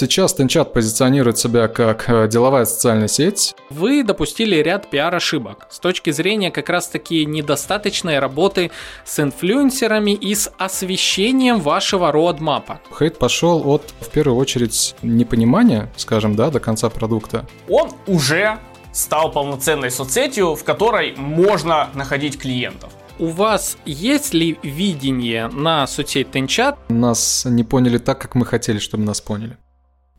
Сейчас 0.00 0.32
Тенчат 0.32 0.72
позиционирует 0.72 1.36
себя 1.36 1.68
как 1.68 2.08
э, 2.08 2.26
деловая 2.26 2.64
социальная 2.64 3.06
сеть. 3.06 3.54
Вы 3.68 4.02
допустили 4.02 4.56
ряд 4.56 4.88
пиар-ошибок 4.88 5.66
с 5.68 5.78
точки 5.78 6.08
зрения 6.08 6.50
как 6.50 6.70
раз-таки 6.70 7.26
недостаточной 7.26 8.18
работы 8.18 8.70
с 9.04 9.20
инфлюенсерами 9.20 10.12
и 10.12 10.34
с 10.34 10.50
освещением 10.56 11.60
вашего 11.60 12.12
родмапа. 12.12 12.80
Хейт 12.98 13.18
пошел 13.18 13.68
от, 13.68 13.92
в 14.00 14.08
первую 14.08 14.38
очередь, 14.38 14.94
непонимания, 15.02 15.92
скажем, 15.98 16.34
да, 16.34 16.48
до 16.48 16.60
конца 16.60 16.88
продукта. 16.88 17.46
Он 17.68 17.90
уже 18.06 18.58
стал 18.94 19.30
полноценной 19.30 19.90
соцсетью, 19.90 20.54
в 20.54 20.64
которой 20.64 21.14
можно 21.14 21.90
находить 21.92 22.38
клиентов. 22.38 22.90
У 23.18 23.26
вас 23.26 23.76
есть 23.84 24.32
ли 24.32 24.58
видение 24.62 25.48
на 25.48 25.86
соцсеть 25.86 26.30
Тенчат? 26.30 26.78
Нас 26.88 27.44
не 27.44 27.64
поняли 27.64 27.98
так, 27.98 28.18
как 28.18 28.34
мы 28.34 28.46
хотели, 28.46 28.78
чтобы 28.78 29.04
нас 29.04 29.20
поняли. 29.20 29.58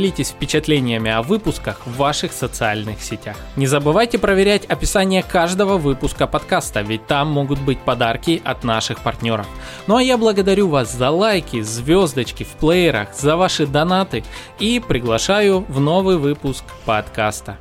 делитесь 0.00 0.30
впечатлениями 0.30 1.10
о 1.10 1.20
выпусках 1.20 1.86
в 1.86 1.96
ваших 1.96 2.32
социальных 2.32 3.02
сетях. 3.02 3.36
Не 3.56 3.66
забывайте 3.66 4.18
проверять 4.18 4.64
описание 4.64 5.22
каждого 5.22 5.76
выпуска 5.76 6.26
подкаста, 6.26 6.80
ведь 6.80 7.06
там 7.06 7.28
могут 7.28 7.60
быть 7.60 7.80
подарки 7.80 8.40
от 8.42 8.64
наших 8.64 9.00
партнеров. 9.00 9.46
Ну 9.86 9.96
а 9.96 10.02
я 10.02 10.16
благодарю 10.16 10.68
вас 10.68 10.90
за 10.90 11.10
лайки, 11.10 11.60
звездочки 11.60 12.44
в 12.44 12.52
плеерах, 12.58 13.14
за 13.14 13.36
ваши 13.36 13.66
донаты 13.66 14.24
и 14.58 14.80
приглашаю 14.80 15.66
в 15.68 15.80
новый 15.80 16.16
выпуск 16.16 16.64
подкаста. 16.86 17.58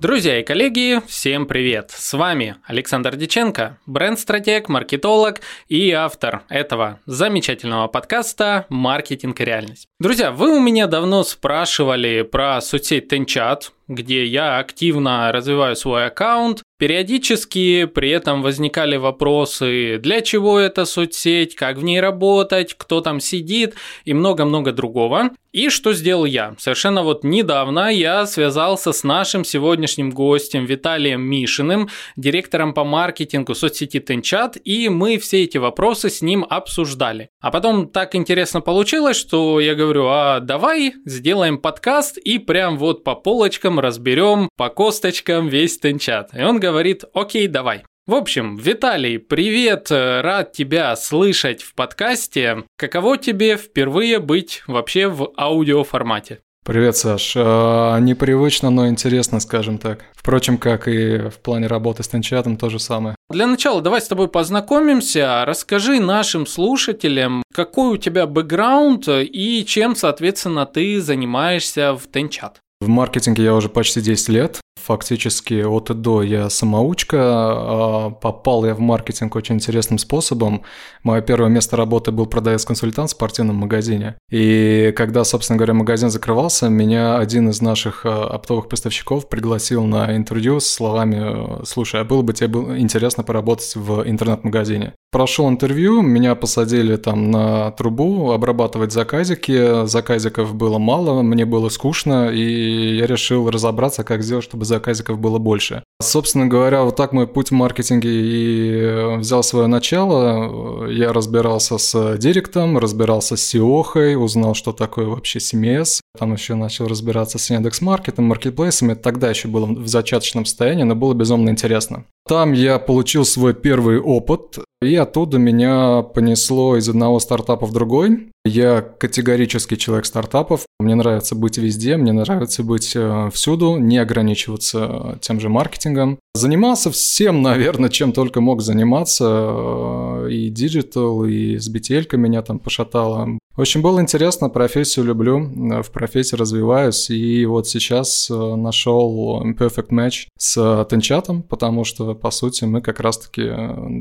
Друзья 0.00 0.38
и 0.38 0.44
коллеги, 0.44 1.00
всем 1.08 1.44
привет! 1.44 1.90
С 1.90 2.12
вами 2.12 2.54
Александр 2.64 3.16
Диченко, 3.16 3.78
бренд-стратег, 3.86 4.68
маркетолог 4.68 5.40
и 5.66 5.90
автор 5.90 6.44
этого 6.48 7.00
замечательного 7.04 7.88
подкаста 7.88 8.66
«Маркетинг 8.68 9.40
и 9.40 9.44
реальность». 9.44 9.88
Друзья, 9.98 10.30
вы 10.30 10.56
у 10.56 10.60
меня 10.60 10.86
давно 10.86 11.24
спрашивали 11.24 12.22
про 12.22 12.60
соцсеть 12.60 13.08
Тенчат, 13.08 13.72
где 13.88 14.24
я 14.24 14.58
активно 14.58 15.32
развиваю 15.32 15.74
свой 15.74 16.06
аккаунт. 16.06 16.62
Периодически 16.78 17.86
при 17.86 18.10
этом 18.10 18.42
возникали 18.42 18.96
вопросы, 18.96 19.98
для 19.98 20.20
чего 20.20 20.60
эта 20.60 20.84
соцсеть, 20.84 21.56
как 21.56 21.76
в 21.76 21.82
ней 21.82 22.00
работать, 22.00 22.74
кто 22.78 23.00
там 23.00 23.18
сидит 23.18 23.74
и 24.04 24.14
много-много 24.14 24.70
другого. 24.70 25.30
И 25.50 25.70
что 25.70 25.92
сделал 25.92 26.24
я? 26.24 26.54
Совершенно 26.58 27.02
вот 27.02 27.24
недавно 27.24 27.92
я 27.92 28.26
связался 28.26 28.92
с 28.92 29.02
нашим 29.02 29.44
сегодняшним 29.44 30.10
гостем 30.10 30.66
Виталием 30.66 31.22
Мишиным, 31.22 31.88
директором 32.16 32.74
по 32.74 32.84
маркетингу 32.84 33.54
соцсети 33.54 33.98
Тенчат, 33.98 34.56
и 34.62 34.88
мы 34.88 35.18
все 35.18 35.42
эти 35.42 35.58
вопросы 35.58 36.10
с 36.10 36.22
ним 36.22 36.46
обсуждали. 36.48 37.30
А 37.40 37.50
потом 37.50 37.88
так 37.88 38.14
интересно 38.14 38.60
получилось, 38.60 39.16
что 39.16 39.58
я 39.58 39.74
говорю, 39.74 40.06
а 40.08 40.38
давай 40.40 40.94
сделаем 41.06 41.58
подкаст 41.58 42.18
и 42.18 42.38
прям 42.38 42.76
вот 42.76 43.02
по 43.02 43.16
полочкам 43.16 43.77
разберем 43.80 44.48
по 44.56 44.68
косточкам 44.68 45.48
весь 45.48 45.78
тенчат. 45.78 46.30
И 46.34 46.42
он 46.42 46.60
говорит, 46.60 47.04
окей, 47.14 47.46
давай. 47.48 47.84
В 48.06 48.14
общем, 48.14 48.56
Виталий, 48.56 49.18
привет, 49.18 49.90
рад 49.90 50.52
тебя 50.52 50.96
слышать 50.96 51.62
в 51.62 51.74
подкасте. 51.74 52.64
Каково 52.78 53.18
тебе 53.18 53.58
впервые 53.58 54.18
быть 54.18 54.62
вообще 54.66 55.08
в 55.08 55.32
аудиоформате? 55.36 56.38
Привет, 56.64 56.98
Саш. 56.98 57.32
А, 57.34 57.98
непривычно, 57.98 58.68
но 58.68 58.88
интересно, 58.88 59.40
скажем 59.40 59.78
так. 59.78 60.04
Впрочем, 60.14 60.58
как 60.58 60.86
и 60.86 61.16
в 61.30 61.38
плане 61.38 61.66
работы 61.66 62.02
с 62.02 62.08
Тенчатом, 62.08 62.58
то 62.58 62.68
же 62.68 62.78
самое. 62.78 63.14
Для 63.30 63.46
начала 63.46 63.80
давай 63.80 64.02
с 64.02 64.08
тобой 64.08 64.28
познакомимся. 64.28 65.44
Расскажи 65.46 65.98
нашим 65.98 66.46
слушателям, 66.46 67.42
какой 67.54 67.94
у 67.94 67.96
тебя 67.96 68.26
бэкграунд 68.26 69.08
и 69.08 69.64
чем, 69.66 69.96
соответственно, 69.96 70.66
ты 70.66 71.00
занимаешься 71.00 71.94
в 71.94 72.06
Тенчат. 72.06 72.60
В 72.80 72.88
маркетинге 72.88 73.44
я 73.44 73.54
уже 73.54 73.68
почти 73.68 74.00
10 74.00 74.28
лет. 74.28 74.60
Фактически 74.88 75.64
от 75.64 75.90
и 75.90 75.94
до 75.94 76.22
я 76.22 76.48
самоучка. 76.48 77.18
А 77.20 78.10
попал 78.10 78.64
я 78.64 78.74
в 78.74 78.80
маркетинг 78.80 79.36
очень 79.36 79.56
интересным 79.56 79.98
способом. 79.98 80.62
Мое 81.02 81.20
первое 81.20 81.50
место 81.50 81.76
работы 81.76 82.10
был 82.10 82.24
продавец-консультант 82.24 83.10
в 83.10 83.12
спортивном 83.12 83.56
магазине. 83.56 84.16
И 84.30 84.94
когда, 84.96 85.24
собственно 85.24 85.58
говоря, 85.58 85.74
магазин 85.74 86.08
закрывался, 86.08 86.70
меня 86.70 87.18
один 87.18 87.50
из 87.50 87.60
наших 87.60 88.06
а, 88.06 88.28
оптовых 88.28 88.70
поставщиков 88.70 89.28
пригласил 89.28 89.84
на 89.84 90.16
интервью 90.16 90.58
с 90.58 90.66
словами 90.66 91.62
«Слушай, 91.66 92.00
а 92.00 92.04
было 92.04 92.22
бы 92.22 92.32
тебе 92.32 92.58
интересно 92.80 93.24
поработать 93.24 93.76
в 93.76 94.08
интернет-магазине?» 94.08 94.94
Прошел 95.10 95.48
интервью, 95.48 96.02
меня 96.02 96.34
посадили 96.34 96.96
там 96.96 97.30
на 97.30 97.70
трубу 97.70 98.30
обрабатывать 98.32 98.92
заказики. 98.92 99.86
Заказиков 99.86 100.54
было 100.54 100.78
мало, 100.78 101.22
мне 101.22 101.46
было 101.46 101.70
скучно, 101.70 102.28
и 102.28 102.96
я 102.98 103.06
решил 103.06 103.48
разобраться, 103.48 104.04
как 104.04 104.22
сделать, 104.22 104.44
чтобы 104.44 104.66
заказиков 104.78 105.18
было 105.18 105.38
больше. 105.38 105.82
Собственно 106.00 106.46
говоря, 106.46 106.84
вот 106.84 106.96
так 106.96 107.12
мой 107.12 107.26
путь 107.26 107.50
в 107.50 107.54
маркетинге 107.54 108.08
и 108.10 109.16
взял 109.18 109.42
свое 109.42 109.66
начало. 109.66 110.88
Я 110.88 111.12
разбирался 111.12 111.78
с 111.78 112.16
директом, 112.18 112.78
разбирался 112.78 113.36
с 113.36 113.54
SEO, 113.54 114.14
узнал, 114.16 114.54
что 114.54 114.72
такое 114.72 115.06
вообще 115.06 115.38
CMS. 115.40 116.00
Там 116.18 116.32
еще 116.32 116.54
начал 116.54 116.86
разбираться 116.86 117.38
с 117.38 117.50
Яндекс.Маркетом, 117.50 118.26
маркетплейсами. 118.26 118.94
Тогда 118.94 119.28
еще 119.30 119.48
было 119.48 119.66
в 119.66 119.88
зачаточном 119.88 120.44
состоянии, 120.44 120.84
но 120.84 120.94
было 120.94 121.14
безумно 121.14 121.50
интересно. 121.50 122.04
Там 122.26 122.52
я 122.52 122.78
получил 122.78 123.24
свой 123.24 123.54
первый 123.54 123.98
опыт, 123.98 124.58
и 124.80 124.94
оттуда 124.94 125.38
меня 125.38 126.02
понесло 126.02 126.76
из 126.76 126.88
одного 126.88 127.18
стартапа 127.18 127.66
в 127.66 127.72
другой. 127.72 128.28
Я 128.44 128.80
категорический 128.80 129.76
человек 129.76 130.06
стартапов. 130.06 130.64
Мне 130.78 130.94
нравится 130.94 131.34
быть 131.34 131.58
везде, 131.58 131.96
мне 131.96 132.12
нравится 132.12 132.62
быть 132.62 132.92
э, 132.94 133.30
всюду, 133.32 133.76
не 133.78 133.98
ограничиваться 133.98 135.18
тем 135.20 135.40
же 135.40 135.48
маркетингом. 135.48 136.18
Занимался 136.34 136.90
всем, 136.90 137.42
наверное, 137.42 137.90
чем 137.90 138.12
только 138.12 138.40
мог 138.40 138.62
заниматься. 138.62 139.24
Э, 139.28 140.28
и 140.30 140.48
диджитал, 140.48 141.24
и 141.24 141.58
с 141.58 141.68
BTL 141.68 142.16
меня 142.16 142.42
там 142.42 142.60
пошатало. 142.60 143.38
В 143.58 143.60
общем, 143.60 143.82
было 143.82 144.00
интересно, 144.00 144.50
профессию 144.50 145.04
люблю, 145.04 145.40
э, 145.40 145.82
в 145.82 145.90
профессии 145.90 146.36
развиваюсь, 146.36 147.10
и 147.10 147.44
вот 147.44 147.66
сейчас 147.66 148.30
нашел 148.30 149.42
perfect 149.58 149.88
match 149.88 150.28
с 150.38 150.86
TenChat 150.88 151.26
ом, 151.26 151.42
потому 151.42 151.82
что, 151.82 152.14
по 152.14 152.30
сути, 152.30 152.66
мы 152.66 152.80
как 152.80 153.00
раз-таки 153.00 153.50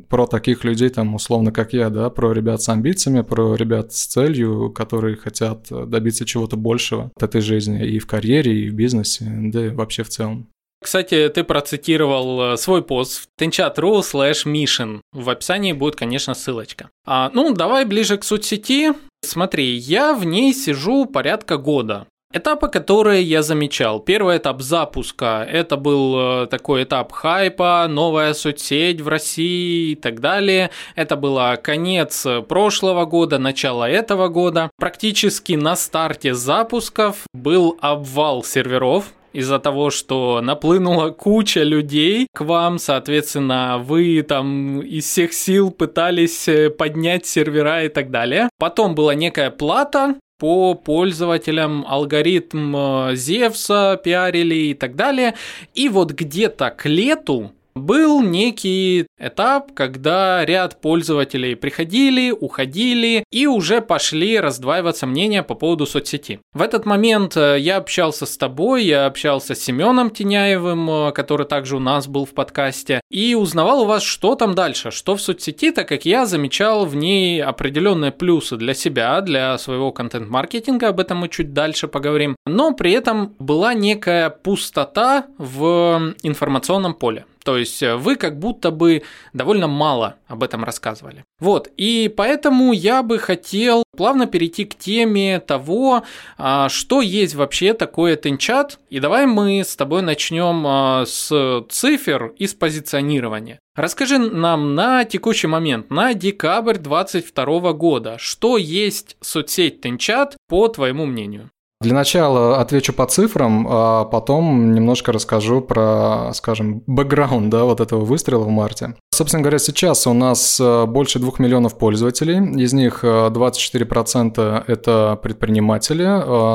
про 0.09 0.27
таких 0.27 0.63
людей, 0.63 0.89
там, 0.89 1.15
условно, 1.15 1.51
как 1.51 1.73
я, 1.73 1.89
да, 1.89 2.11
про 2.11 2.33
ребят 2.33 2.61
с 2.61 2.69
амбициями, 2.69 3.21
про 3.21 3.55
ребят 3.55 3.93
с 3.93 4.05
целью, 4.05 4.69
которые 4.69 5.15
хотят 5.15 5.69
добиться 5.71 6.23
чего-то 6.23 6.55
большего 6.55 7.09
от 7.15 7.23
этой 7.23 7.41
жизни 7.41 7.83
и 7.83 7.97
в 7.97 8.05
карьере, 8.05 8.59
и 8.59 8.69
в 8.69 8.75
бизнесе, 8.75 9.25
да 9.27 9.65
и 9.65 9.69
вообще 9.69 10.03
в 10.03 10.09
целом. 10.09 10.49
Кстати, 10.81 11.29
ты 11.29 11.43
процитировал 11.43 12.53
э, 12.53 12.57
свой 12.57 12.83
пост 12.83 13.21
в 13.21 13.41
tenchat.ru 13.41 13.99
slash 14.01 14.45
mission. 14.45 15.01
В 15.11 15.29
описании 15.29 15.73
будет, 15.73 15.95
конечно, 15.95 16.33
ссылочка. 16.33 16.89
А, 17.05 17.31
ну, 17.33 17.53
давай 17.53 17.85
ближе 17.85 18.17
к 18.17 18.23
соцсети. 18.23 18.93
Смотри, 19.23 19.75
я 19.75 20.13
в 20.13 20.23
ней 20.25 20.53
сижу 20.53 21.05
порядка 21.05 21.57
года. 21.57 22.07
Этапы, 22.33 22.67
которые 22.67 23.23
я 23.23 23.41
замечал. 23.41 24.01
Первый 24.01 24.37
этап 24.37 24.61
запуска. 24.61 25.47
Это 25.49 25.77
был 25.77 26.43
э, 26.43 26.47
такой 26.47 26.83
этап 26.83 27.13
хайпа, 27.13 27.87
новая 27.89 28.33
соцсеть 28.33 28.99
в 28.99 29.07
России 29.07 29.91
и 29.91 29.95
так 29.95 30.19
далее. 30.19 30.69
Это 30.95 31.15
было 31.15 31.57
конец 31.61 32.27
прошлого 32.49 33.05
года, 33.05 33.39
начало 33.39 33.89
этого 33.89 34.27
года. 34.27 34.69
Практически 34.77 35.53
на 35.53 35.77
старте 35.77 36.33
запусков 36.33 37.23
был 37.33 37.77
обвал 37.81 38.43
серверов, 38.43 39.13
из-за 39.37 39.59
того, 39.59 39.91
что 39.91 40.41
наплынула 40.41 41.11
куча 41.11 41.61
людей 41.61 42.27
к 42.33 42.41
вам, 42.41 42.79
соответственно, 42.79 43.77
вы 43.77 44.23
там 44.23 44.81
из 44.81 45.05
всех 45.05 45.31
сил 45.31 45.69
пытались 45.69 46.47
э, 46.47 46.71
поднять 46.71 47.27
сервера 47.27 47.83
и 47.83 47.89
так 47.89 48.09
далее. 48.09 48.49
Потом 48.57 48.95
была 48.95 49.13
некая 49.13 49.51
плата, 49.51 50.15
по 50.39 50.73
пользователям 50.75 51.85
алгоритм 51.87 52.75
э, 52.75 53.15
Зевса 53.15 53.99
пиарили 54.03 54.55
и 54.55 54.73
так 54.73 54.95
далее. 54.95 55.35
И 55.73 55.87
вот 55.89 56.11
где-то 56.11 56.71
к 56.71 56.85
лету 56.85 57.51
был 57.77 58.21
некий 58.21 59.07
этап, 59.19 59.73
когда 59.73 60.45
ряд 60.45 60.81
пользователей 60.81 61.55
приходили, 61.55 62.31
уходили 62.31 63.23
и 63.31 63.47
уже 63.47 63.81
пошли 63.81 64.39
раздваиваться 64.39 65.07
мнения 65.07 65.43
по 65.43 65.55
поводу 65.55 65.85
соцсети. 65.85 66.39
В 66.53 66.61
этот 66.61 66.85
момент 66.85 67.35
э, 67.37 67.57
я 67.59 67.77
общался 67.77 68.25
с 68.25 68.37
тобой, 68.37 68.85
я 68.85 69.05
общался 69.05 69.55
с 69.55 69.59
Семеном 69.59 70.09
Теняевым, 70.09 70.89
э, 70.89 71.11
который 71.11 71.45
также 71.45 71.77
у 71.77 71.79
нас 71.79 72.07
был 72.07 72.25
в 72.25 72.33
подкасте, 72.33 73.01
и 73.09 73.35
узнавал 73.35 73.81
у 73.81 73.85
вас, 73.85 74.03
что 74.03 74.35
там 74.35 74.55
дальше, 74.55 74.91
что 74.91 75.15
в 75.15 75.21
соцсети, 75.21 75.71
так 75.71 75.87
как 75.87 76.05
я 76.05 76.25
замечал 76.25 76.85
в 76.85 76.95
ней 76.95 77.41
определенные 77.41 78.11
плюсы 78.11 78.57
для 78.57 78.73
себя, 78.73 79.21
для 79.21 79.57
своего 79.57 79.91
контент-маркетинга, 79.91 80.89
об 80.89 80.99
этом 80.99 81.19
мы 81.19 81.29
чуть 81.29 81.53
дальше 81.53 81.87
поговорим, 81.87 82.35
но 82.45 82.73
при 82.73 82.91
этом 82.91 83.35
была 83.39 83.73
некая 83.73 84.29
пустота 84.29 85.25
в 85.37 86.13
информационном 86.23 86.93
поле. 86.93 87.25
То 87.47 87.57
есть 87.57 87.81
э, 87.81 87.95
вы 87.95 88.17
как 88.17 88.37
будто 88.37 88.71
бы 88.71 89.03
довольно 89.31 89.67
мало 89.67 90.17
об 90.27 90.43
этом 90.43 90.65
рассказывали. 90.65 91.23
Вот, 91.39 91.69
и 91.77 92.13
поэтому 92.13 92.73
я 92.73 93.03
бы 93.03 93.19
хотел 93.19 93.83
плавно 93.95 94.27
перейти 94.27 94.65
к 94.65 94.75
теме 94.75 95.39
того, 95.39 96.03
а, 96.37 96.67
что 96.67 97.01
есть 97.01 97.35
вообще 97.35 97.73
такое 97.73 98.17
тенчат. 98.17 98.79
И 98.89 98.99
давай 98.99 99.27
мы 99.27 99.61
с 99.61 99.77
тобой 99.77 100.01
начнем 100.01 100.61
а, 100.67 101.05
с 101.05 101.63
цифр 101.69 102.33
и 102.37 102.47
с 102.47 102.53
позиционирования. 102.53 103.59
Расскажи 103.77 104.17
нам 104.17 104.75
на 104.75 105.05
текущий 105.05 105.47
момент, 105.47 105.89
на 105.89 106.13
декабрь 106.13 106.77
2022 106.77 107.71
года, 107.71 108.17
что 108.17 108.57
есть 108.57 109.15
соцсеть 109.21 109.79
Тенчат, 109.79 110.35
по 110.49 110.67
твоему 110.67 111.05
мнению? 111.05 111.49
Для 111.79 111.93
начала 111.93 112.59
отвечу 112.59 112.91
по 112.91 113.05
цифрам, 113.05 113.67
а 113.69 114.05
потом 114.05 114.73
немножко 114.73 115.11
расскажу 115.11 115.61
про, 115.61 116.31
скажем, 116.33 116.81
бэкграунд 116.87 117.49
да, 117.49 117.65
вот 117.65 117.81
этого 117.81 118.03
выстрела 118.03 118.43
в 118.43 118.49
марте. 118.49 118.95
Собственно 119.13 119.43
говоря, 119.43 119.59
сейчас 119.59 120.07
у 120.07 120.13
нас 120.13 120.59
э, 120.59 120.85
больше 120.85 121.19
2 121.19 121.33
миллионов 121.37 121.77
пользователей, 121.77 122.37
из 122.61 122.73
них 122.73 123.03
24% 123.03 124.33
э, 124.37 124.63
это 124.71 125.19
предприниматели, 125.21 126.05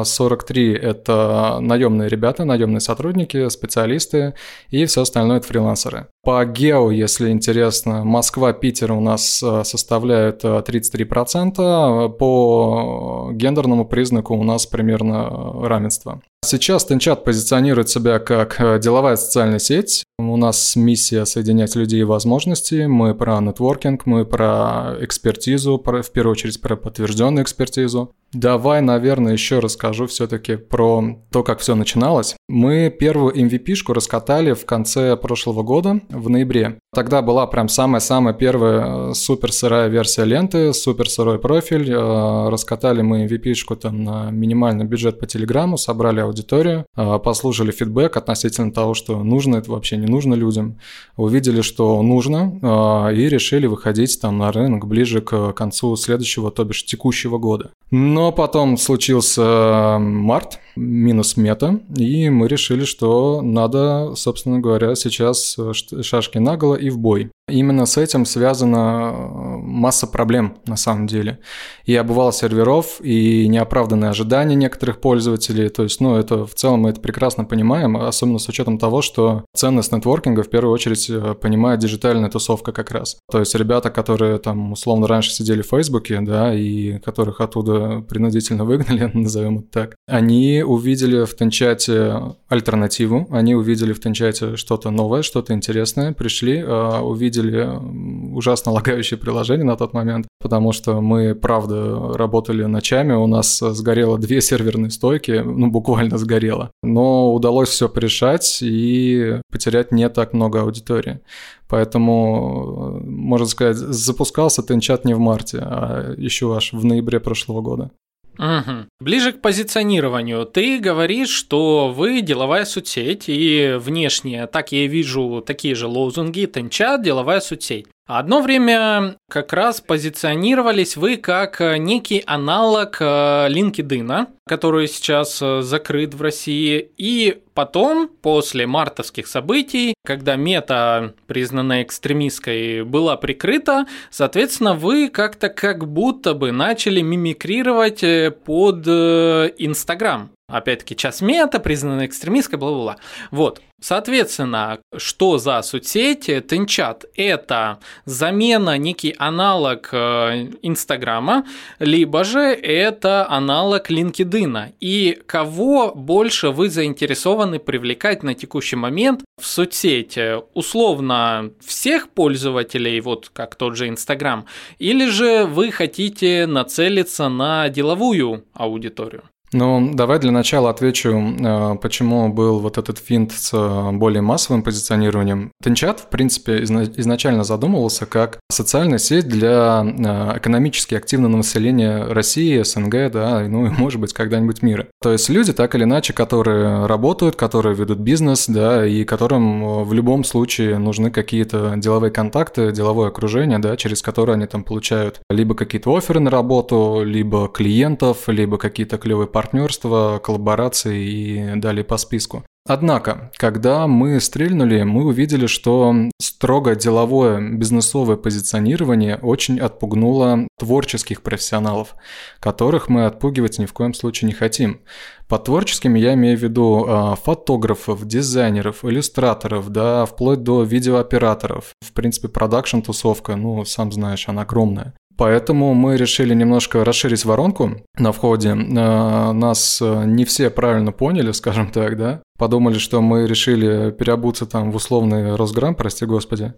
43% 0.03 0.55
э, 0.57 0.77
это 0.77 1.59
наемные 1.61 2.09
ребята, 2.09 2.45
наемные 2.45 2.81
сотрудники, 2.81 3.49
специалисты 3.49 4.35
и 4.71 4.85
все 4.87 5.03
остальное 5.03 5.39
это 5.39 5.47
фрилансеры. 5.47 6.07
По 6.25 6.45
гео, 6.45 6.93
если 6.93 7.31
интересно, 7.31 8.05
Москва, 8.05 8.53
Питер 8.53 8.93
у 8.93 9.01
нас 9.01 9.43
э, 9.43 9.65
составляют 9.65 10.45
33%, 10.45 11.59
э, 11.59 12.09
по 12.11 13.31
гендерному 13.33 13.85
признаку 13.85 14.37
у 14.37 14.45
нас 14.45 14.65
примерно 14.67 15.67
равенство. 15.67 16.23
Сейчас 16.45 16.85
Тенчат 16.85 17.25
позиционирует 17.25 17.89
себя 17.89 18.19
как 18.19 18.61
э, 18.61 18.81
деловая 18.81 19.15
социальная 19.15 19.61
сеть. 19.61 20.03
У 20.19 20.37
нас 20.37 20.75
миссия 20.75 21.25
соединять 21.25 21.77
людей 21.77 22.01
и 22.01 22.05
возможности. 22.05 22.87
Мы 22.87 23.15
про 23.15 23.41
нетворкинг, 23.41 24.07
мы 24.07 24.25
про 24.27 24.97
экспертизу, 25.01 25.79
про, 25.79 26.03
в 26.03 26.11
первую 26.11 26.33
очередь 26.33 26.61
про 26.61 26.75
подтвержденную 26.75 27.45
экспертизу. 27.45 28.13
Давай, 28.33 28.81
наверное, 28.81 29.35
еще 29.35 29.59
расскажу 29.59 30.07
все-таки 30.07 30.57
про 30.57 31.19
то, 31.31 31.43
как 31.43 31.59
все 31.59 31.75
начиналось. 31.75 32.35
Мы 32.49 32.89
первую 32.89 33.35
MVP-шку 33.35 33.93
раскатали 33.93 34.55
в 34.55 34.65
конце 34.65 35.17
прошлого 35.17 35.63
года, 35.63 36.01
в 36.09 36.31
ноябре. 36.31 36.79
Тогда 36.95 37.21
была 37.21 37.47
прям 37.47 37.69
самая-самая 37.69 38.33
первая 38.33 39.11
э, 39.11 39.15
супер 39.15 39.53
сырая 39.53 39.89
версия 39.89 40.25
ленты, 40.25 40.73
супер 40.73 41.11
сырой 41.11 41.39
профиль. 41.39 41.93
Э, 41.93 42.49
раскатали 42.49 43.03
мы 43.03 43.27
MVP-шку 43.27 43.77
там 43.77 44.03
на 44.03 44.31
минимальный 44.31 44.87
бюджет 44.87 45.21
по 45.21 45.27
Телеграму, 45.27 45.77
собрали 45.77 46.21
аудиторию, 46.33 46.87
э, 46.97 47.19
послушали 47.19 47.71
фидбэк 47.71 48.17
относительно 48.17 48.73
того, 48.73 48.95
что 48.95 49.23
нужно 49.23 49.57
это 49.57 49.71
вообще 49.71 49.97
не 49.97 50.07
нужно 50.07 50.35
людям. 50.35 50.79
Увидели, 51.17 51.61
что 51.61 52.01
нужно, 52.03 53.11
и 53.15 53.29
решили 53.29 53.67
выходить 53.67 54.21
там 54.21 54.39
на 54.39 54.53
рынок 54.53 54.87
ближе 54.87 55.21
к 55.21 55.53
концу 55.53 55.97
следующего, 55.97 56.51
то 56.51 56.65
бишь 56.65 56.85
текущего 56.85 57.39
года. 57.39 57.71
Но 57.91 58.23
но 58.23 58.31
потом 58.31 58.77
случился 58.77 59.99
март, 59.99 60.61
минус 60.77 61.37
мета, 61.37 61.81
и 61.97 62.31
мы 62.31 62.47
решили, 62.47 62.85
что 62.85 63.41
надо, 63.43 64.15
собственно 64.15 64.61
говоря, 64.61 64.95
сейчас 64.95 65.59
шашки 66.03 66.39
наголо 66.39 66.77
и 66.77 66.89
в 66.89 66.99
бой. 66.99 67.33
Именно 67.53 67.85
с 67.85 67.99
этим 67.99 68.25
связана 68.25 69.13
э, 69.13 69.57
масса 69.59 70.07
проблем 70.07 70.57
на 70.67 70.77
самом 70.77 71.07
деле. 71.07 71.39
И 71.85 71.95
обывал 71.95 72.33
серверов, 72.33 73.01
и 73.03 73.47
неоправданные 73.47 74.11
ожидания 74.11 74.55
некоторых 74.55 75.01
пользователей. 75.01 75.69
То 75.69 75.83
есть, 75.83 76.01
ну, 76.01 76.17
это 76.17 76.47
в 76.47 76.55
целом 76.55 76.81
мы 76.81 76.91
это 76.91 77.01
прекрасно 77.01 77.45
понимаем, 77.45 77.97
особенно 77.97 78.39
с 78.39 78.49
учетом 78.49 78.79
того, 78.79 79.03
что 79.03 79.45
ценность 79.55 79.93
нетворкинга 79.93 80.43
в 80.43 80.49
первую 80.49 80.73
очередь 80.73 81.11
э, 81.11 81.35
понимает 81.35 81.81
диджитальная 81.81 82.31
тусовка 82.31 82.73
как 82.73 82.91
раз. 82.91 83.19
То 83.31 83.41
есть 83.41 83.55
ребята, 83.55 83.91
которые 83.91 84.39
там 84.39 84.73
условно 84.73 85.07
раньше 85.07 85.31
сидели 85.33 85.61
в 85.61 85.67
Фейсбуке, 85.67 86.21
да, 86.23 86.55
и 86.55 86.99
которых 87.01 87.41
оттуда 87.41 88.01
принудительно 88.09 88.65
выгнали, 88.65 89.11
назовем 89.15 89.59
это 89.59 89.69
так, 89.71 89.97
они 90.09 90.63
увидели 90.67 91.25
в 91.25 91.37
Тенчате 91.37 92.35
альтернативу, 92.49 93.27
они 93.31 93.55
увидели 93.55 93.93
в 93.93 94.01
Тенчате 94.01 94.57
что-то 94.57 94.91
новое, 94.91 95.23
что-то 95.23 95.53
интересное, 95.53 96.13
пришли, 96.13 96.59
э, 96.59 97.01
увидели 97.01 97.42
увидели 97.43 98.35
ужасно 98.35 98.73
лагающее 98.73 99.19
приложение 99.19 99.65
на 99.65 99.77
тот 99.77 99.93
момент, 99.93 100.27
потому 100.41 100.73
что 100.73 101.01
мы, 101.01 101.35
правда, 101.35 102.13
работали 102.15 102.65
ночами, 102.65 103.13
у 103.13 103.27
нас 103.27 103.59
сгорело 103.59 104.19
две 104.19 104.41
серверные 104.41 104.91
стойки, 104.91 105.43
ну, 105.45 105.71
буквально 105.71 106.19
сгорело. 106.19 106.71
Но 106.83 107.35
удалось 107.35 107.69
все 107.69 107.89
порешать 107.89 108.59
и 108.63 109.41
потерять 109.51 109.93
не 109.93 110.09
так 110.09 110.33
много 110.33 110.63
аудитории. 110.63 111.21
Поэтому, 111.69 113.01
можно 113.03 113.47
сказать, 113.47 113.77
запускался 113.77 114.63
Тенчат 114.63 115.05
не 115.05 115.15
в 115.15 115.19
марте, 115.19 115.59
а 115.63 116.15
еще 116.19 116.55
аж 116.55 116.73
в 116.73 116.85
ноябре 116.85 117.19
прошлого 117.19 117.63
года. 117.63 117.91
Угу. 118.39 118.87
Ближе 119.01 119.33
к 119.33 119.41
позиционированию. 119.41 120.47
Ты 120.47 120.79
говоришь, 120.79 121.31
что 121.31 121.93
вы 121.95 122.23
деловая 122.23 122.65
соцсеть, 122.65 123.25
и 123.29 123.77
внешне, 123.79 124.47
так 124.47 124.73
я 124.73 124.87
вижу 124.87 125.43
такие 125.47 125.75
же 125.75 125.87
лозунги, 125.87 126.47
Тенчат, 126.47 127.03
деловая 127.03 127.41
соцсеть. 127.41 127.87
Одно 128.07 128.41
время 128.41 129.17
как 129.31 129.53
раз 129.53 129.81
позиционировались 129.81 130.97
вы 130.97 131.17
как 131.17 131.61
э, 131.61 131.79
некий 131.79 132.21
аналог 132.27 132.97
э, 132.99 133.05
LinkedIn, 133.49 134.27
который 134.45 134.89
сейчас 134.89 135.41
э, 135.41 135.63
закрыт 135.63 136.13
в 136.13 136.21
России, 136.21 136.91
и 136.99 137.43
потом, 137.55 138.09
после 138.09 138.67
мартовских 138.67 139.29
событий, 139.29 139.95
когда 140.05 140.35
мета, 140.35 141.15
признанная 141.29 141.85
экстремистской, 141.85 142.83
была 142.83 143.17
прикрыта, 143.17 143.87
соответственно, 144.11 144.75
вы 144.75 145.09
как-то 145.09 145.49
как 145.49 145.87
будто 145.87 146.35
бы 146.35 146.51
начали 146.51 147.03
мимикрировать 147.03 148.01
под 148.45 148.89
Инстаграм. 148.89 150.31
Опять-таки, 150.53 150.95
час 150.95 151.23
мета, 151.23 151.59
признанная 151.59 152.07
экстремистской, 152.07 152.59
бла-бла-бла. 152.59 152.97
Вот. 153.31 153.63
Соответственно, 153.81 154.79
что 154.97 155.39
за 155.39 155.61
соцсеть? 155.63 156.27
Тенчат– 156.47 157.05
это 157.17 157.81
замена, 158.05 158.79
некий 158.79 159.13
аналог 159.19 159.89
э, 159.93 160.51
Инстаграма, 160.63 161.45
либо 161.81 162.23
же 162.23 162.39
это 162.39 163.29
аналог 163.29 163.91
LinkedIn. 163.91 164.75
И 164.79 165.19
кого 165.27 165.93
больше 165.95 166.51
вы 166.51 166.69
заинтересованы 166.69 167.59
привлекать 167.59 168.23
на 168.23 168.35
текущий 168.35 168.77
момент 168.77 169.25
в 169.41 169.47
соцсети? 169.47 170.37
Условно, 170.55 171.51
всех 171.65 172.11
пользователей, 172.11 173.01
вот 173.01 173.31
как 173.33 173.57
тот 173.57 173.77
же 173.77 173.89
Инстаграм, 173.89 174.47
или 174.79 175.09
же 175.09 175.45
вы 175.45 175.73
хотите 175.73 176.47
нацелиться 176.47 177.29
на 177.29 177.69
деловую 177.69 178.45
аудиторию? 178.53 179.25
Ну, 179.53 179.91
давай 179.93 180.19
для 180.19 180.33
начала 180.33 180.71
отвечу, 180.71 181.11
э, 181.13 181.77
почему 181.81 182.33
был 182.33 182.61
вот 182.61 182.79
этот 182.79 182.99
финт 182.99 183.33
с 183.33 183.51
э, 183.53 183.93
более 183.93 184.23
массовым 184.23 184.63
позиционированием. 184.63 185.53
Тенчат, 185.63 186.01
в 186.01 186.09
принципе, 186.09 186.63
изначально 186.63 187.45
задумывался 187.45 188.07
как 188.07 188.39
социальная 188.51 188.99
сеть 188.99 189.29
для 189.29 189.85
э, 189.85 190.39
экономически 190.39 190.95
активного 190.95 191.37
населения 191.37 192.05
России, 192.05 192.63
СНГ, 192.63 193.13
да, 193.13 193.41
ну 193.47 193.67
и, 193.67 193.69
может 193.69 194.01
быть, 194.01 194.15
когда-нибудь 194.15 194.63
мира. 194.63 194.87
То 195.03 195.13
есть 195.13 195.29
люди, 195.29 195.53
так 195.53 195.75
или 195.75 195.85
иначе, 195.85 196.15
которые 196.15 196.87
работают, 196.87 197.37
которые 197.37 197.75
ведут 197.77 197.99
бизнес, 197.99 198.47
да, 198.49 198.87
и 198.87 199.05
которым 199.05 199.85
в 199.85 199.93
любом 199.93 200.25
случае 200.25 200.79
нужны 200.79 201.11
какие-то 201.11 201.75
деловые 201.77 202.11
контакты, 202.11 202.73
деловое 202.73 203.09
окружение, 203.09 203.59
да, 203.59 203.77
через 203.77 204.01
которое 204.01 204.33
они 204.35 204.47
там 204.47 204.65
получают 204.65 205.21
либо 205.29 205.55
какие-то 205.55 205.95
оферы 205.95 206.21
на 206.21 206.31
работу, 206.31 207.03
либо 207.05 207.49
клиентов, 207.49 208.29
либо 208.29 208.57
какие-то 208.57 208.97
клевые 208.97 209.27
партнерства, 209.43 210.21
коллаборации 210.23 211.05
и 211.05 211.57
далее 211.57 211.85
по 211.85 211.97
списку. 211.97 212.45
Однако, 212.65 213.33
когда 213.37 213.89
мы 213.89 214.21
стрельнули, 214.21 214.85
мы 214.85 215.05
увидели, 215.05 215.47
что 215.47 215.93
строго 216.21 216.77
деловое 216.77 217.41
бизнесовое 217.41 218.17
позиционирование 218.17 219.17
очень 219.17 219.59
отпугнуло 219.59 220.47
творческих 220.61 221.23
профессионалов, 221.23 221.97
которых 222.39 222.89
мы 222.89 223.07
отпугивать 223.07 223.59
ни 223.59 223.67
в 223.67 223.73
коем 223.73 223.95
случае 223.95 224.29
не 224.29 224.33
хотим. 224.33 224.81
Под 225.27 225.45
творческими 225.45 225.99
я 225.99 226.15
имею 226.15 226.39
в 226.39 226.43
виду 226.43 226.87
э, 226.87 227.17
фотографов, 227.21 228.07
дизайнеров, 228.07 228.85
иллюстраторов, 228.85 229.71
да, 229.71 230.07
вплоть 230.07 230.45
до 230.45 230.63
видеооператоров. 230.63 231.73
В 231.81 231.93
принципе, 231.93 232.29
продакшн-тусовка, 232.29 233.35
ну, 233.35 233.65
сам 233.65 233.91
знаешь, 233.91 234.29
она 234.29 234.43
огромная. 234.43 234.95
Поэтому 235.17 235.75
мы 235.75 235.97
решили 235.97 236.35
немножко 236.35 236.85
расширить 236.85 237.25
воронку 237.25 237.73
на 237.99 238.13
входе. 238.13 238.51
Э, 238.51 239.33
нас 239.33 239.81
э, 239.83 240.05
не 240.07 240.25
все 240.25 240.51
правильно 240.51 240.93
поняли, 240.93 241.33
скажем 241.33 241.71
так, 241.71 241.97
да. 241.97 242.23
Подумали, 242.43 242.79
что 242.79 243.01
мы 243.01 243.29
решили 243.29 243.93
переобуться 243.93 244.47
там 244.47 244.73
в 244.73 244.75
условный 244.75 245.37
Росграм, 245.37 245.77
прости 245.77 246.07
господи, 246.07 246.55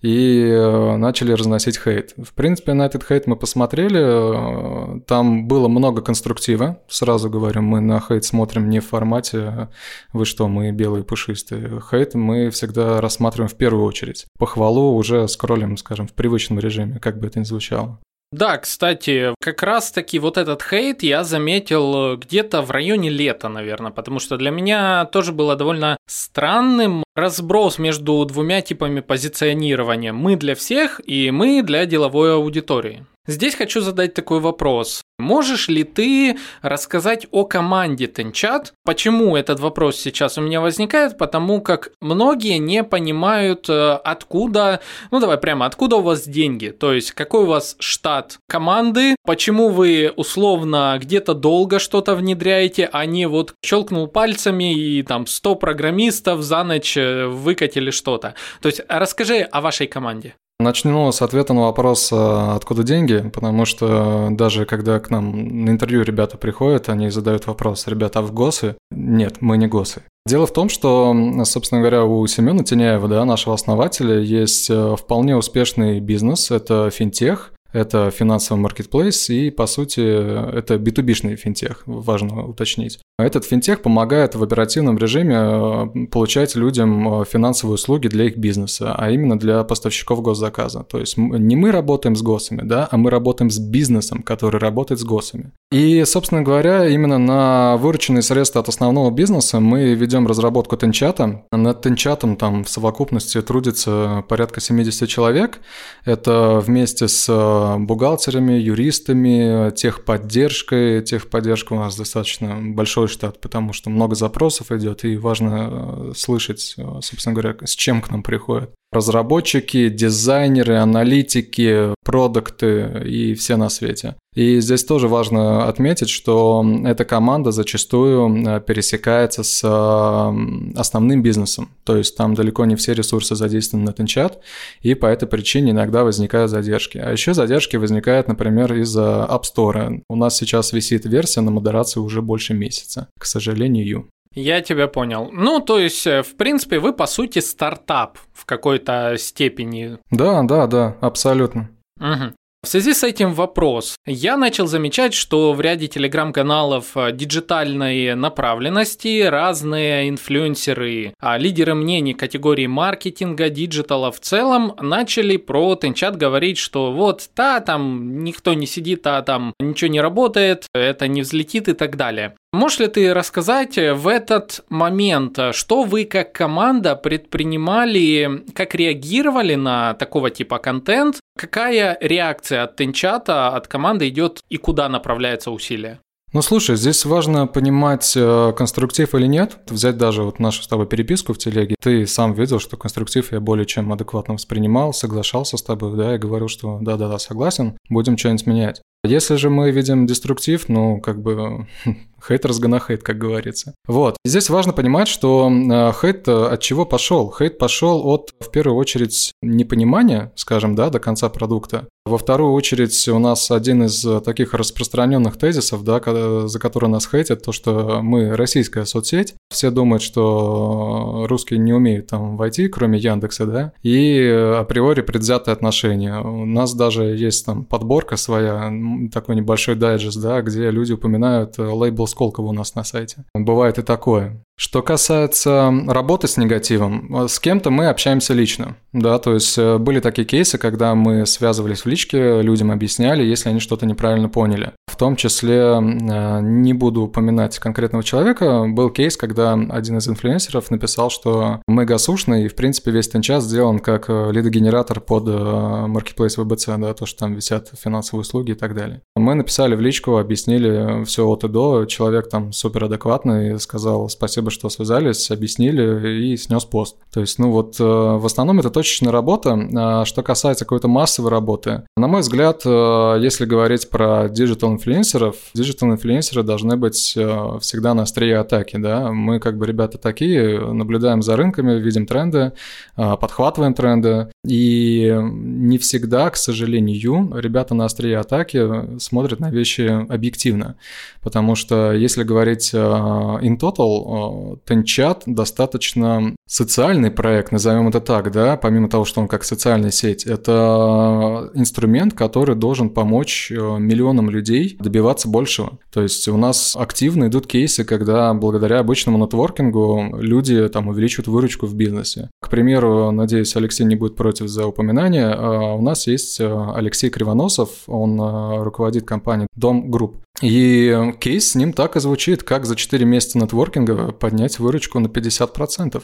и 0.00 0.40
э, 0.40 0.96
начали 0.96 1.32
разносить 1.32 1.78
хейт. 1.78 2.14
В 2.16 2.32
принципе, 2.32 2.72
на 2.72 2.86
этот 2.86 3.04
хейт 3.06 3.26
мы 3.26 3.36
посмотрели, 3.36 4.98
там 5.00 5.46
было 5.46 5.68
много 5.68 6.00
конструктива. 6.00 6.80
Сразу 6.88 7.28
говорю, 7.28 7.60
мы 7.60 7.80
на 7.80 8.00
хейт 8.00 8.24
смотрим 8.24 8.70
не 8.70 8.80
в 8.80 8.86
формате 8.86 9.68
«вы 10.14 10.24
что, 10.24 10.48
мы 10.48 10.70
белые 10.70 11.04
пушистые». 11.04 11.82
Хейт 11.90 12.14
мы 12.14 12.48
всегда 12.48 13.02
рассматриваем 13.02 13.50
в 13.50 13.56
первую 13.56 13.84
очередь. 13.84 14.24
Похвалу 14.38 14.96
уже 14.96 15.28
скроллим, 15.28 15.76
скажем, 15.76 16.08
в 16.08 16.14
привычном 16.14 16.60
режиме, 16.60 16.98
как 16.98 17.20
бы 17.20 17.26
это 17.26 17.40
ни 17.40 17.44
звучало. 17.44 18.00
Да, 18.32 18.58
кстати, 18.58 19.34
как 19.40 19.62
раз-таки 19.62 20.18
вот 20.18 20.36
этот 20.36 20.62
хейт 20.62 21.02
я 21.02 21.22
заметил 21.22 22.14
э, 22.14 22.16
где-то 22.16 22.60
в 22.62 22.70
районе 22.72 23.08
лета, 23.08 23.48
наверное, 23.48 23.92
потому 23.92 24.18
что 24.18 24.36
для 24.36 24.50
меня 24.50 25.04
тоже 25.06 25.32
было 25.32 25.54
довольно 25.54 25.96
странным 26.06 27.04
разброс 27.14 27.78
между 27.78 28.24
двумя 28.24 28.62
типами 28.62 29.00
позиционирования. 29.00 30.12
Мы 30.12 30.36
для 30.36 30.56
всех 30.56 31.00
и 31.06 31.30
мы 31.30 31.62
для 31.62 31.86
деловой 31.86 32.34
аудитории. 32.34 33.06
Здесь 33.26 33.54
хочу 33.54 33.80
задать 33.80 34.14
такой 34.14 34.40
вопрос. 34.40 35.02
Можешь 35.18 35.68
ли 35.68 35.82
ты 35.82 36.36
рассказать 36.60 37.26
о 37.30 37.44
команде 37.44 38.06
Тенчат? 38.06 38.74
Почему 38.84 39.34
этот 39.34 39.60
вопрос 39.60 39.96
сейчас 39.96 40.36
у 40.36 40.42
меня 40.42 40.60
возникает? 40.60 41.16
Потому 41.16 41.62
как 41.62 41.92
многие 42.00 42.58
не 42.58 42.84
понимают, 42.84 43.68
э, 43.68 43.92
откуда, 44.04 44.80
ну 45.10 45.18
давай 45.18 45.38
прямо, 45.38 45.66
откуда 45.66 45.96
у 45.96 46.02
вас 46.02 46.28
деньги? 46.28 46.68
То 46.68 46.92
есть, 46.92 47.12
какой 47.12 47.44
у 47.44 47.46
вас 47.46 47.76
штат 47.78 48.38
команды? 48.46 49.16
Почему 49.24 49.70
вы 49.70 50.12
условно 50.14 50.98
где-то 51.00 51.32
долго 51.34 51.78
что-то 51.78 52.14
внедряете, 52.14 52.88
а 52.92 53.06
не 53.06 53.26
вот 53.26 53.54
щелкнул 53.64 54.08
пальцами 54.08 54.74
и 54.74 55.02
там 55.02 55.26
100 55.26 55.54
программистов 55.56 56.42
за 56.42 56.62
ночь 56.62 56.96
э, 56.96 57.26
выкатили 57.26 57.90
что-то? 57.90 58.34
То 58.60 58.66
есть, 58.68 58.82
расскажи 58.88 59.40
о 59.40 59.62
вашей 59.62 59.86
команде. 59.86 60.34
Начну 60.58 61.12
с 61.12 61.20
ответа 61.20 61.52
на 61.52 61.62
вопрос, 61.62 62.10
а, 62.12 62.56
откуда 62.56 62.82
деньги, 62.82 63.30
потому 63.32 63.66
что 63.66 64.28
даже 64.30 64.64
когда 64.64 64.98
к 65.00 65.10
нам 65.10 65.64
на 65.64 65.70
интервью 65.70 66.02
ребята 66.02 66.38
приходят, 66.38 66.88
они 66.88 67.10
задают 67.10 67.46
вопрос, 67.46 67.86
ребята, 67.86 68.20
а 68.20 68.22
в 68.22 68.32
ГОСы? 68.32 68.76
Нет, 68.90 69.36
мы 69.40 69.58
не 69.58 69.66
ГОСы. 69.66 70.02
Дело 70.26 70.46
в 70.46 70.52
том, 70.52 70.70
что, 70.70 71.14
собственно 71.44 71.82
говоря, 71.82 72.04
у 72.04 72.26
Семена 72.26 72.64
Теняева, 72.64 73.06
да, 73.06 73.24
нашего 73.26 73.54
основателя, 73.54 74.18
есть 74.18 74.70
э, 74.70 74.96
вполне 74.96 75.36
успешный 75.36 76.00
бизнес, 76.00 76.50
это 76.50 76.90
финтех, 76.90 77.52
это 77.76 78.10
финансовый 78.10 78.58
маркетплейс 78.58 79.28
и, 79.28 79.50
по 79.50 79.66
сути, 79.66 80.00
это 80.00 80.76
B2B-шный 80.76 81.36
финтех, 81.36 81.82
важно 81.86 82.46
уточнить. 82.46 82.98
Этот 83.18 83.44
финтех 83.46 83.80
помогает 83.80 84.34
в 84.34 84.42
оперативном 84.42 84.98
режиме 84.98 85.36
э, 85.36 86.06
получать 86.10 86.54
людям 86.54 87.22
э, 87.22 87.24
финансовые 87.24 87.74
услуги 87.76 88.08
для 88.08 88.26
их 88.26 88.36
бизнеса, 88.36 88.94
а 88.96 89.10
именно 89.10 89.38
для 89.38 89.64
поставщиков 89.64 90.20
госзаказа. 90.20 90.82
То 90.82 90.98
есть 90.98 91.16
не 91.16 91.56
мы 91.56 91.70
работаем 91.70 92.14
с 92.14 92.22
госами, 92.22 92.62
да, 92.62 92.88
а 92.90 92.96
мы 92.98 93.10
работаем 93.10 93.50
с 93.50 93.58
бизнесом, 93.58 94.22
который 94.22 94.60
работает 94.60 95.00
с 95.00 95.04
госами. 95.04 95.52
И, 95.72 96.04
собственно 96.04 96.42
говоря, 96.42 96.86
именно 96.86 97.18
на 97.18 97.76
вырученные 97.78 98.22
средства 98.22 98.60
от 98.60 98.68
основного 98.68 99.10
бизнеса 99.10 99.60
мы 99.60 99.94
ведем 99.94 100.26
разработку 100.26 100.76
тенчата. 100.76 101.42
Над 101.50 101.80
тенчатом 101.80 102.36
там 102.36 102.64
в 102.64 102.68
совокупности 102.68 103.40
трудится 103.40 104.24
порядка 104.28 104.60
70 104.60 105.08
человек. 105.08 105.60
Это 106.04 106.62
вместе 106.64 107.08
с 107.08 107.26
э, 107.28 107.65
бухгалтерами, 107.78 108.54
юристами, 108.54 109.70
техподдержкой. 109.70 111.02
Техподдержка 111.02 111.72
у 111.72 111.76
нас 111.76 111.96
достаточно 111.96 112.58
большой 112.60 113.08
штат, 113.08 113.40
потому 113.40 113.72
что 113.72 113.90
много 113.90 114.14
запросов 114.14 114.72
идет, 114.72 115.04
и 115.04 115.16
важно 115.16 115.68
э, 115.70 116.12
слышать, 116.16 116.74
э, 116.78 116.82
собственно 117.02 117.34
говоря, 117.34 117.56
с 117.64 117.74
чем 117.74 118.00
к 118.02 118.10
нам 118.10 118.22
приходят 118.22 118.70
разработчики, 118.92 119.88
дизайнеры, 119.88 120.76
аналитики, 120.76 121.94
продукты 122.04 123.02
и 123.04 123.34
все 123.34 123.56
на 123.56 123.68
свете. 123.68 124.14
И 124.36 124.60
здесь 124.60 124.84
тоже 124.84 125.08
важно 125.08 125.66
отметить, 125.66 126.10
что 126.10 126.64
эта 126.84 127.06
команда 127.06 127.52
зачастую 127.52 128.46
э, 128.46 128.60
пересекается 128.60 129.42
с 129.42 129.62
э, 129.64 130.78
основным 130.78 131.22
бизнесом. 131.22 131.70
То 131.84 131.96
есть 131.96 132.18
там 132.18 132.34
далеко 132.34 132.66
не 132.66 132.76
все 132.76 132.92
ресурсы 132.92 133.34
задействованы 133.34 133.86
на 133.86 133.92
Тенчат, 133.94 134.42
и 134.82 134.94
по 134.94 135.06
этой 135.06 135.26
причине 135.26 135.70
иногда 135.70 136.04
возникают 136.04 136.50
задержки. 136.50 136.98
А 136.98 137.10
еще 137.12 137.32
задержки 137.32 137.76
возникают, 137.76 138.28
например, 138.28 138.74
из-за 138.74 139.26
App 139.30 139.44
Store. 139.44 140.02
У 140.10 140.16
нас 140.16 140.36
сейчас 140.36 140.74
висит 140.74 141.06
версия 141.06 141.40
на 141.40 141.50
модерации 141.50 142.00
уже 142.00 142.20
больше 142.20 142.52
месяца, 142.52 143.08
к 143.18 143.24
сожалению. 143.24 144.10
Я 144.34 144.60
тебя 144.60 144.86
понял. 144.86 145.30
Ну, 145.32 145.60
то 145.60 145.78
есть, 145.78 146.06
э, 146.06 146.22
в 146.22 146.36
принципе, 146.36 146.78
вы, 146.78 146.92
по 146.92 147.06
сути, 147.06 147.38
стартап 147.38 148.18
в 148.34 148.44
какой-то 148.44 149.16
степени. 149.16 149.96
Да, 150.10 150.42
да, 150.42 150.66
да, 150.66 150.96
абсолютно. 151.00 151.70
Угу. 151.98 152.34
В 152.66 152.68
связи 152.68 152.94
с 152.94 153.04
этим 153.04 153.32
вопрос. 153.32 153.94
Я 154.06 154.36
начал 154.36 154.66
замечать, 154.66 155.14
что 155.14 155.52
в 155.52 155.60
ряде 155.60 155.86
телеграм-каналов 155.86 156.96
э, 156.96 157.12
диджитальной 157.12 158.16
направленности 158.16 159.22
разные 159.22 160.08
инфлюенсеры, 160.08 161.14
а 161.20 161.38
лидеры 161.38 161.76
мнений 161.76 162.12
категории 162.12 162.66
маркетинга, 162.66 163.50
диджитала 163.50 164.10
в 164.10 164.18
целом 164.18 164.74
начали 164.80 165.36
про 165.36 165.76
TenChat 165.76 166.16
говорить, 166.16 166.58
что 166.58 166.90
вот, 166.90 167.30
та, 167.34 167.60
там 167.60 168.24
никто 168.24 168.52
не 168.52 168.66
сидит, 168.66 169.06
а 169.06 169.22
там 169.22 169.54
ничего 169.60 169.88
не 169.88 170.00
работает, 170.00 170.66
это 170.74 171.06
не 171.06 171.22
взлетит 171.22 171.68
и 171.68 171.72
так 171.72 171.96
далее. 171.96 172.34
Можешь 172.56 172.78
ли 172.78 172.86
ты 172.86 173.12
рассказать 173.12 173.76
в 173.76 174.08
этот 174.08 174.64
момент, 174.70 175.38
что 175.52 175.82
вы 175.82 176.06
как 176.06 176.32
команда 176.32 176.96
предпринимали, 176.96 178.44
как 178.54 178.74
реагировали 178.74 179.56
на 179.56 179.92
такого 179.92 180.30
типа 180.30 180.56
контент, 180.56 181.20
какая 181.36 181.98
реакция 182.00 182.62
от 182.62 182.76
Тенчата, 182.76 183.48
от 183.48 183.68
команды 183.68 184.08
идет 184.08 184.40
и 184.48 184.56
куда 184.56 184.88
направляется 184.88 185.50
усилие? 185.50 186.00
Ну 186.32 186.40
слушай, 186.40 186.76
здесь 186.76 187.04
важно 187.04 187.46
понимать, 187.46 188.14
э, 188.16 188.52
конструктив 188.56 189.14
или 189.14 189.26
нет. 189.26 189.58
Взять 189.68 189.98
даже 189.98 190.22
вот 190.22 190.38
нашу 190.38 190.62
с 190.62 190.68
тобой 190.68 190.86
переписку 190.86 191.34
в 191.34 191.38
телеге. 191.38 191.76
Ты 191.80 192.06
сам 192.06 192.32
видел, 192.32 192.58
что 192.58 192.78
конструктив 192.78 193.32
я 193.32 193.40
более 193.40 193.66
чем 193.66 193.92
адекватно 193.92 194.34
воспринимал, 194.34 194.94
соглашался 194.94 195.58
с 195.58 195.62
тобой, 195.62 195.94
да, 195.96 196.14
и 196.14 196.18
говорил, 196.18 196.48
что 196.48 196.78
да-да-да, 196.80 197.18
согласен, 197.18 197.76
будем 197.90 198.16
что-нибудь 198.16 198.46
менять. 198.46 198.82
Если 199.06 199.36
же 199.36 199.50
мы 199.50 199.70
видим 199.70 200.06
деструктив, 200.06 200.68
ну, 200.68 201.00
как 201.00 201.22
бы 201.22 201.66
Хейтерс 202.26 202.60
gonna 202.60 202.80
хейт, 202.84 203.02
как 203.02 203.18
говорится. 203.18 203.74
Вот. 203.86 204.16
И 204.24 204.28
здесь 204.28 204.50
важно 204.50 204.72
понимать, 204.72 205.08
что 205.08 205.50
э, 205.50 205.92
хейт 206.00 206.26
э, 206.28 206.32
от 206.32 206.60
чего 206.60 206.84
пошел? 206.84 207.32
Хейт 207.36 207.58
пошел 207.58 208.06
от, 208.06 208.32
в 208.40 208.50
первую 208.50 208.76
очередь, 208.76 209.32
непонимания, 209.42 210.32
скажем, 210.34 210.74
да, 210.74 210.90
до 210.90 210.98
конца 210.98 211.28
продукта. 211.28 211.88
Во 212.04 212.18
вторую 212.18 212.52
очередь, 212.52 213.08
у 213.08 213.18
нас 213.18 213.50
один 213.50 213.84
из 213.84 214.06
таких 214.24 214.54
распространенных 214.54 215.36
тезисов, 215.36 215.82
да, 215.82 216.00
за 216.46 216.58
который 216.60 216.88
нас 216.88 217.08
хейтят, 217.08 217.42
то, 217.42 217.52
что 217.52 218.00
мы 218.00 218.36
российская 218.36 218.84
соцсеть. 218.84 219.34
Все 219.50 219.70
думают, 219.70 220.02
что 220.02 221.26
русские 221.28 221.58
не 221.58 221.72
умеют 221.72 222.06
там 222.06 222.36
войти, 222.36 222.68
кроме 222.68 222.98
Яндекса, 222.98 223.46
да, 223.46 223.72
и 223.82 224.20
априори 224.56 225.00
предвзятое 225.00 225.52
отношение. 225.52 226.20
У 226.20 226.44
нас 226.44 226.74
даже 226.74 227.04
есть 227.04 227.44
там 227.44 227.64
подборка 227.64 228.16
своя, 228.16 228.70
такой 229.12 229.36
небольшой 229.36 229.74
дайджест, 229.74 230.20
да, 230.20 230.42
где 230.42 230.70
люди 230.70 230.92
упоминают 230.92 231.58
лейбл 231.58 232.06
Сколково 232.06 232.46
у 232.46 232.52
нас 232.52 232.74
на 232.74 232.84
сайте. 232.84 233.24
Бывает 233.34 233.78
и 233.78 233.82
такое. 233.82 234.42
Что 234.58 234.82
касается 234.82 235.70
работы 235.86 236.28
с 236.28 236.38
негативом, 236.38 237.28
с 237.28 237.38
кем-то 237.38 237.70
мы 237.70 237.88
общаемся 237.88 238.32
лично, 238.32 238.76
да, 238.94 239.18
то 239.18 239.34
есть 239.34 239.58
э, 239.58 239.76
были 239.76 240.00
такие 240.00 240.26
кейсы, 240.26 240.56
когда 240.56 240.94
мы 240.94 241.26
связывались 241.26 241.84
в 241.84 241.86
личке, 241.86 242.40
людям 242.40 242.70
объясняли, 242.70 243.22
если 243.22 243.50
они 243.50 243.60
что-то 243.60 243.84
неправильно 243.84 244.30
поняли. 244.30 244.72
В 244.86 244.96
том 244.96 245.16
числе, 245.16 245.58
э, 245.58 246.40
не 246.40 246.72
буду 246.72 247.02
упоминать 247.02 247.58
конкретного 247.58 248.02
человека, 248.02 248.64
был 248.66 248.88
кейс, 248.88 249.18
когда 249.18 249.52
один 249.52 249.98
из 249.98 250.08
инфлюенсеров 250.08 250.70
написал, 250.70 251.10
что 251.10 251.60
мы 251.66 251.84
гасушный, 251.84 252.46
и, 252.46 252.48
в 252.48 252.54
принципе, 252.54 252.90
весь 252.92 253.08
тенчас 253.08 253.44
сделан 253.44 253.78
как 253.80 254.06
э, 254.08 254.32
лидогенератор 254.32 255.02
под 255.02 255.24
Marketplace 255.26 256.38
VBC, 256.38 256.78
да, 256.78 256.94
то, 256.94 257.04
что 257.04 257.18
там 257.18 257.34
висят 257.34 257.72
финансовые 257.78 258.22
услуги 258.22 258.52
и 258.52 258.54
так 258.54 258.74
далее. 258.74 259.02
Мы 259.14 259.34
написали 259.34 259.74
в 259.74 259.82
личку, 259.82 260.16
объяснили 260.16 261.04
все 261.04 261.26
от 261.26 261.44
и 261.44 261.48
до, 261.48 261.84
человек 261.84 262.30
там 262.30 262.52
супер 262.52 262.84
адекватный, 262.84 263.60
сказал 263.60 264.08
спасибо 264.08 264.45
спасибо, 264.46 264.50
что 264.50 264.68
связались, 264.68 265.30
объяснили 265.30 266.32
и 266.32 266.36
снес 266.36 266.64
пост. 266.64 266.96
То 267.12 267.20
есть, 267.20 267.38
ну 267.38 267.50
вот, 267.50 267.76
э, 267.80 267.84
в 267.84 268.24
основном 268.24 268.60
это 268.60 268.70
точечная 268.70 269.12
работа. 269.12 269.58
А 269.74 270.04
что 270.04 270.22
касается 270.22 270.64
какой-то 270.64 270.88
массовой 270.88 271.30
работы, 271.30 271.82
на 271.96 272.06
мой 272.06 272.20
взгляд, 272.20 272.62
э, 272.64 273.18
если 273.20 273.44
говорить 273.44 273.90
про 273.90 274.28
digital-инфлюенсеров, 274.28 275.36
digital-инфлюенсеры 275.54 276.42
должны 276.42 276.76
быть 276.76 277.14
э, 277.16 277.58
всегда 277.60 277.94
на 277.94 278.02
острие 278.02 278.38
атаки, 278.38 278.76
да. 278.76 279.10
Мы 279.12 279.40
как 279.40 279.58
бы 279.58 279.66
ребята 279.66 279.98
такие, 279.98 280.60
наблюдаем 280.60 281.22
за 281.22 281.36
рынками, 281.36 281.80
видим 281.80 282.06
тренды, 282.06 282.52
подхватываем 282.96 283.74
тренды, 283.74 284.28
и 284.46 285.14
не 285.22 285.78
всегда, 285.78 286.30
к 286.30 286.36
сожалению, 286.36 287.36
ребята 287.36 287.74
на 287.74 287.84
острие 287.84 288.18
атаки 288.18 288.98
смотрят 288.98 289.40
на 289.40 289.50
вещи 289.50 290.06
объективно, 290.08 290.76
потому 291.22 291.54
что 291.54 291.92
если 291.92 292.22
говорить 292.22 292.72
in 292.74 293.58
total, 293.58 294.35
Tenchat 294.66 295.22
достаточно 295.26 296.34
социальный 296.46 297.10
проект, 297.10 297.52
назовем 297.52 297.88
это 297.88 298.00
так, 298.00 298.32
да, 298.32 298.56
помимо 298.56 298.88
того, 298.88 299.04
что 299.04 299.20
он 299.20 299.28
как 299.28 299.44
социальная 299.44 299.90
сеть, 299.90 300.24
это 300.24 301.50
инструмент, 301.54 302.14
который 302.14 302.54
должен 302.54 302.90
помочь 302.90 303.50
э, 303.50 303.54
миллионам 303.54 304.30
людей 304.30 304.76
добиваться 304.78 305.28
большего. 305.28 305.78
То 305.92 306.02
есть 306.02 306.28
у 306.28 306.36
нас 306.36 306.76
активно 306.76 307.26
идут 307.26 307.46
кейсы, 307.46 307.84
когда 307.84 308.32
благодаря 308.34 308.78
обычному 308.78 309.18
нетворкингу 309.18 310.18
люди 310.20 310.68
там 310.68 310.88
увеличивают 310.88 311.28
выручку 311.28 311.66
в 311.66 311.74
бизнесе. 311.74 312.30
К 312.40 312.48
примеру, 312.48 313.10
надеюсь, 313.10 313.54
Алексей 313.56 313.84
не 313.84 313.96
будет 313.96 314.16
против 314.16 314.48
за 314.48 314.66
упоминание, 314.66 315.26
э, 315.26 315.74
у 315.74 315.82
нас 315.82 316.06
есть 316.06 316.40
э, 316.40 316.70
Алексей 316.74 317.10
Кривоносов, 317.10 317.70
он 317.86 318.20
руководит 318.62 319.04
компанией 319.04 319.48
Дом 319.54 319.90
Групп. 319.90 320.16
И 320.42 321.12
кейс 321.18 321.52
с 321.52 321.54
ним 321.54 321.72
так 321.72 321.96
и 321.96 322.00
звучит, 322.00 322.42
как 322.42 322.66
за 322.66 322.76
4 322.76 323.04
месяца 323.06 323.38
нетворкинга 323.38 324.12
поднять 324.12 324.58
выручку 324.58 324.98
на 324.98 325.06
50%. 325.06 326.02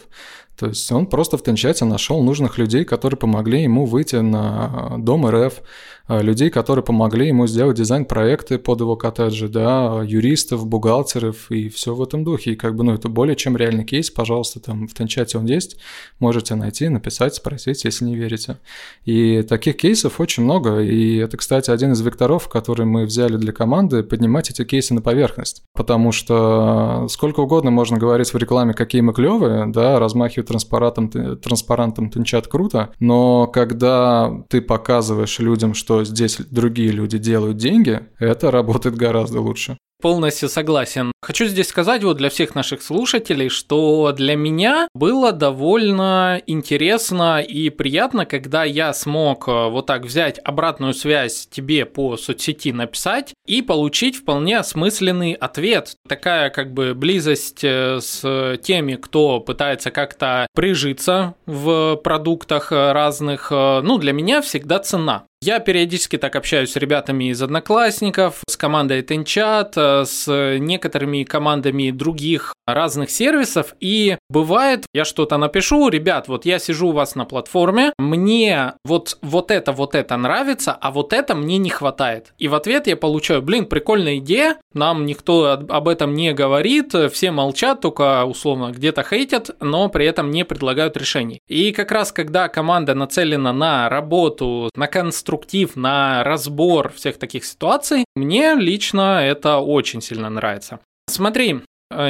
То 0.58 0.66
есть 0.66 0.90
он 0.90 1.06
просто 1.06 1.36
в 1.36 1.42
Тенчате 1.42 1.84
нашел 1.84 2.22
нужных 2.22 2.56
людей, 2.56 2.84
которые 2.84 3.18
помогли 3.18 3.62
ему 3.62 3.84
выйти 3.84 4.16
на 4.16 4.94
ДОМ.РФ, 4.98 5.60
людей, 6.08 6.50
которые 6.50 6.84
помогли 6.84 7.28
ему 7.28 7.46
сделать 7.46 7.76
дизайн-проекты 7.76 8.58
под 8.58 8.80
его 8.80 8.96
коттеджи, 8.96 9.48
да, 9.48 10.02
юристов, 10.04 10.66
бухгалтеров 10.66 11.50
и 11.50 11.68
все 11.68 11.94
в 11.94 12.02
этом 12.02 12.24
духе. 12.24 12.52
И 12.52 12.56
как 12.56 12.74
бы, 12.74 12.84
ну, 12.84 12.94
это 12.94 13.08
более 13.08 13.36
чем 13.36 13.56
реальный 13.56 13.84
кейс, 13.84 14.10
пожалуйста, 14.10 14.60
там 14.60 14.88
в 14.88 14.94
Тенчате 14.94 15.38
он 15.38 15.46
есть, 15.46 15.76
можете 16.18 16.54
найти, 16.54 16.88
написать, 16.88 17.34
спросить, 17.34 17.84
если 17.84 18.04
не 18.04 18.16
верите. 18.16 18.58
И 19.04 19.42
таких 19.42 19.76
кейсов 19.76 20.20
очень 20.20 20.44
много, 20.44 20.80
и 20.80 21.16
это, 21.16 21.36
кстати, 21.36 21.70
один 21.70 21.92
из 21.92 22.00
векторов, 22.00 22.48
который 22.48 22.86
мы 22.86 23.04
взяли 23.04 23.36
для 23.36 23.52
команды, 23.52 24.02
поднимать 24.02 24.50
эти 24.50 24.64
кейсы 24.64 24.94
на 24.94 25.00
поверхность. 25.00 25.62
Потому 25.74 26.12
что 26.12 27.06
сколько 27.08 27.40
угодно 27.40 27.70
можно 27.70 27.98
говорить 27.98 28.32
в 28.32 28.36
рекламе, 28.36 28.74
какие 28.74 29.00
мы 29.00 29.12
клевые, 29.12 29.66
да, 29.66 29.98
размахивать 29.98 30.48
транспарантом, 30.48 31.38
транспарантом 31.38 32.10
Тенчат 32.10 32.48
круто, 32.48 32.90
но 32.98 33.46
когда 33.46 34.44
ты 34.48 34.60
показываешь 34.60 35.38
людям, 35.38 35.74
что 35.74 35.91
что 35.92 36.04
здесь 36.04 36.38
другие 36.50 36.90
люди 36.90 37.18
делают 37.18 37.56
деньги, 37.56 38.00
это 38.18 38.50
работает 38.50 38.96
гораздо 38.96 39.40
лучше. 39.40 39.76
Полностью 40.00 40.48
согласен. 40.48 41.12
Хочу 41.22 41.46
здесь 41.46 41.68
сказать 41.68 42.02
вот 42.02 42.16
для 42.16 42.28
всех 42.28 42.56
наших 42.56 42.82
слушателей, 42.82 43.48
что 43.48 44.10
для 44.10 44.34
меня 44.34 44.88
было 44.94 45.30
довольно 45.30 46.42
интересно 46.48 47.40
и 47.40 47.70
приятно, 47.70 48.26
когда 48.26 48.64
я 48.64 48.92
смог 48.94 49.46
э, 49.46 49.68
вот 49.68 49.86
так 49.86 50.04
взять 50.04 50.40
обратную 50.42 50.92
связь 50.92 51.46
тебе 51.46 51.86
по 51.86 52.16
соцсети 52.16 52.72
написать 52.72 53.32
и 53.46 53.62
получить 53.62 54.16
вполне 54.16 54.58
осмысленный 54.58 55.34
ответ. 55.34 55.94
Такая 56.08 56.50
как 56.50 56.72
бы 56.72 56.94
близость 56.94 57.62
э, 57.62 58.00
с 58.00 58.58
теми, 58.60 58.96
кто 58.96 59.38
пытается 59.38 59.92
как-то 59.92 60.48
прижиться 60.52 61.36
в 61.46 61.94
продуктах 61.94 62.72
разных, 62.72 63.52
э, 63.52 63.80
ну, 63.84 63.98
для 63.98 64.12
меня 64.12 64.42
всегда 64.42 64.80
цена. 64.80 65.26
Я 65.44 65.58
периодически 65.58 66.18
так 66.18 66.36
общаюсь 66.36 66.70
с 66.70 66.76
ребятами 66.76 67.30
из 67.30 67.42
Одноклассников, 67.42 68.44
с 68.48 68.56
командой 68.56 69.02
Тенчат, 69.02 69.76
с 69.76 70.28
некоторыми 70.28 71.24
командами 71.24 71.90
других 71.90 72.54
разных 72.64 73.10
сервисов, 73.10 73.74
и 73.80 74.18
бывает, 74.30 74.86
я 74.94 75.04
что-то 75.04 75.38
напишу, 75.38 75.88
ребят, 75.88 76.28
вот 76.28 76.44
я 76.44 76.60
сижу 76.60 76.90
у 76.90 76.92
вас 76.92 77.16
на 77.16 77.24
платформе, 77.24 77.92
мне 77.98 78.74
вот, 78.84 79.18
вот 79.20 79.50
это, 79.50 79.72
вот 79.72 79.96
это 79.96 80.16
нравится, 80.16 80.78
а 80.80 80.92
вот 80.92 81.12
это 81.12 81.34
мне 81.34 81.58
не 81.58 81.70
хватает. 81.70 82.34
И 82.38 82.46
в 82.46 82.54
ответ 82.54 82.86
я 82.86 82.96
получаю, 82.96 83.42
блин, 83.42 83.66
прикольная 83.66 84.18
идея, 84.18 84.58
нам 84.74 85.06
никто 85.06 85.58
об 85.68 85.88
этом 85.88 86.14
не 86.14 86.32
говорит, 86.34 86.94
все 87.10 87.32
молчат, 87.32 87.80
только 87.80 88.24
условно 88.24 88.70
где-то 88.70 89.02
хейтят, 89.02 89.50
но 89.58 89.88
при 89.88 90.06
этом 90.06 90.30
не 90.30 90.44
предлагают 90.44 90.96
решений. 90.96 91.40
И 91.48 91.72
как 91.72 91.90
раз 91.90 92.12
когда 92.12 92.46
команда 92.46 92.94
нацелена 92.94 93.52
на 93.52 93.88
работу, 93.88 94.70
на 94.76 94.86
конструкцию, 94.86 95.31
конструктив, 95.32 95.76
на 95.76 96.24
разбор 96.24 96.92
всех 96.92 97.18
таких 97.18 97.44
ситуаций, 97.44 98.04
мне 98.14 98.54
лично 98.54 99.20
это 99.22 99.58
очень 99.58 100.02
сильно 100.02 100.28
нравится. 100.28 100.78
Смотри, 101.08 101.60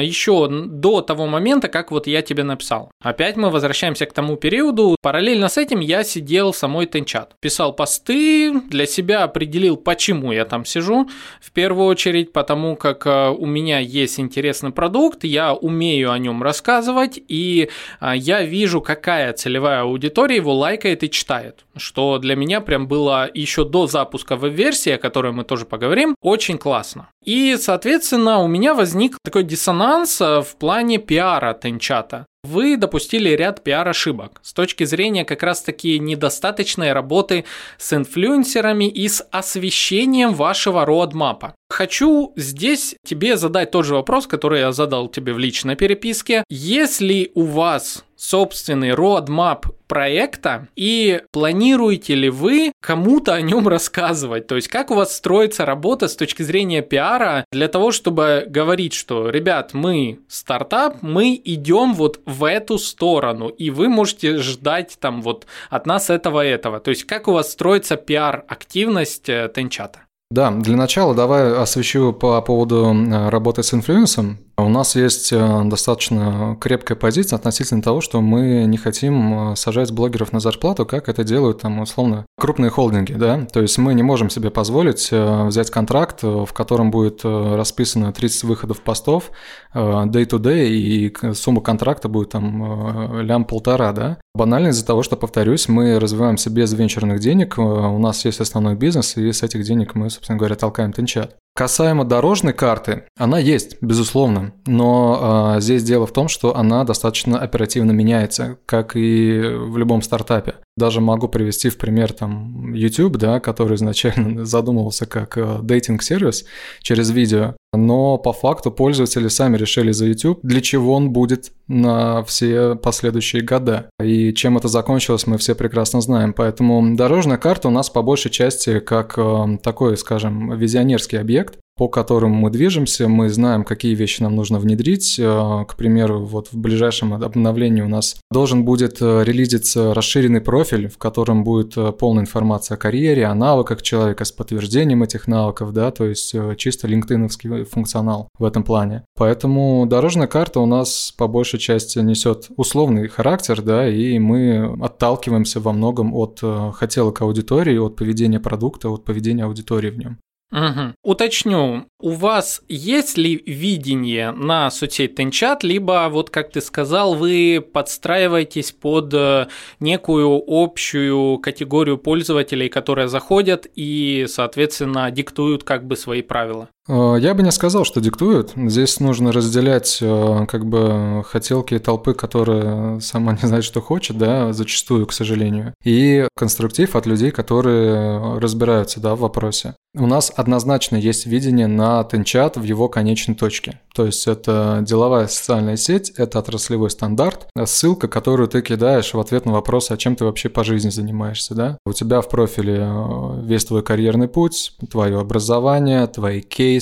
еще 0.01 0.47
до 0.49 1.01
того 1.01 1.27
момента, 1.27 1.67
как 1.67 1.91
вот 1.91 2.07
я 2.07 2.21
тебе 2.21 2.43
написал. 2.43 2.91
Опять 3.01 3.35
мы 3.35 3.49
возвращаемся 3.49 4.05
к 4.05 4.13
тому 4.13 4.35
периоду. 4.35 4.95
Параллельно 5.01 5.49
с 5.49 5.57
этим 5.57 5.79
я 5.79 6.03
сидел 6.03 6.53
самой 6.53 6.85
Тенчат. 6.85 7.35
Писал 7.39 7.73
посты, 7.73 8.61
для 8.69 8.85
себя 8.85 9.23
определил, 9.23 9.77
почему 9.77 10.31
я 10.31 10.45
там 10.45 10.65
сижу. 10.65 11.09
В 11.41 11.51
первую 11.51 11.87
очередь, 11.87 12.31
потому 12.31 12.75
как 12.75 13.05
э, 13.05 13.29
у 13.29 13.45
меня 13.45 13.79
есть 13.79 14.19
интересный 14.19 14.71
продукт, 14.71 15.23
я 15.23 15.53
умею 15.53 16.11
о 16.11 16.17
нем 16.17 16.43
рассказывать, 16.43 17.19
и 17.27 17.69
э, 17.99 18.13
я 18.15 18.43
вижу, 18.43 18.81
какая 18.81 19.33
целевая 19.33 19.81
аудитория 19.81 20.37
его 20.37 20.53
лайкает 20.53 21.03
и 21.03 21.09
читает. 21.09 21.65
Что 21.75 22.19
для 22.19 22.35
меня 22.35 22.61
прям 22.61 22.87
было 22.87 23.29
еще 23.33 23.65
до 23.65 23.87
запуска 23.87 24.35
веб-версии, 24.35 24.91
о 24.91 24.97
которой 24.97 25.31
мы 25.31 25.43
тоже 25.43 25.65
поговорим, 25.65 26.15
очень 26.21 26.57
классно. 26.57 27.09
И, 27.23 27.57
соответственно, 27.57 28.39
у 28.39 28.47
меня 28.47 28.73
возник 28.73 29.17
такой 29.23 29.43
диссонанс 29.43 29.72
э, 30.21 30.41
в 30.41 30.55
плане 30.57 30.97
пиара 30.97 31.53
Тенчата. 31.53 32.25
Вы 32.43 32.75
допустили 32.75 33.29
ряд 33.29 33.63
пиар-ошибок 33.63 34.41
с 34.43 34.51
точки 34.51 34.83
зрения 34.83 35.23
как 35.23 35.43
раз-таки 35.43 35.97
недостаточной 35.97 36.91
работы 36.91 37.45
с 37.77 37.93
инфлюенсерами 37.93 38.89
и 38.89 39.07
с 39.07 39.25
освещением 39.31 40.33
вашего 40.33 40.85
роадмапа. 40.85 41.55
Хочу 41.69 42.33
здесь 42.35 42.95
тебе 43.05 43.37
задать 43.37 43.71
тот 43.71 43.85
же 43.85 43.95
вопрос, 43.95 44.27
который 44.27 44.59
я 44.59 44.73
задал 44.73 45.07
тебе 45.07 45.33
в 45.33 45.39
личной 45.39 45.77
переписке. 45.77 46.43
Если 46.49 47.31
у 47.33 47.43
вас 47.43 48.03
собственный 48.23 48.91
roadmap 48.91 49.65
проекта 49.87 50.69
и 50.75 51.21
планируете 51.31 52.15
ли 52.15 52.29
вы 52.29 52.71
кому-то 52.79 53.33
о 53.33 53.41
нем 53.41 53.67
рассказывать? 53.67 54.47
То 54.47 54.55
есть 54.55 54.69
как 54.69 54.91
у 54.91 54.95
вас 54.95 55.13
строится 55.15 55.65
работа 55.65 56.07
с 56.07 56.15
точки 56.15 56.41
зрения 56.41 56.81
пиара 56.81 57.45
для 57.51 57.67
того, 57.67 57.91
чтобы 57.91 58.45
говорить, 58.47 58.93
что, 58.93 59.29
ребят, 59.29 59.73
мы 59.73 60.19
стартап, 60.29 61.01
мы 61.01 61.39
идем 61.43 61.93
вот 61.93 62.21
в 62.25 62.45
эту 62.45 62.77
сторону, 62.77 63.49
и 63.49 63.69
вы 63.69 63.89
можете 63.89 64.37
ждать 64.37 64.97
там 65.01 65.21
вот 65.21 65.45
от 65.69 65.85
нас 65.85 66.09
этого 66.09 66.43
этого. 66.45 66.79
То 66.79 66.91
есть 66.91 67.03
как 67.03 67.27
у 67.27 67.33
вас 67.33 67.51
строится 67.51 67.97
пиар-активность 67.97 69.27
э, 69.27 69.51
Тенчата? 69.53 69.99
Да, 70.33 70.49
для 70.49 70.75
начала 70.75 71.13
давай 71.13 71.53
освещу 71.53 72.11
по 72.11 72.41
поводу 72.41 72.91
э, 72.91 73.29
работы 73.29 73.61
с 73.61 73.71
инфлюенсом. 73.71 74.39
У 74.55 74.69
нас 74.69 74.95
есть 74.95 75.33
э, 75.33 75.61
достаточно 75.65 76.55
крепкая 76.61 76.95
позиция 76.95 77.37
относительно 77.37 77.81
того, 77.81 78.01
что 78.01 78.21
мы 78.21 78.65
не 78.65 78.77
хотим 78.77 79.53
э, 79.53 79.55
сажать 79.55 79.91
блогеров 79.91 80.31
на 80.31 80.39
зарплату, 80.39 80.85
как 80.85 81.09
это 81.09 81.23
делают 81.23 81.61
там 81.61 81.79
условно 81.79 82.27
крупные 82.37 82.69
холдинги, 82.69 83.13
да. 83.13 83.47
То 83.51 83.61
есть 83.61 83.79
мы 83.79 83.95
не 83.95 84.03
можем 84.03 84.29
себе 84.29 84.51
позволить 84.51 85.09
э, 85.11 85.45
взять 85.47 85.71
контракт, 85.71 86.21
в 86.21 86.53
котором 86.53 86.91
будет 86.91 87.21
расписано 87.23 88.13
30 88.13 88.43
выходов 88.43 88.81
постов 88.81 89.31
day-to-day, 89.73 90.67
и 90.67 91.33
сумма 91.33 91.61
контракта 91.61 92.07
будет 92.07 92.29
там 92.29 93.21
лям 93.21 93.45
полтора, 93.45 93.91
да. 93.91 94.17
Банально 94.35 94.67
из-за 94.67 94.85
того, 94.85 95.01
что, 95.01 95.15
повторюсь, 95.15 95.67
мы 95.67 95.99
развиваемся 95.99 96.51
без 96.51 96.71
венчурных 96.73 97.19
денег, 97.19 97.57
у 97.57 97.97
нас 97.97 98.23
есть 98.25 98.39
основной 98.39 98.75
бизнес, 98.75 99.17
и 99.17 99.31
с 99.31 99.41
этих 99.41 99.63
денег 99.63 99.95
мы, 99.95 100.09
собственно 100.09 100.37
говоря, 100.37 100.55
толкаем 100.55 100.93
тенчат. 100.93 101.37
Касаемо 101.55 102.03
дорожной 102.03 102.53
карты, 102.53 103.03
она 103.15 103.37
есть, 103.37 103.77
безусловно, 103.79 104.53
но 104.65 105.55
э, 105.57 105.61
здесь 105.61 105.83
дело 105.83 106.07
в 106.07 106.11
том, 106.11 106.27
что 106.27 106.57
она 106.57 106.83
достаточно 106.83 107.39
оперативно 107.39 107.91
меняется, 107.91 108.57
как 108.65 108.95
и 108.95 109.39
в 109.39 109.77
любом 109.77 110.01
стартапе. 110.01 110.55
Даже 110.75 110.99
могу 110.99 111.27
привести 111.27 111.69
в 111.69 111.77
пример 111.77 112.11
там 112.11 112.73
YouTube, 112.73 113.17
да, 113.17 113.39
который 113.39 113.75
изначально 113.75 114.45
задумывался 114.45 115.05
как 115.05 115.37
э, 115.37 115.59
дейтинг-сервис 115.61 116.45
через 116.81 117.11
видео, 117.11 117.55
но 117.73 118.17
по 118.17 118.33
факту 118.33 118.71
пользователи 118.71 119.27
сами 119.27 119.57
решили 119.57 119.91
за 119.91 120.05
YouTube, 120.05 120.39
для 120.43 120.61
чего 120.61 120.93
он 120.93 121.11
будет 121.11 121.51
на 121.67 122.23
все 122.23 122.75
последующие 122.75 123.41
года. 123.41 123.89
И 124.01 124.33
чем 124.33 124.57
это 124.57 124.67
закончилось, 124.67 125.27
мы 125.27 125.37
все 125.37 125.55
прекрасно 125.55 126.01
знаем. 126.01 126.33
Поэтому 126.33 126.95
дорожная 126.95 127.37
карта 127.37 127.67
у 127.67 127.71
нас 127.71 127.89
по 127.89 128.01
большей 128.01 128.31
части 128.31 128.79
как 128.79 129.17
э, 129.17 129.57
такой, 129.63 129.97
скажем, 129.97 130.55
визионерский 130.57 131.17
объект, 131.17 131.59
по 131.75 131.87
которым 131.87 132.31
мы 132.31 132.51
движемся, 132.51 133.07
мы 133.07 133.29
знаем, 133.29 133.63
какие 133.63 133.95
вещи 133.95 134.21
нам 134.21 134.35
нужно 134.35 134.59
внедрить. 134.59 135.17
Э, 135.19 135.65
к 135.67 135.75
примеру, 135.75 136.23
вот 136.23 136.49
в 136.51 136.57
ближайшем 136.57 137.13
обновлении 137.13 137.81
у 137.81 137.87
нас 137.87 138.17
должен 138.31 138.63
будет 138.63 139.01
э, 139.01 139.23
релизиться 139.23 139.93
расширенный 139.93 140.41
профиль, 140.41 140.87
в 140.87 140.97
котором 140.97 141.43
будет 141.43 141.75
э, 141.75 141.91
полная 141.91 142.23
информация 142.23 142.75
о 142.75 142.77
карьере, 142.77 143.25
о 143.25 143.33
навыках 143.33 143.81
человека 143.81 144.23
с 144.23 144.31
подтверждением 144.31 145.01
этих 145.01 145.27
навыков, 145.27 145.73
да, 145.73 145.91
то 145.91 146.05
есть 146.05 146.35
чисто 146.57 146.87
линктиновский 146.87 147.63
функционал 147.63 148.29
в 148.37 148.43
этом 148.43 148.63
плане. 148.63 149.03
Поэтому 149.17 149.85
дорожная 149.87 150.27
карта 150.27 150.59
у 150.59 150.65
нас 150.65 151.13
по 151.17 151.27
большей 151.27 151.59
части 151.59 151.99
несет 151.99 152.49
условный 152.55 153.07
характер, 153.07 153.61
да, 153.61 153.87
и 153.87 154.19
мы 154.19 154.77
отталкиваемся 154.81 155.59
во 155.59 155.73
многом 155.73 156.13
от 156.13 156.41
хотелок 156.75 157.21
аудитории, 157.21 157.77
от 157.77 157.95
поведения 157.95 158.39
продукта, 158.39 158.89
от 158.89 159.05
поведения 159.05 159.45
аудитории 159.45 159.89
в 159.89 159.97
нем. 159.97 160.19
Угу. 160.53 160.93
Уточню, 161.03 161.87
у 161.99 162.11
вас 162.11 162.61
есть 162.69 163.17
ли 163.17 163.41
видение 163.47 164.31
на 164.31 164.69
соцсеть 164.69 165.15
Тенчат, 165.15 165.63
либо, 165.63 166.07
вот 166.11 166.29
как 166.29 166.51
ты 166.51 166.61
сказал, 166.61 167.15
вы 167.15 167.59
подстраиваетесь 167.73 168.71
под 168.71 169.11
э, 169.15 169.47
некую 169.79 170.43
общую 170.45 171.39
категорию 171.39 171.97
пользователей, 171.97 172.69
которые 172.69 173.07
заходят 173.07 173.65
и, 173.73 174.25
соответственно, 174.29 175.09
диктуют 175.09 175.63
как 175.63 175.87
бы 175.87 175.95
свои 175.95 176.21
правила? 176.21 176.69
Э, 176.87 177.15
я 177.19 177.33
бы 177.33 177.43
не 177.43 177.51
сказал, 177.51 177.85
что 177.85 178.01
диктуют. 178.01 178.53
Здесь 178.55 178.99
нужно 178.99 179.31
разделять 179.31 179.99
э, 180.01 180.45
как 180.47 180.65
бы 180.65 181.23
хотелки 181.25 181.77
толпы, 181.79 182.13
которая 182.13 182.99
сама 182.99 183.33
не 183.33 183.47
знает, 183.47 183.63
что 183.63 183.81
хочет, 183.81 184.17
да, 184.17 184.53
зачастую, 184.53 185.05
к 185.05 185.13
сожалению, 185.13 185.73
и 185.83 186.27
конструктив 186.35 186.95
от 186.95 187.05
людей, 187.05 187.31
которые 187.31 188.39
разбираются, 188.39 188.99
да, 188.99 189.15
в 189.15 189.19
вопросе. 189.19 189.75
У 189.95 190.07
нас 190.07 190.33
однозначно 190.35 190.95
есть 190.95 191.27
видение 191.27 191.67
на 191.67 192.03
Тенчат 192.03 192.57
в 192.57 192.63
его 192.63 192.89
конечной 192.89 193.35
точке. 193.35 193.79
То 193.93 194.07
есть 194.07 194.27
это 194.27 194.79
деловая 194.81 195.27
социальная 195.27 195.77
сеть, 195.77 196.09
это 196.17 196.39
отраслевой 196.39 196.89
стандарт, 196.89 197.45
ссылка, 197.65 198.07
которую 198.07 198.47
ты 198.47 198.63
кидаешь 198.63 199.13
в 199.13 199.19
ответ 199.19 199.45
на 199.45 199.51
вопрос, 199.51 199.91
а 199.91 199.97
чем 199.97 200.15
ты 200.15 200.25
вообще 200.25 200.49
по 200.49 200.63
жизни 200.63 200.89
занимаешься, 200.89 201.53
да? 201.53 201.77
У 201.85 201.93
тебя 201.93 202.21
в 202.21 202.29
профиле 202.29 202.79
э, 202.79 203.41
весь 203.43 203.65
твой 203.65 203.83
карьерный 203.83 204.27
путь, 204.27 204.75
твое 204.89 205.19
образование, 205.19 206.07
твои 206.07 206.41
кейсы, 206.41 206.72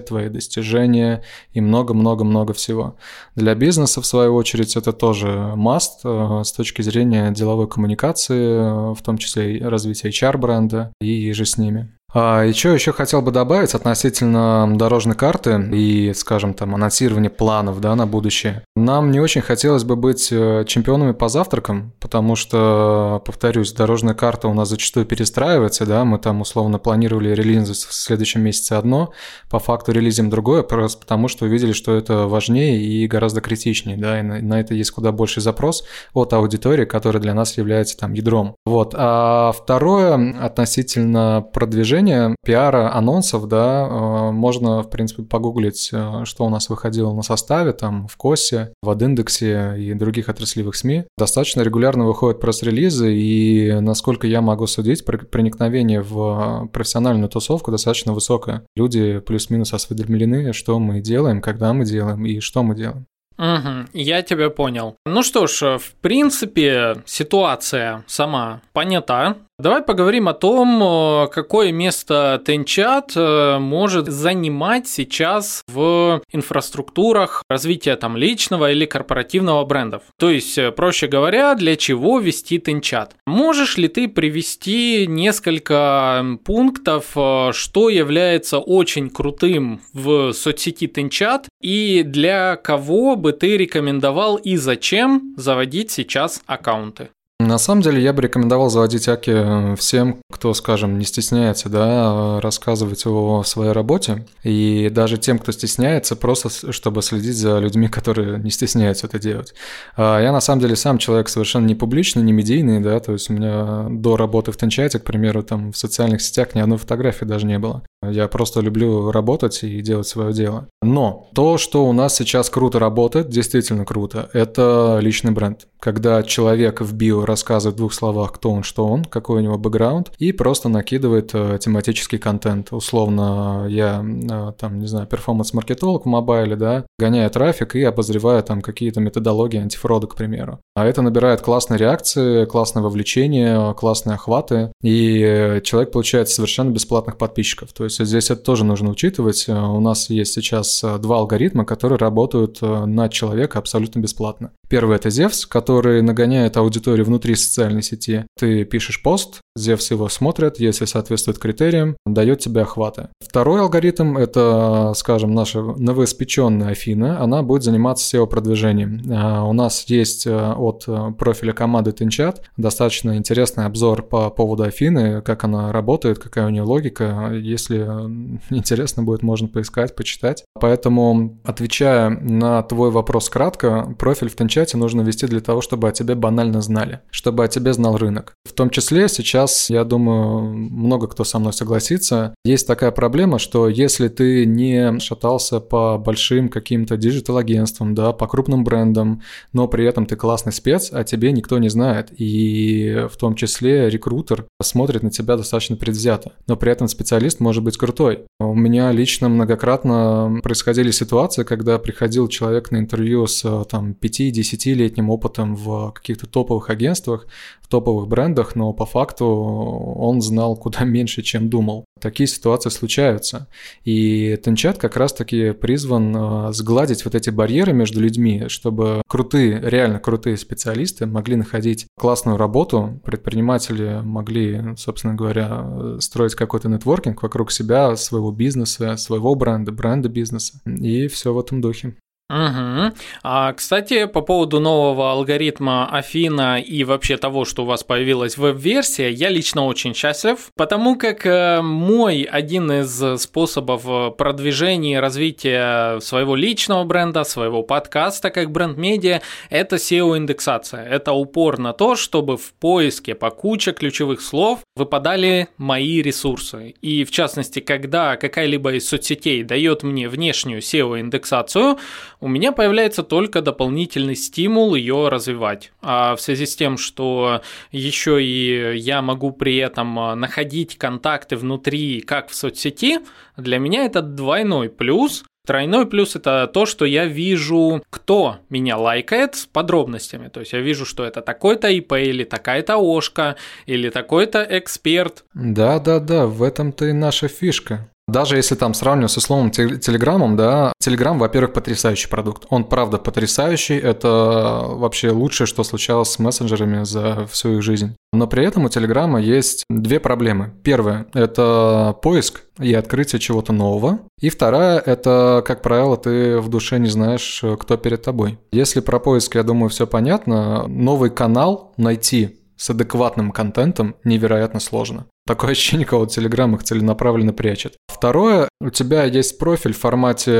твои 0.00 0.28
достижения 0.28 1.22
и 1.52 1.60
много-много-много 1.60 2.52
всего. 2.52 2.96
Для 3.34 3.54
бизнеса, 3.54 4.00
в 4.00 4.06
свою 4.06 4.34
очередь, 4.34 4.76
это 4.76 4.92
тоже 4.92 5.28
must 5.56 6.00
э, 6.04 6.44
с 6.44 6.52
точки 6.52 6.82
зрения 6.82 7.30
деловой 7.30 7.68
коммуникации, 7.68 8.94
в 8.94 9.02
том 9.02 9.18
числе 9.18 9.58
развития 9.66 10.08
HR-бренда 10.08 10.92
и 11.00 11.32
же 11.32 11.44
с 11.44 11.58
ними. 11.58 11.88
А, 12.12 12.52
что 12.52 12.70
еще 12.70 12.92
хотел 12.92 13.22
бы 13.22 13.30
добавить 13.30 13.74
относительно 13.74 14.68
дорожной 14.76 15.14
карты 15.14 15.62
и, 15.72 16.12
скажем, 16.14 16.54
там, 16.54 16.74
анонсирования 16.74 17.30
планов 17.30 17.80
да, 17.80 17.94
на 17.94 18.06
будущее. 18.06 18.64
Нам 18.74 19.10
не 19.12 19.20
очень 19.20 19.42
хотелось 19.42 19.84
бы 19.84 19.96
быть 19.96 20.28
э, 20.32 20.64
чемпионами 20.66 21.12
по 21.12 21.28
завтракам, 21.28 21.92
потому 22.00 22.34
что, 22.34 23.22
повторюсь, 23.24 23.72
дорожная 23.72 24.14
карта 24.14 24.48
у 24.48 24.54
нас 24.54 24.68
зачастую 24.68 25.06
перестраивается, 25.06 25.86
да, 25.86 26.04
мы 26.04 26.18
там 26.18 26.40
условно 26.40 26.78
планировали 26.78 27.30
релиз 27.30 27.60
в 27.84 27.92
следующем 27.92 28.42
месяце 28.42 28.72
одно, 28.72 29.12
по 29.48 29.58
факту 29.58 29.92
релизим 29.92 30.30
другое, 30.30 30.62
просто 30.62 31.00
потому 31.00 31.28
что 31.28 31.44
увидели, 31.44 31.72
что 31.72 31.94
это 31.94 32.26
важнее 32.26 32.80
и 32.80 33.06
гораздо 33.06 33.40
критичнее, 33.40 33.96
да, 33.96 34.18
и 34.18 34.22
на, 34.22 34.40
на 34.40 34.60
это 34.60 34.74
есть 34.74 34.90
куда 34.90 35.12
больше 35.12 35.40
запрос 35.40 35.84
от 36.12 36.32
аудитории, 36.32 36.84
которая 36.84 37.22
для 37.22 37.34
нас 37.34 37.56
является 37.56 37.96
там 37.96 38.14
ядром. 38.14 38.56
Вот. 38.64 38.94
А 38.96 39.52
второе, 39.52 40.36
относительно 40.40 41.44
продвижения 41.52 41.99
продвижения, 42.00 42.36
пиара, 42.44 42.94
анонсов, 42.94 43.46
да, 43.48 43.86
э, 43.86 44.30
можно, 44.32 44.82
в 44.82 44.90
принципе, 44.90 45.22
погуглить, 45.22 45.90
э, 45.92 46.24
что 46.24 46.44
у 46.44 46.48
нас 46.48 46.68
выходило 46.68 47.12
на 47.12 47.22
составе, 47.22 47.72
там, 47.72 48.06
в 48.08 48.16
КОСе, 48.16 48.72
в 48.82 48.90
Адиндексе 48.90 49.74
и 49.78 49.94
других 49.94 50.28
отраслевых 50.28 50.76
СМИ. 50.76 51.04
Достаточно 51.18 51.62
регулярно 51.62 52.06
выходят 52.06 52.40
пресс-релизы, 52.40 53.14
и, 53.14 53.80
насколько 53.80 54.26
я 54.26 54.40
могу 54.40 54.66
судить, 54.66 55.04
проникновение 55.04 56.02
в 56.02 56.68
профессиональную 56.72 57.28
тусовку 57.28 57.70
достаточно 57.70 58.12
высокое. 58.12 58.62
Люди 58.76 59.20
плюс-минус 59.20 59.72
осведомлены, 59.72 60.52
что 60.52 60.78
мы 60.78 61.00
делаем, 61.00 61.40
когда 61.40 61.72
мы 61.72 61.84
делаем 61.84 62.24
и 62.24 62.40
что 62.40 62.62
мы 62.62 62.74
делаем. 62.74 63.06
Угу, 63.40 63.88
я 63.94 64.20
тебя 64.20 64.50
понял. 64.50 64.96
Ну 65.06 65.22
что 65.22 65.46
ж, 65.46 65.78
в 65.78 65.94
принципе, 66.02 66.96
ситуация 67.06 68.04
сама 68.06 68.60
понята. 68.74 69.36
Давай 69.60 69.82
поговорим 69.82 70.26
о 70.26 70.32
том, 70.32 70.82
э, 70.82 71.28
какое 71.28 71.70
место 71.70 72.42
Тенчат 72.46 73.12
э, 73.14 73.58
может 73.58 74.06
занимать 74.08 74.88
сейчас 74.88 75.62
в 75.68 76.22
инфраструктурах 76.32 77.44
развития 77.46 77.96
там 77.96 78.16
личного 78.16 78.72
или 78.72 78.86
корпоративного 78.86 79.62
брендов. 79.66 80.02
То 80.18 80.30
есть, 80.30 80.56
э, 80.56 80.72
проще 80.72 81.08
говоря, 81.08 81.54
для 81.56 81.76
чего 81.76 82.20
вести 82.20 82.58
Тенчат. 82.58 83.16
Можешь 83.26 83.76
ли 83.76 83.88
ты 83.88 84.08
привести 84.08 85.06
несколько 85.06 86.24
пунктов, 86.46 87.10
что 87.10 87.90
является 87.90 88.60
очень 88.60 89.10
крутым 89.10 89.82
в 89.92 90.32
соцсети 90.32 90.86
Тенчат 90.86 91.48
и 91.60 92.02
для 92.02 92.56
кого 92.56 93.14
бы 93.14 93.32
ты 93.32 93.58
рекомендовал 93.58 94.36
и 94.36 94.56
зачем 94.56 95.34
заводить 95.36 95.90
сейчас 95.90 96.40
аккаунты? 96.46 97.10
На 97.40 97.56
самом 97.56 97.80
деле 97.80 98.02
я 98.02 98.12
бы 98.12 98.20
рекомендовал 98.20 98.68
заводить 98.68 99.08
Аки 99.08 99.30
э, 99.30 99.76
всем, 99.76 100.18
кто, 100.30 100.52
скажем, 100.52 100.98
не 100.98 101.06
стесняется, 101.06 101.70
да, 101.70 102.38
рассказывать 102.38 103.06
о 103.06 103.42
своей 103.44 103.72
работе. 103.72 104.26
И 104.44 104.90
даже 104.92 105.16
тем, 105.16 105.38
кто 105.38 105.50
стесняется, 105.50 106.16
просто 106.16 106.70
чтобы 106.70 107.00
следить 107.00 107.38
за 107.38 107.58
людьми, 107.58 107.88
которые 107.88 108.38
не 108.38 108.50
стесняются 108.50 109.06
это 109.06 109.18
делать. 109.18 109.54
А 109.96 110.20
я 110.20 110.32
на 110.32 110.40
самом 110.40 110.60
деле 110.60 110.76
сам 110.76 110.98
человек 110.98 111.30
совершенно 111.30 111.64
не 111.64 111.74
публичный, 111.74 112.22
не 112.22 112.32
медийный, 112.32 112.80
да, 112.80 113.00
то 113.00 113.12
есть 113.12 113.30
у 113.30 113.32
меня 113.32 113.86
до 113.88 114.18
работы 114.18 114.52
в 114.52 114.58
Тенчате, 114.58 114.98
к 114.98 115.04
примеру, 115.04 115.42
там 115.42 115.72
в 115.72 115.78
социальных 115.78 116.20
сетях 116.20 116.54
ни 116.54 116.60
одной 116.60 116.76
фотографии 116.76 117.24
даже 117.24 117.46
не 117.46 117.58
было. 117.58 117.82
Я 118.02 118.28
просто 118.28 118.60
люблю 118.60 119.10
работать 119.10 119.62
и 119.62 119.80
делать 119.80 120.06
свое 120.06 120.34
дело. 120.34 120.68
Но 120.82 121.28
то, 121.34 121.56
что 121.56 121.86
у 121.86 121.92
нас 121.92 122.16
сейчас 122.16 122.50
круто 122.50 122.78
работает, 122.78 123.28
действительно 123.28 123.86
круто, 123.86 124.28
это 124.34 124.98
личный 125.00 125.32
бренд. 125.32 125.66
Когда 125.78 126.22
человек 126.22 126.80
в 126.80 126.94
био 126.94 127.26
рассказывает 127.30 127.74
в 127.74 127.78
двух 127.78 127.92
словах, 127.92 128.32
кто 128.32 128.50
он, 128.50 128.62
что 128.62 128.86
он, 128.86 129.04
какой 129.04 129.38
у 129.38 129.40
него 129.40 129.56
бэкграунд, 129.58 130.12
и 130.18 130.32
просто 130.32 130.68
накидывает 130.68 131.30
э, 131.32 131.58
тематический 131.60 132.18
контент. 132.18 132.72
Условно, 132.72 133.66
я 133.68 134.04
э, 134.04 134.52
там, 134.58 134.78
не 134.78 134.86
знаю, 134.86 135.06
перформанс-маркетолог 135.06 136.04
в 136.04 136.08
мобайле, 136.08 136.56
да, 136.56 136.84
гоняю 136.98 137.30
трафик 137.30 137.76
и 137.76 137.82
обозреваю 137.82 138.42
там 138.42 138.60
какие-то 138.60 139.00
методологии 139.00 139.60
антифрода, 139.60 140.06
к 140.06 140.16
примеру. 140.16 140.58
А 140.74 140.84
это 140.84 141.02
набирает 141.02 141.40
классные 141.40 141.78
реакции, 141.78 142.44
классное 142.44 142.82
вовлечение, 142.82 143.74
классные 143.74 144.14
охваты, 144.14 144.72
и 144.82 145.60
человек 145.64 145.92
получает 145.92 146.28
совершенно 146.28 146.70
бесплатных 146.70 147.16
подписчиков. 147.16 147.72
То 147.72 147.84
есть 147.84 148.04
здесь 148.04 148.30
это 148.30 148.42
тоже 148.42 148.64
нужно 148.64 148.90
учитывать. 148.90 149.44
Э, 149.48 149.52
у 149.52 149.80
нас 149.80 150.10
есть 150.10 150.34
сейчас 150.34 150.84
два 151.00 151.18
алгоритма, 151.18 151.64
которые 151.64 151.98
работают 151.98 152.60
на 152.60 153.08
человека 153.08 153.58
абсолютно 153.58 154.00
бесплатно. 154.00 154.50
Первый– 154.70 154.96
это 154.98 155.08
Zevs, 155.08 155.48
который 155.48 156.00
нагоняет 156.00 156.56
аудиторию 156.56 157.04
внутри 157.04 157.34
социальной 157.34 157.82
сети. 157.82 158.24
Ты 158.38 158.64
пишешь 158.64 159.02
пост, 159.02 159.40
Zevs 159.60 159.86
его 159.90 160.08
смотрит, 160.08 160.58
если 160.58 160.84
соответствует 160.84 161.38
критериям, 161.38 161.96
дает 162.06 162.40
тебе 162.40 162.62
охваты. 162.62 163.08
Второй 163.20 163.60
алгоритм– 163.60 164.16
это, 164.18 164.92
скажем, 164.96 165.34
наша 165.34 165.60
новоиспеченная 165.62 166.70
Афина. 166.70 167.20
Она 167.20 167.42
будет 167.42 167.62
заниматься 167.62 168.16
SEO-продвижением. 168.16 169.02
У 169.48 169.52
нас 169.52 169.84
есть 169.86 170.26
от 170.26 170.86
профиля 171.18 171.52
команды 171.52 171.92
TenChat 171.92 172.42
достаточно 172.56 173.16
интересный 173.16 173.66
обзор 173.66 174.02
по 174.02 174.30
поводу 174.30 174.64
Афины, 174.64 175.22
как 175.22 175.44
она 175.44 175.72
работает, 175.72 176.18
какая 176.18 176.46
у 176.46 176.50
нее 176.50 176.62
логика. 176.62 177.30
Если 177.32 177.78
интересно 178.50 179.02
будет, 179.02 179.22
можно 179.22 179.48
поискать, 179.48 179.94
почитать. 179.94 180.44
Поэтому, 180.58 181.38
отвечая 181.44 182.10
на 182.10 182.62
твой 182.62 182.90
вопрос 182.90 183.28
кратко, 183.28 183.94
профиль 183.98 184.28
в 184.28 184.36
Тенчате 184.36 184.76
нужно 184.76 185.02
вести 185.02 185.26
для 185.26 185.40
того, 185.40 185.60
чтобы 185.60 185.88
о 185.88 185.92
тебе 185.92 186.14
банально 186.14 186.60
знали, 186.60 187.00
чтобы 187.10 187.44
о 187.44 187.48
тебе 187.48 187.72
знал 187.72 187.96
рынок. 187.96 188.34
В 188.44 188.52
том 188.52 188.70
числе 188.70 189.08
сейчас, 189.08 189.49
я 189.70 189.84
думаю, 189.84 190.52
много 190.52 191.08
кто 191.08 191.24
со 191.24 191.38
мной 191.38 191.52
согласится, 191.52 192.34
есть 192.44 192.66
такая 192.66 192.90
проблема, 192.90 193.38
что 193.38 193.68
если 193.68 194.08
ты 194.08 194.46
не 194.46 194.98
шатался 195.00 195.60
по 195.60 195.98
большим 195.98 196.48
каким-то 196.48 196.96
digital-агентствам, 196.96 197.94
да, 197.94 198.12
по 198.12 198.26
крупным 198.26 198.64
брендам, 198.64 199.22
но 199.52 199.68
при 199.68 199.86
этом 199.86 200.06
ты 200.06 200.16
классный 200.16 200.52
спец, 200.52 200.90
а 200.92 201.04
тебе 201.04 201.32
никто 201.32 201.58
не 201.58 201.68
знает, 201.68 202.08
и 202.16 203.06
в 203.10 203.16
том 203.16 203.34
числе 203.34 203.90
рекрутер 203.90 204.46
смотрит 204.62 205.02
на 205.02 205.10
тебя 205.10 205.36
достаточно 205.36 205.76
предвзято, 205.76 206.32
но 206.46 206.56
при 206.56 206.72
этом 206.72 206.88
специалист 206.88 207.40
может 207.40 207.64
быть 207.64 207.76
крутой. 207.76 208.24
У 208.38 208.54
меня 208.54 208.92
лично 208.92 209.28
многократно 209.28 210.40
происходили 210.42 210.90
ситуации, 210.90 211.44
когда 211.44 211.78
приходил 211.78 212.28
человек 212.28 212.70
на 212.70 212.78
интервью 212.78 213.26
с 213.26 213.64
там 213.64 213.96
5-10 214.00 214.50
десятилетним 214.50 215.10
опытом 215.10 215.54
в 215.54 215.92
каких-то 215.92 216.26
топовых 216.26 216.70
агентствах, 216.70 217.26
в 217.62 217.68
топовых 217.68 218.08
брендах, 218.08 218.56
но 218.56 218.72
по 218.72 218.86
факту 218.86 219.29
он 219.30 220.20
знал 220.20 220.56
куда 220.56 220.84
меньше, 220.84 221.22
чем 221.22 221.48
думал. 221.48 221.84
Такие 222.00 222.26
ситуации 222.26 222.70
случаются. 222.70 223.48
И 223.84 224.38
Тенчат 224.42 224.78
как 224.78 224.96
раз-таки 224.96 225.52
призван 225.52 226.16
э, 226.16 226.52
сгладить 226.52 227.04
вот 227.04 227.14
эти 227.14 227.30
барьеры 227.30 227.72
между 227.72 228.00
людьми, 228.00 228.44
чтобы 228.48 229.02
крутые, 229.06 229.60
реально 229.62 229.98
крутые 229.98 230.36
специалисты 230.36 231.06
могли 231.06 231.36
находить 231.36 231.86
классную 231.98 232.36
работу, 232.38 233.00
предприниматели 233.04 234.00
могли, 234.02 234.74
собственно 234.76 235.14
говоря, 235.14 235.98
строить 236.00 236.34
какой-то 236.34 236.68
нетворкинг 236.68 237.22
вокруг 237.22 237.52
себя, 237.52 237.96
своего 237.96 238.32
бизнеса, 238.32 238.96
своего 238.96 239.34
бренда, 239.34 239.72
бренда 239.72 240.08
бизнеса. 240.08 240.60
И 240.66 241.08
все 241.08 241.34
в 241.34 241.38
этом 241.38 241.60
духе. 241.60 241.94
Угу. 242.30 242.94
А, 243.24 243.52
кстати, 243.52 244.06
по 244.06 244.20
поводу 244.20 244.60
нового 244.60 245.10
алгоритма 245.10 245.88
Афина 245.90 246.60
и 246.60 246.84
вообще 246.84 247.16
того, 247.16 247.44
что 247.44 247.64
у 247.64 247.66
вас 247.66 247.82
появилась 247.82 248.36
веб-версия, 248.36 249.10
я 249.10 249.30
лично 249.30 249.66
очень 249.66 249.94
счастлив, 249.94 250.38
потому 250.54 250.94
как 250.94 251.26
э, 251.26 251.60
мой 251.60 252.22
один 252.22 252.70
из 252.70 253.20
способов 253.20 254.16
продвижения 254.16 254.94
и 254.94 255.00
развития 255.00 255.98
своего 255.98 256.36
личного 256.36 256.84
бренда, 256.84 257.24
своего 257.24 257.64
подкаста 257.64 258.30
как 258.30 258.52
бренд-медиа, 258.52 259.22
это 259.48 259.76
SEO-индексация. 259.76 260.84
Это 260.84 261.12
упор 261.12 261.58
на 261.58 261.72
то, 261.72 261.96
чтобы 261.96 262.36
в 262.36 262.52
поиске 262.52 263.16
по 263.16 263.30
куче 263.30 263.72
ключевых 263.72 264.20
слов 264.20 264.60
выпадали 264.76 265.48
мои 265.56 266.00
ресурсы. 266.00 266.76
И 266.80 267.04
в 267.04 267.10
частности, 267.10 267.58
когда 267.58 268.16
какая-либо 268.16 268.74
из 268.74 268.88
соцсетей 268.88 269.42
дает 269.42 269.82
мне 269.82 270.08
внешнюю 270.08 270.60
SEO-индексацию, 270.60 271.78
у 272.20 272.28
меня 272.28 272.52
появляется 272.52 273.02
только 273.02 273.42
дополнительный 273.42 274.14
стимул 274.14 274.74
ее 274.74 275.08
развивать. 275.08 275.72
А 275.80 276.14
в 276.16 276.20
связи 276.20 276.46
с 276.46 276.54
тем, 276.54 276.76
что 276.76 277.42
еще 277.72 278.22
и 278.22 278.76
я 278.78 279.02
могу 279.02 279.32
при 279.32 279.56
этом 279.56 279.98
а, 279.98 280.14
находить 280.14 280.76
контакты 280.76 281.36
внутри, 281.36 282.00
как 282.00 282.28
в 282.28 282.34
соцсети, 282.34 283.00
для 283.36 283.58
меня 283.58 283.84
это 283.84 284.02
двойной 284.02 284.68
плюс, 284.68 285.24
Тройной 285.46 285.86
плюс 285.86 286.16
это 286.16 286.48
то, 286.52 286.66
что 286.66 286.84
я 286.84 287.06
вижу, 287.06 287.82
кто 287.88 288.36
меня 288.50 288.76
лайкает 288.76 289.34
с 289.36 289.46
подробностями. 289.46 290.28
То 290.28 290.40
есть 290.40 290.52
я 290.52 290.60
вижу, 290.60 290.84
что 290.84 291.02
это 291.02 291.22
такой-то 291.22 291.68
ИП 291.68 291.94
или 291.94 292.24
такая-то 292.24 292.76
ОШКа 292.76 293.36
или 293.64 293.88
такой-то 293.88 294.46
эксперт. 294.48 295.24
Да, 295.32 295.78
да, 295.80 295.98
да, 295.98 296.26
в 296.26 296.42
этом-то 296.42 296.84
и 296.84 296.92
наша 296.92 297.28
фишка. 297.28 297.88
Даже 298.10 298.36
если 298.36 298.56
там 298.56 298.74
сравнивать 298.74 299.12
с 299.12 299.16
условным 299.16 299.50
Телеграмом, 299.50 300.36
да, 300.36 300.72
Телеграм, 300.80 301.18
во-первых, 301.18 301.52
потрясающий 301.52 302.08
продукт. 302.08 302.44
Он 302.50 302.64
правда 302.64 302.98
потрясающий, 302.98 303.76
это 303.76 304.64
вообще 304.66 305.10
лучшее, 305.10 305.46
что 305.46 305.62
случалось 305.62 306.10
с 306.10 306.18
мессенджерами 306.18 306.84
за 306.84 307.26
всю 307.30 307.58
их 307.58 307.62
жизнь. 307.62 307.94
Но 308.12 308.26
при 308.26 308.44
этом 308.44 308.64
у 308.64 308.68
Телеграма 308.68 309.20
есть 309.20 309.64
две 309.70 310.00
проблемы. 310.00 310.52
Первая– 310.64 311.06
это 311.14 311.96
поиск 312.02 312.42
и 312.58 312.74
открытие 312.74 313.20
чего-то 313.20 313.52
нового. 313.52 314.00
И 314.20 314.28
вторая– 314.28 314.78
это, 314.84 315.44
как 315.46 315.62
правило, 315.62 315.96
ты 315.96 316.38
в 316.40 316.48
душе 316.48 316.80
не 316.80 316.88
знаешь, 316.88 317.44
кто 317.60 317.76
перед 317.76 318.02
тобой. 318.02 318.38
Если 318.50 318.80
про 318.80 318.98
поиск, 318.98 319.36
я 319.36 319.44
думаю, 319.44 319.68
все 319.70 319.86
понятно, 319.86 320.66
новый 320.66 321.10
канал 321.10 321.72
найти 321.76 322.39
с 322.60 322.68
адекватным 322.68 323.32
контентом 323.32 323.96
невероятно 324.04 324.60
сложно. 324.60 325.06
Такое 325.26 325.52
ощущение, 325.52 325.86
кого 325.86 326.04
Telegram 326.04 326.54
их 326.54 326.62
целенаправленно 326.62 327.32
прячет. 327.32 327.76
Второе, 327.88 328.48
у 328.60 328.68
тебя 328.68 329.04
есть 329.04 329.38
профиль 329.38 329.72
в 329.72 329.78
формате 329.78 330.34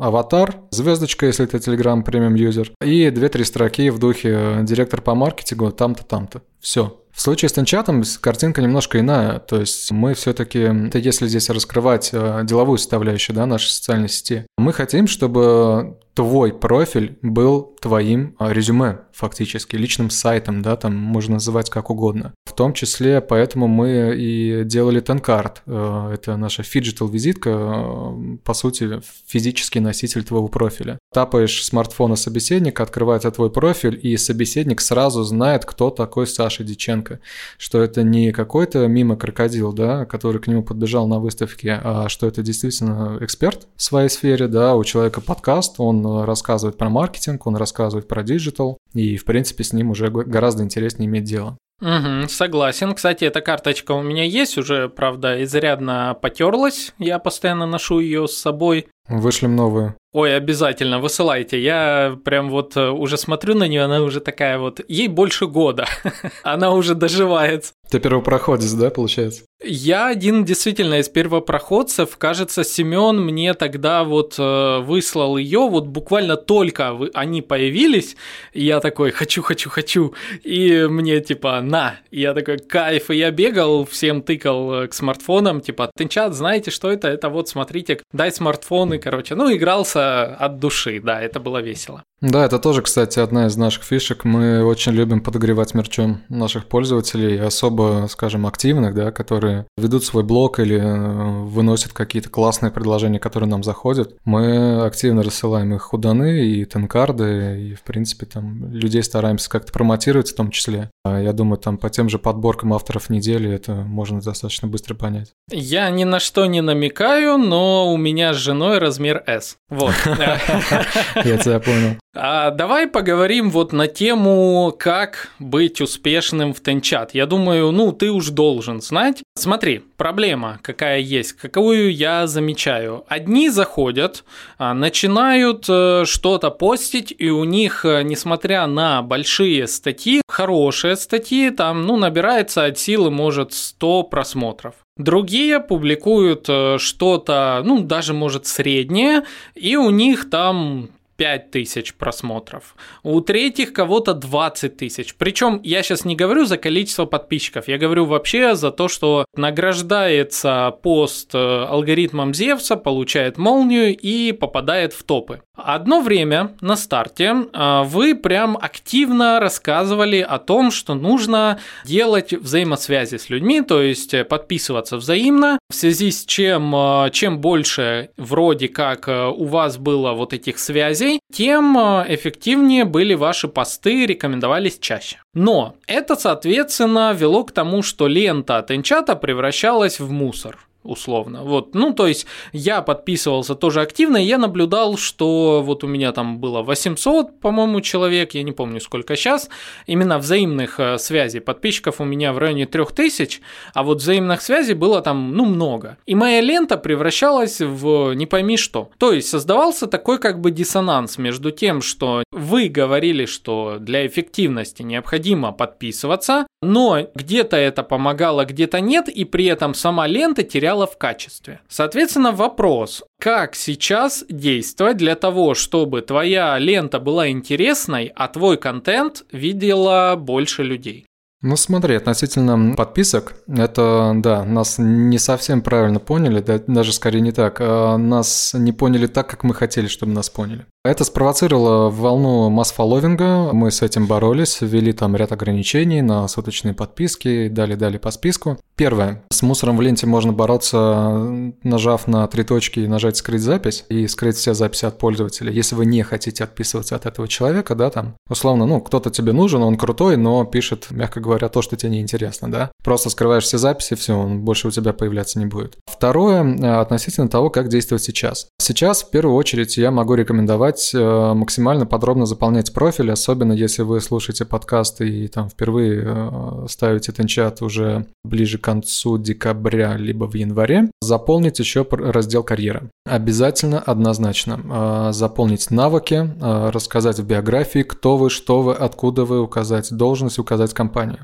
аватар, 0.00 0.56
звездочка, 0.70 1.26
если 1.26 1.46
ты 1.46 1.56
Telegram 1.56 2.02
премиум 2.02 2.34
юзер, 2.34 2.70
и 2.80 3.10
две-три 3.10 3.44
строки 3.44 3.90
в 3.90 3.98
духе 3.98 4.58
директор 4.62 5.00
по 5.00 5.14
маркетингу 5.14 5.72
там-то, 5.72 6.04
там-то. 6.04 6.42
Все. 6.60 7.00
В 7.12 7.20
случае 7.20 7.48
с 7.48 7.52
Тенчатом 7.52 8.02
картинка 8.20 8.60
немножко 8.60 8.98
иная. 8.98 9.38
То 9.38 9.60
есть 9.60 9.90
мы 9.92 10.14
все-таки, 10.14 10.90
если 10.94 11.28
здесь 11.28 11.48
раскрывать 11.48 12.10
э, 12.12 12.40
деловую 12.44 12.78
составляющую 12.78 13.36
да, 13.36 13.46
нашей 13.46 13.68
социальной 13.68 14.08
сети, 14.08 14.46
мы 14.58 14.72
хотим, 14.72 15.06
чтобы 15.06 15.98
твой 16.14 16.52
профиль 16.52 17.18
был 17.22 17.74
твоим 17.80 18.34
а, 18.38 18.52
резюме, 18.52 19.00
фактически, 19.12 19.76
личным 19.76 20.10
сайтом, 20.10 20.62
да, 20.62 20.76
там 20.76 20.94
можно 20.94 21.34
называть 21.34 21.70
как 21.70 21.90
угодно. 21.90 22.32
В 22.46 22.52
том 22.52 22.72
числе 22.72 23.20
поэтому 23.20 23.66
мы 23.66 24.14
и 24.16 24.62
делали 24.64 25.00
TenCard. 25.00 25.62
Э, 25.66 26.12
это 26.14 26.36
наша 26.36 26.62
phygital-визитка, 26.62 27.50
э, 27.50 28.36
по 28.44 28.54
сути, 28.54 29.00
физический 29.26 29.80
носитель 29.80 30.24
твоего 30.24 30.48
профиля. 30.48 30.98
Тапаешь 31.12 31.64
смартфон 31.64 32.16
собеседника, 32.16 32.84
открывается 32.84 33.30
твой 33.30 33.50
профиль, 33.50 33.98
и 34.00 34.16
собеседник 34.16 34.80
сразу 34.80 35.24
знает, 35.24 35.64
кто 35.64 35.90
такой 35.90 36.26
Саша 36.26 36.64
Диченко. 36.64 37.18
Что 37.58 37.82
это 37.82 38.02
не 38.02 38.30
какой-то 38.32 38.86
мимо 38.86 39.16
крокодил, 39.16 39.72
да, 39.72 40.04
который 40.06 40.40
к 40.40 40.46
нему 40.46 40.62
подбежал 40.62 41.08
на 41.08 41.18
выставке, 41.18 41.80
а 41.82 42.08
что 42.08 42.26
это 42.28 42.42
действительно 42.42 43.18
эксперт 43.20 43.66
в 43.76 43.82
своей 43.82 44.08
сфере, 44.08 44.46
да, 44.46 44.76
у 44.76 44.84
человека 44.84 45.20
подкаст, 45.20 45.74
он 45.78 46.03
рассказывает 46.24 46.78
про 46.78 46.88
маркетинг, 46.88 47.46
он 47.46 47.56
рассказывает 47.56 48.08
про 48.08 48.22
digital, 48.22 48.78
и, 48.92 49.16
в 49.16 49.24
принципе, 49.24 49.64
с 49.64 49.72
ним 49.72 49.90
уже 49.90 50.10
гораздо 50.10 50.62
интереснее 50.62 51.08
иметь 51.08 51.24
дело. 51.24 51.58
Угу, 51.80 52.28
согласен. 52.28 52.94
Кстати, 52.94 53.24
эта 53.24 53.40
карточка 53.40 53.92
у 53.92 54.02
меня 54.02 54.24
есть, 54.24 54.56
уже, 54.56 54.88
правда, 54.88 55.42
изрядно 55.42 56.16
потерлась. 56.20 56.94
Я 56.98 57.18
постоянно 57.18 57.66
ношу 57.66 57.98
ее 57.98 58.28
с 58.28 58.36
собой. 58.36 58.86
Вышлем 59.08 59.54
новую. 59.54 59.94
Ой, 60.14 60.34
обязательно, 60.34 61.00
высылайте. 61.00 61.60
Я 61.60 62.16
прям 62.24 62.48
вот 62.48 62.76
э, 62.76 62.88
уже 62.88 63.18
смотрю 63.18 63.54
на 63.54 63.66
нее, 63.66 63.82
она 63.82 64.00
уже 64.00 64.20
такая 64.20 64.58
вот, 64.58 64.80
ей 64.88 65.08
больше 65.08 65.46
года, 65.46 65.86
она 66.44 66.70
уже 66.70 66.94
доживается. 66.94 67.72
Ты 67.94 68.00
первопроходец, 68.00 68.72
да, 68.72 68.90
получается? 68.90 69.44
Я 69.62 70.08
один 70.08 70.44
действительно 70.44 70.98
из 70.98 71.08
первопроходцев. 71.08 72.16
Кажется, 72.16 72.64
Семен 72.64 73.20
мне 73.24 73.54
тогда 73.54 74.02
вот 74.02 74.34
э, 74.36 74.78
выслал 74.80 75.36
ее, 75.36 75.60
вот 75.60 75.86
буквально 75.86 76.36
только 76.36 76.92
вы, 76.92 77.12
они 77.14 77.40
появились, 77.40 78.16
и 78.52 78.64
я 78.64 78.80
такой 78.80 79.12
хочу, 79.12 79.42
хочу, 79.42 79.70
хочу, 79.70 80.12
и 80.42 80.88
мне 80.90 81.20
типа 81.20 81.60
на, 81.60 81.94
и 82.10 82.20
я 82.22 82.34
такой 82.34 82.58
кайф, 82.58 83.10
и 83.10 83.16
я 83.16 83.30
бегал, 83.30 83.86
всем 83.86 84.22
тыкал 84.22 84.74
э, 84.74 84.88
к 84.88 84.92
смартфонам, 84.92 85.60
типа, 85.60 85.88
тынчат, 85.96 86.34
знаете, 86.34 86.72
что 86.72 86.90
это? 86.90 87.06
Это 87.06 87.28
вот 87.28 87.48
смотрите, 87.48 88.00
дай 88.12 88.32
смартфоны, 88.32 88.98
короче, 88.98 89.36
ну 89.36 89.54
игрался 89.54 90.34
от 90.34 90.58
души, 90.58 91.00
да, 91.00 91.22
это 91.22 91.38
было 91.38 91.62
весело. 91.62 92.02
Да, 92.24 92.46
это 92.46 92.58
тоже, 92.58 92.80
кстати, 92.80 93.18
одна 93.18 93.46
из 93.46 93.56
наших 93.58 93.84
фишек. 93.84 94.24
Мы 94.24 94.64
очень 94.64 94.92
любим 94.92 95.20
подогревать 95.20 95.74
мерчом 95.74 96.22
наших 96.30 96.66
пользователей, 96.66 97.38
особо, 97.38 97.83
скажем, 98.08 98.46
активных, 98.46 98.94
да, 98.94 99.10
которые 99.10 99.66
ведут 99.76 100.04
свой 100.04 100.22
блог 100.22 100.58
или 100.60 100.78
э, 100.78 101.44
выносят 101.44 101.92
какие-то 101.92 102.28
классные 102.28 102.70
предложения, 102.70 103.18
которые 103.18 103.48
нам 103.48 103.62
заходят. 103.62 104.16
Мы 104.24 104.84
активно 104.84 105.22
рассылаем 105.22 105.74
их 105.74 105.82
худаны 105.82 106.46
и 106.46 106.64
тенкарды, 106.64 107.60
и, 107.60 107.74
в 107.74 107.82
принципе, 107.82 108.26
там 108.26 108.70
людей 108.72 109.02
стараемся 109.02 109.50
как-то 109.50 109.72
промотировать 109.72 110.30
в 110.30 110.36
том 110.36 110.50
числе. 110.50 110.90
А 111.04 111.20
я 111.20 111.32
думаю, 111.32 111.58
там 111.58 111.78
по 111.78 111.90
тем 111.90 112.08
же 112.08 112.18
подборкам 112.18 112.72
авторов 112.72 113.10
недели 113.10 113.50
это 113.50 113.74
можно 113.74 114.20
достаточно 114.20 114.68
быстро 114.68 114.94
понять. 114.94 115.32
Я 115.50 115.90
ни 115.90 116.04
на 116.04 116.20
что 116.20 116.46
не 116.46 116.60
намекаю, 116.60 117.38
но 117.38 117.92
у 117.92 117.96
меня 117.96 118.32
с 118.34 118.36
женой 118.36 118.78
размер 118.78 119.22
S. 119.26 119.56
Вот. 119.68 119.94
Я 120.06 121.38
тебя 121.38 121.60
понял. 121.60 121.96
А 122.16 122.50
давай 122.52 122.86
поговорим 122.86 123.50
вот 123.50 123.72
на 123.72 123.88
тему, 123.88 124.72
как 124.78 125.30
быть 125.40 125.80
успешным 125.80 126.54
в 126.54 126.60
Тенчат. 126.60 127.12
Я 127.12 127.26
думаю, 127.26 127.72
ну, 127.72 127.90
ты 127.90 128.12
уж 128.12 128.28
должен 128.28 128.80
знать. 128.80 129.24
Смотри, 129.36 129.82
проблема 129.96 130.60
какая 130.62 131.00
есть, 131.00 131.32
какую 131.32 131.92
я 131.92 132.28
замечаю. 132.28 133.04
Одни 133.08 133.50
заходят, 133.50 134.22
а, 134.58 134.74
начинают 134.74 135.66
э, 135.68 136.04
что-то 136.06 136.50
постить, 136.50 137.12
и 137.18 137.30
у 137.30 137.42
них, 137.42 137.84
э, 137.84 138.02
несмотря 138.04 138.68
на 138.68 139.02
большие 139.02 139.66
статьи, 139.66 140.22
хорошие 140.28 140.94
статьи, 140.94 141.50
там, 141.50 141.84
ну, 141.84 141.96
набирается 141.96 142.64
от 142.66 142.78
силы, 142.78 143.10
может, 143.10 143.52
100 143.52 144.04
просмотров. 144.04 144.74
Другие 144.96 145.58
публикуют 145.58 146.46
э, 146.48 146.78
что-то, 146.78 147.60
ну, 147.64 147.80
даже, 147.80 148.14
может, 148.14 148.46
среднее, 148.46 149.24
и 149.56 149.74
у 149.74 149.90
них 149.90 150.30
там 150.30 150.90
5 151.16 151.50
тысяч 151.50 151.94
просмотров. 151.94 152.74
У 153.02 153.20
третьих 153.20 153.72
кого-то 153.72 154.14
20 154.14 154.76
тысяч. 154.76 155.14
Причем 155.14 155.60
я 155.62 155.82
сейчас 155.82 156.04
не 156.04 156.16
говорю 156.16 156.44
за 156.44 156.58
количество 156.58 157.06
подписчиков, 157.06 157.68
я 157.68 157.78
говорю 157.78 158.04
вообще 158.04 158.54
за 158.54 158.70
то, 158.70 158.88
что 158.88 159.26
награждается 159.36 160.74
пост 160.82 161.34
э, 161.34 161.38
алгоритмом 161.38 162.34
Зевса, 162.34 162.76
получает 162.76 163.38
молнию 163.38 163.96
и 163.96 164.32
попадает 164.32 164.92
в 164.92 165.04
топы. 165.04 165.42
Одно 165.56 166.00
время 166.00 166.52
на 166.60 166.74
старте 166.74 167.32
а, 167.52 167.84
вы 167.84 168.16
прям 168.16 168.58
активно 168.60 169.38
рассказывали 169.38 170.18
о 170.18 170.38
том, 170.38 170.72
что 170.72 170.94
нужно 170.94 171.60
делать 171.84 172.32
взаимосвязи 172.32 173.16
с 173.16 173.30
людьми, 173.30 173.60
то 173.62 173.80
есть 173.80 174.14
подписываться 174.28 174.96
взаимно, 174.96 175.58
в 175.70 175.74
связи 175.74 176.10
с 176.10 176.24
чем 176.24 176.74
а, 176.74 177.10
чем 177.10 177.38
больше 177.38 178.10
вроде 178.16 178.68
как 178.68 179.08
а, 179.08 179.28
у 179.28 179.44
вас 179.44 179.78
было 179.78 180.12
вот 180.12 180.32
этих 180.32 180.58
связей, 180.58 181.20
тем 181.32 181.76
эффективнее 181.76 182.84
были 182.84 183.14
ваши 183.14 183.46
посты, 183.46 184.06
рекомендовались 184.06 184.78
чаще. 184.80 185.18
Но 185.34 185.76
это, 185.86 186.16
соответственно, 186.16 187.12
вело 187.12 187.44
к 187.44 187.52
тому, 187.52 187.82
что 187.82 188.08
лента 188.08 188.58
от 188.58 188.72
энчата 188.72 189.14
превращалась 189.14 190.00
в 190.00 190.10
мусор 190.10 190.58
условно. 190.84 191.42
Вот, 191.42 191.74
ну, 191.74 191.92
то 191.92 192.06
есть 192.06 192.26
я 192.52 192.82
подписывался 192.82 193.54
тоже 193.54 193.80
активно, 193.80 194.18
и 194.18 194.26
я 194.26 194.38
наблюдал, 194.38 194.96
что 194.96 195.62
вот 195.64 195.82
у 195.82 195.86
меня 195.86 196.12
там 196.12 196.38
было 196.38 196.62
800, 196.62 197.40
по-моему, 197.40 197.80
человек, 197.80 198.34
я 198.34 198.42
не 198.42 198.52
помню 198.52 198.80
сколько 198.80 199.16
сейчас, 199.16 199.48
именно 199.86 200.18
взаимных 200.18 200.78
э, 200.78 200.98
связей 200.98 201.40
подписчиков 201.40 202.00
у 202.00 202.04
меня 202.04 202.32
в 202.32 202.38
районе 202.38 202.66
3000, 202.66 203.40
а 203.72 203.82
вот 203.82 203.98
взаимных 203.98 204.42
связей 204.42 204.74
было 204.74 205.00
там, 205.00 205.32
ну, 205.34 205.44
много. 205.44 205.96
И 206.06 206.14
моя 206.14 206.40
лента 206.40 206.76
превращалась 206.76 207.60
в 207.60 208.12
не 208.12 208.26
пойми 208.26 208.56
что. 208.56 208.90
То 208.98 209.12
есть 209.12 209.28
создавался 209.28 209.86
такой 209.86 210.18
как 210.18 210.40
бы 210.40 210.50
диссонанс 210.50 211.18
между 211.18 211.50
тем, 211.50 211.80
что 211.80 212.22
вы 212.30 212.68
говорили, 212.68 213.26
что 213.26 213.78
для 213.80 214.06
эффективности 214.06 214.82
необходимо 214.82 215.52
подписываться, 215.52 216.46
но 216.62 217.06
где-то 217.14 217.56
это 217.56 217.82
помогало, 217.82 218.44
где-то 218.44 218.80
нет, 218.80 219.08
и 219.08 219.24
при 219.24 219.46
этом 219.46 219.74
сама 219.74 220.06
лента 220.06 220.42
теряла 220.42 220.73
в 220.86 220.98
качестве. 220.98 221.60
Соответственно, 221.68 222.32
вопрос, 222.32 223.04
как 223.20 223.54
сейчас 223.54 224.24
действовать 224.28 224.96
для 224.96 225.14
того, 225.14 225.54
чтобы 225.54 226.02
твоя 226.02 226.58
лента 226.58 226.98
была 226.98 227.28
интересной, 227.28 228.12
а 228.14 228.28
твой 228.28 228.56
контент 228.56 229.24
видела 229.32 230.16
больше 230.16 230.62
людей? 230.62 231.06
Ну 231.46 231.56
смотри, 231.56 231.96
относительно 231.96 232.74
подписок, 232.74 233.34
это, 233.46 234.12
да, 234.16 234.44
нас 234.44 234.76
не 234.78 235.18
совсем 235.18 235.60
правильно 235.60 236.00
поняли, 236.00 236.40
да, 236.40 236.58
даже 236.66 236.94
скорее 236.94 237.20
не 237.20 237.32
так. 237.32 237.58
А 237.60 237.98
нас 237.98 238.52
не 238.54 238.72
поняли 238.72 239.06
так, 239.06 239.28
как 239.28 239.44
мы 239.44 239.52
хотели, 239.52 239.86
чтобы 239.86 240.12
нас 240.12 240.30
поняли. 240.30 240.64
Это 240.86 241.04
спровоцировало 241.04 241.90
волну 241.90 242.48
масс-фолловинга, 242.50 243.52
мы 243.52 243.70
с 243.70 243.82
этим 243.82 244.06
боролись, 244.06 244.58
ввели 244.60 244.92
там 244.92 245.16
ряд 245.16 245.32
ограничений 245.32 246.02
на 246.02 246.28
суточные 246.28 246.74
подписки, 246.74 247.48
далее-далее 247.48 247.98
по 247.98 248.10
списку. 248.10 248.58
Первое. 248.76 249.22
С 249.30 249.42
мусором 249.42 249.76
в 249.76 249.80
ленте 249.80 250.06
можно 250.06 250.32
бороться, 250.32 251.26
нажав 251.62 252.06
на 252.06 252.26
три 252.26 252.42
точки 252.44 252.80
и 252.80 252.88
нажать 252.88 253.16
«Скрыть 253.16 253.40
запись» 253.40 253.84
и 253.88 254.06
скрыть 254.08 254.36
все 254.36 254.52
записи 254.52 254.84
от 254.84 254.98
пользователя. 254.98 255.50
Если 255.50 255.74
вы 255.74 255.86
не 255.86 256.02
хотите 256.02 256.44
отписываться 256.44 256.96
от 256.96 257.06
этого 257.06 257.28
человека, 257.28 257.74
да, 257.74 257.88
там, 257.88 258.16
условно, 258.28 258.66
ну, 258.66 258.80
кто-то 258.80 259.10
тебе 259.10 259.32
нужен, 259.32 259.62
он 259.62 259.78
крутой, 259.78 260.18
но 260.18 260.44
пишет, 260.44 260.88
мягко 260.90 261.20
говоря, 261.20 261.33
то, 261.48 261.62
что 261.62 261.76
тебе 261.76 261.90
неинтересно, 261.90 262.50
да. 262.50 262.70
Просто 262.82 263.10
скрываешь 263.10 263.44
все 263.44 263.58
записи, 263.58 263.94
все, 263.94 264.16
он 264.18 264.40
больше 264.40 264.68
у 264.68 264.70
тебя 264.70 264.92
появляться 264.92 265.38
не 265.38 265.46
будет. 265.46 265.76
Второе, 265.86 266.44
э, 266.44 266.80
относительно 266.80 267.28
того, 267.28 267.50
как 267.50 267.68
действовать 267.68 268.02
сейчас. 268.02 268.48
Сейчас, 268.60 269.02
в 269.02 269.10
первую 269.10 269.36
очередь, 269.36 269.76
я 269.76 269.90
могу 269.90 270.14
рекомендовать 270.14 270.92
э, 270.94 271.32
максимально 271.34 271.86
подробно 271.86 272.26
заполнять 272.26 272.72
профиль, 272.72 273.10
особенно 273.10 273.52
если 273.52 273.82
вы 273.82 274.00
слушаете 274.00 274.44
подкасты 274.44 275.08
и 275.08 275.28
там 275.28 275.48
впервые 275.48 276.02
э, 276.04 276.66
ставите 276.68 277.12
тенчат 277.12 277.62
уже 277.62 278.06
ближе 278.24 278.58
к 278.58 278.64
концу 278.64 279.18
декабря 279.18 279.96
либо 279.96 280.26
в 280.26 280.34
январе. 280.34 280.90
Заполнить 281.00 281.58
еще 281.58 281.86
раздел 281.90 282.42
карьера. 282.42 282.90
Обязательно, 283.06 283.78
однозначно. 283.78 285.12
Заполнить 285.12 285.70
навыки, 285.70 286.30
рассказать 286.40 287.18
в 287.18 287.26
биографии, 287.26 287.82
кто 287.82 288.16
вы, 288.16 288.30
что 288.30 288.62
вы, 288.62 288.74
откуда 288.74 289.24
вы, 289.24 289.40
указать 289.40 289.92
должность, 289.92 290.38
указать 290.38 290.72
компанию. 290.74 291.23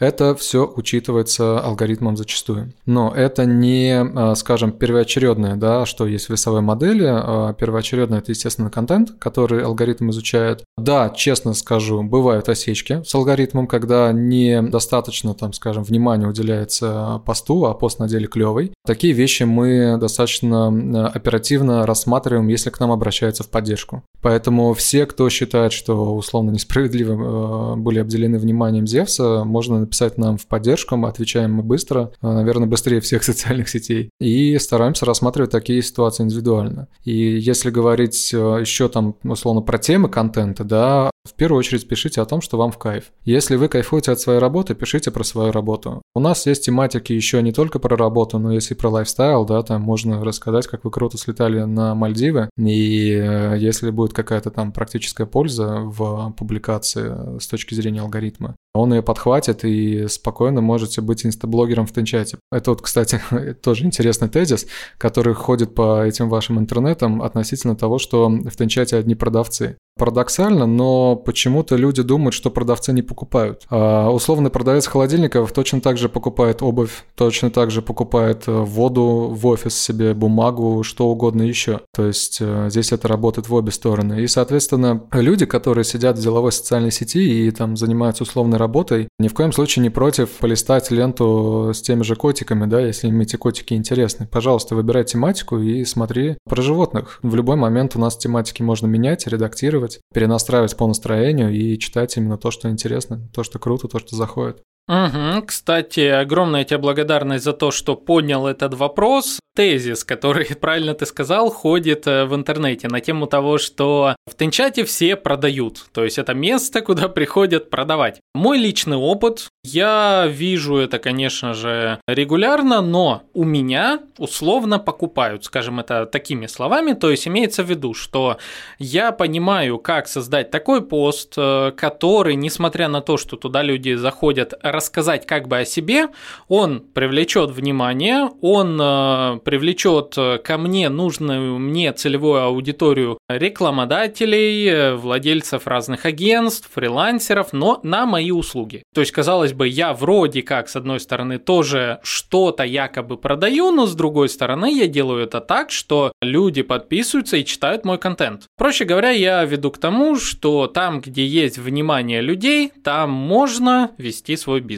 Это 0.00 0.34
все 0.34 0.66
учитывается 0.66 1.60
алгоритмом 1.60 2.16
зачастую. 2.16 2.72
Но 2.86 3.12
это 3.14 3.44
не, 3.44 4.34
скажем, 4.34 4.72
первоочередное, 4.72 5.56
да, 5.56 5.86
что 5.86 6.06
есть 6.06 6.26
в 6.26 6.30
весовой 6.30 6.62
модели. 6.62 7.54
Первоочередное– 7.54 8.18
это, 8.20 8.32
естественно, 8.32 8.70
контент, 8.70 9.12
который 9.20 9.62
алгоритм 9.62 10.10
изучает. 10.10 10.64
Да, 10.78 11.10
честно 11.10 11.52
скажу, 11.52 12.02
бывают 12.02 12.48
осечки 12.48 13.02
с 13.04 13.14
алгоритмом, 13.14 13.66
когда 13.66 14.10
недостаточно, 14.12 15.34
там, 15.34 15.52
скажем, 15.52 15.84
внимания 15.84 16.26
уделяется 16.26 17.20
посту, 17.26 17.66
а 17.66 17.74
пост 17.74 17.98
на 17.98 18.08
деле 18.08 18.26
клевый. 18.26 18.72
Такие 18.86 19.12
вещи 19.12 19.42
мы 19.42 19.98
достаточно 20.00 20.72
э, 20.72 21.06
оперативно 21.14 21.84
рассматриваем, 21.84 22.48
если 22.48 22.70
к 22.70 22.80
нам 22.80 22.90
обращаются 22.90 23.42
в 23.42 23.50
поддержку. 23.50 24.02
Поэтому 24.22 24.72
все, 24.72 25.04
кто 25.04 25.28
считает, 25.28 25.72
что 25.72 26.14
условно 26.14 26.50
несправедливо 26.50 27.76
были 27.76 27.98
обделены 27.98 28.38
вниманием 28.38 28.86
Зевса, 28.86 29.44
можно 29.44 29.89
написать 29.90 30.18
нам 30.18 30.38
в 30.38 30.46
поддержку, 30.46 30.96
мы 30.96 31.08
отвечаем 31.08 31.52
мы 31.54 31.62
быстро, 31.64 32.12
э, 32.22 32.26
наверное, 32.26 32.68
быстрее 32.68 33.00
всех 33.00 33.24
социальных 33.30 33.68
сетей. 33.68 34.10
И 34.20 34.56
стараемся 34.58 35.04
рассматривать 35.04 35.50
такие 35.50 35.82
ситуации 35.82 36.22
индивидуально. 36.22 36.86
И 37.04 37.12
если 37.12 37.70
говорить 37.70 38.32
еще 38.32 38.88
там 38.88 39.16
условно 39.24 39.62
про 39.62 39.78
темы 39.78 40.08
контента, 40.08 40.64
да, 40.64 41.10
в 41.30 41.34
первую 41.34 41.58
очередь 41.58 41.86
пишите 41.88 42.20
о 42.20 42.26
том, 42.26 42.40
что 42.40 42.58
вам 42.58 42.72
в 42.72 42.78
кайф. 42.78 43.12
Если 43.24 43.56
вы 43.56 43.68
кайфуете 43.68 44.12
от 44.12 44.20
своей 44.20 44.40
работы, 44.40 44.74
пишите 44.74 45.10
про 45.10 45.24
свою 45.24 45.52
работу. 45.52 46.02
У 46.14 46.20
нас 46.20 46.46
есть 46.46 46.66
тематики 46.66 47.12
еще 47.12 47.42
не 47.42 47.52
только 47.52 47.78
про 47.78 47.96
работу, 47.96 48.38
но 48.38 48.52
есть 48.52 48.70
и 48.70 48.74
про 48.74 48.88
лайфстайл, 48.88 49.44
да, 49.44 49.62
там 49.62 49.82
можно 49.82 50.24
рассказать, 50.24 50.66
как 50.66 50.84
вы 50.84 50.90
круто 50.90 51.16
слетали 51.18 51.60
на 51.62 51.94
Мальдивы, 51.94 52.50
и 52.58 53.12
э, 53.12 53.56
если 53.58 53.90
будет 53.90 54.12
какая-то 54.12 54.50
там 54.50 54.72
практическая 54.72 55.26
польза 55.26 55.80
в 55.80 56.34
публикации 56.36 57.38
с 57.38 57.46
точки 57.46 57.74
зрения 57.74 58.00
алгоритма, 58.00 58.56
он 58.72 58.94
ее 58.94 59.02
подхватит 59.02 59.64
и 59.64 60.06
спокойно 60.06 60.60
можете 60.60 61.00
быть 61.00 61.26
инстаблогером 61.26 61.86
в 61.86 61.92
Тенчате. 61.92 62.38
Это 62.52 62.70
вот, 62.70 62.82
кстати, 62.82 63.20
тоже 63.62 63.84
интересный 63.84 64.28
тезис, 64.28 64.66
который 64.96 65.34
ходит 65.34 65.74
по 65.74 66.04
этим 66.04 66.28
вашим 66.28 66.58
интернетам 66.58 67.22
относительно 67.22 67.74
того, 67.74 67.98
что 67.98 68.28
в 68.28 68.56
Тенчате 68.56 68.96
одни 68.96 69.14
продавцы. 69.14 69.76
Парадоксально, 70.00 70.64
но 70.64 71.14
почему-то 71.14 71.76
люди 71.76 72.02
думают, 72.02 72.32
что 72.32 72.50
продавцы 72.50 72.90
не 72.94 73.02
покупают. 73.02 73.66
А 73.68 74.08
условный 74.10 74.48
продавец 74.48 74.86
холодильников 74.86 75.52
точно 75.52 75.82
так 75.82 75.98
же 75.98 76.08
покупает 76.08 76.62
обувь, 76.62 77.04
точно 77.16 77.50
так 77.50 77.70
же 77.70 77.82
покупает 77.82 78.44
э, 78.46 78.50
воду 78.50 79.28
в 79.30 79.46
офис 79.46 79.76
себе, 79.78 80.14
бумагу, 80.14 80.84
что 80.84 81.08
угодно 81.08 81.42
еще. 81.42 81.80
То 81.94 82.06
есть 82.06 82.38
э, 82.40 82.68
здесь 82.70 82.92
это 82.92 83.08
работает 83.08 83.50
в 83.50 83.54
обе 83.54 83.72
стороны. 83.72 84.22
И, 84.22 84.26
соответственно, 84.26 85.02
люди, 85.12 85.44
которые 85.44 85.84
сидят 85.84 86.16
в 86.16 86.22
деловой 86.22 86.52
социальной 86.52 86.92
сети 86.92 87.46
и 87.46 87.50
там 87.50 87.76
занимаются 87.76 88.22
условной 88.22 88.56
работой, 88.56 89.08
ни 89.18 89.28
в 89.28 89.34
коем 89.34 89.52
случае 89.52 89.82
не 89.82 89.90
против 89.90 90.30
полистать 90.30 90.90
ленту 90.90 91.72
с 91.74 91.82
теми 91.82 92.04
же 92.04 92.16
котиками, 92.16 92.64
да, 92.64 92.80
если 92.80 93.08
им 93.08 93.20
эти 93.20 93.36
котики 93.36 93.74
интересны. 93.74 94.26
Пожалуйста, 94.32 94.74
выбирай 94.74 95.04
тематику 95.04 95.58
и 95.58 95.84
смотри 95.84 96.38
про 96.48 96.62
животных. 96.62 97.18
В 97.22 97.34
любой 97.34 97.56
момент 97.56 97.96
у 97.96 97.98
нас 97.98 98.16
тематики 98.16 98.62
можно 98.62 98.86
менять, 98.86 99.26
редактировать, 99.26 99.89
перенастраивать 100.12 100.76
по 100.76 100.86
настроению 100.86 101.50
и 101.52 101.78
читать 101.78 102.16
именно 102.16 102.38
то, 102.38 102.50
что 102.50 102.68
интересно, 102.68 103.28
то, 103.32 103.42
что 103.42 103.58
круто, 103.58 103.88
то, 103.88 103.98
что 103.98 104.16
заходит. 104.16 104.62
Угу. 104.90 105.46
Кстати, 105.46 106.00
огромная 106.00 106.64
тебе 106.64 106.78
благодарность 106.78 107.44
за 107.44 107.52
то, 107.52 107.70
что 107.70 107.94
поднял 107.94 108.48
этот 108.48 108.74
вопрос. 108.74 109.38
Тезис, 109.54 110.04
который, 110.04 110.46
правильно 110.60 110.94
ты 110.94 111.06
сказал, 111.06 111.50
ходит 111.50 112.06
э, 112.06 112.24
в 112.24 112.34
интернете 112.34 112.88
на 112.88 113.00
тему 113.00 113.26
того, 113.26 113.58
что 113.58 114.16
в 114.26 114.34
Тенчате 114.34 114.84
все 114.84 115.16
продают. 115.16 115.86
То 115.92 116.04
есть 116.04 116.18
это 116.18 116.34
место, 116.34 116.80
куда 116.82 117.08
приходят 117.08 117.70
продавать. 117.70 118.20
Мой 118.34 118.58
личный 118.58 118.96
опыт, 118.96 119.48
я 119.62 120.26
вижу 120.28 120.76
это, 120.76 120.98
конечно 120.98 121.54
же, 121.54 122.00
регулярно, 122.08 122.80
но 122.80 123.22
у 123.34 123.44
меня 123.44 124.00
условно 124.18 124.78
покупают, 124.78 125.44
скажем 125.44 125.80
это 125.80 126.06
такими 126.06 126.46
словами. 126.46 126.94
То 126.94 127.10
есть 127.10 127.28
имеется 127.28 127.62
в 127.62 127.70
виду, 127.70 127.94
что 127.94 128.38
я 128.78 129.12
понимаю, 129.12 129.78
как 129.78 130.08
создать 130.08 130.50
такой 130.50 130.80
пост, 130.80 131.34
э, 131.36 131.72
который, 131.76 132.34
несмотря 132.34 132.88
на 132.88 133.02
то, 133.02 133.16
что 133.16 133.36
туда 133.36 133.62
люди 133.62 133.94
заходят 133.94 134.54
рассказать 134.80 135.26
как 135.26 135.46
бы 135.46 135.58
о 135.58 135.64
себе, 135.66 136.08
он 136.48 136.80
привлечет 136.80 137.50
внимание, 137.50 138.30
он 138.40 138.80
э, 138.80 139.38
привлечет 139.44 140.14
э, 140.16 140.38
ко 140.38 140.56
мне 140.56 140.88
нужную 140.88 141.58
мне 141.58 141.92
целевую 141.92 142.42
аудиторию 142.42 143.18
рекламодателей, 143.28 144.68
э, 144.68 144.94
владельцев 144.94 145.66
разных 145.66 146.06
агентств, 146.06 146.70
фрилансеров, 146.72 147.52
но 147.52 147.78
на 147.82 148.06
мои 148.06 148.30
услуги. 148.30 148.82
То 148.94 149.02
есть, 149.02 149.12
казалось 149.12 149.52
бы, 149.52 149.68
я 149.68 149.92
вроде 149.92 150.42
как, 150.42 150.70
с 150.70 150.76
одной 150.76 150.98
стороны, 150.98 151.38
тоже 151.38 152.00
что-то 152.02 152.64
якобы 152.64 153.18
продаю, 153.18 153.72
но 153.72 153.84
с 153.84 153.94
другой 153.94 154.30
стороны, 154.30 154.72
я 154.72 154.86
делаю 154.86 155.24
это 155.24 155.42
так, 155.42 155.70
что 155.70 156.12
люди 156.22 156.62
подписываются 156.62 157.36
и 157.36 157.44
читают 157.44 157.84
мой 157.84 157.98
контент. 157.98 158.44
Проще 158.56 158.86
говоря, 158.86 159.10
я 159.10 159.44
веду 159.44 159.70
к 159.70 159.78
тому, 159.78 160.16
что 160.16 160.68
там, 160.68 161.02
где 161.02 161.26
есть 161.26 161.58
внимание 161.58 162.22
людей, 162.22 162.72
там 162.82 163.10
можно 163.10 163.90
вести 163.98 164.36
свой 164.36 164.60
бизнес. 164.60 164.69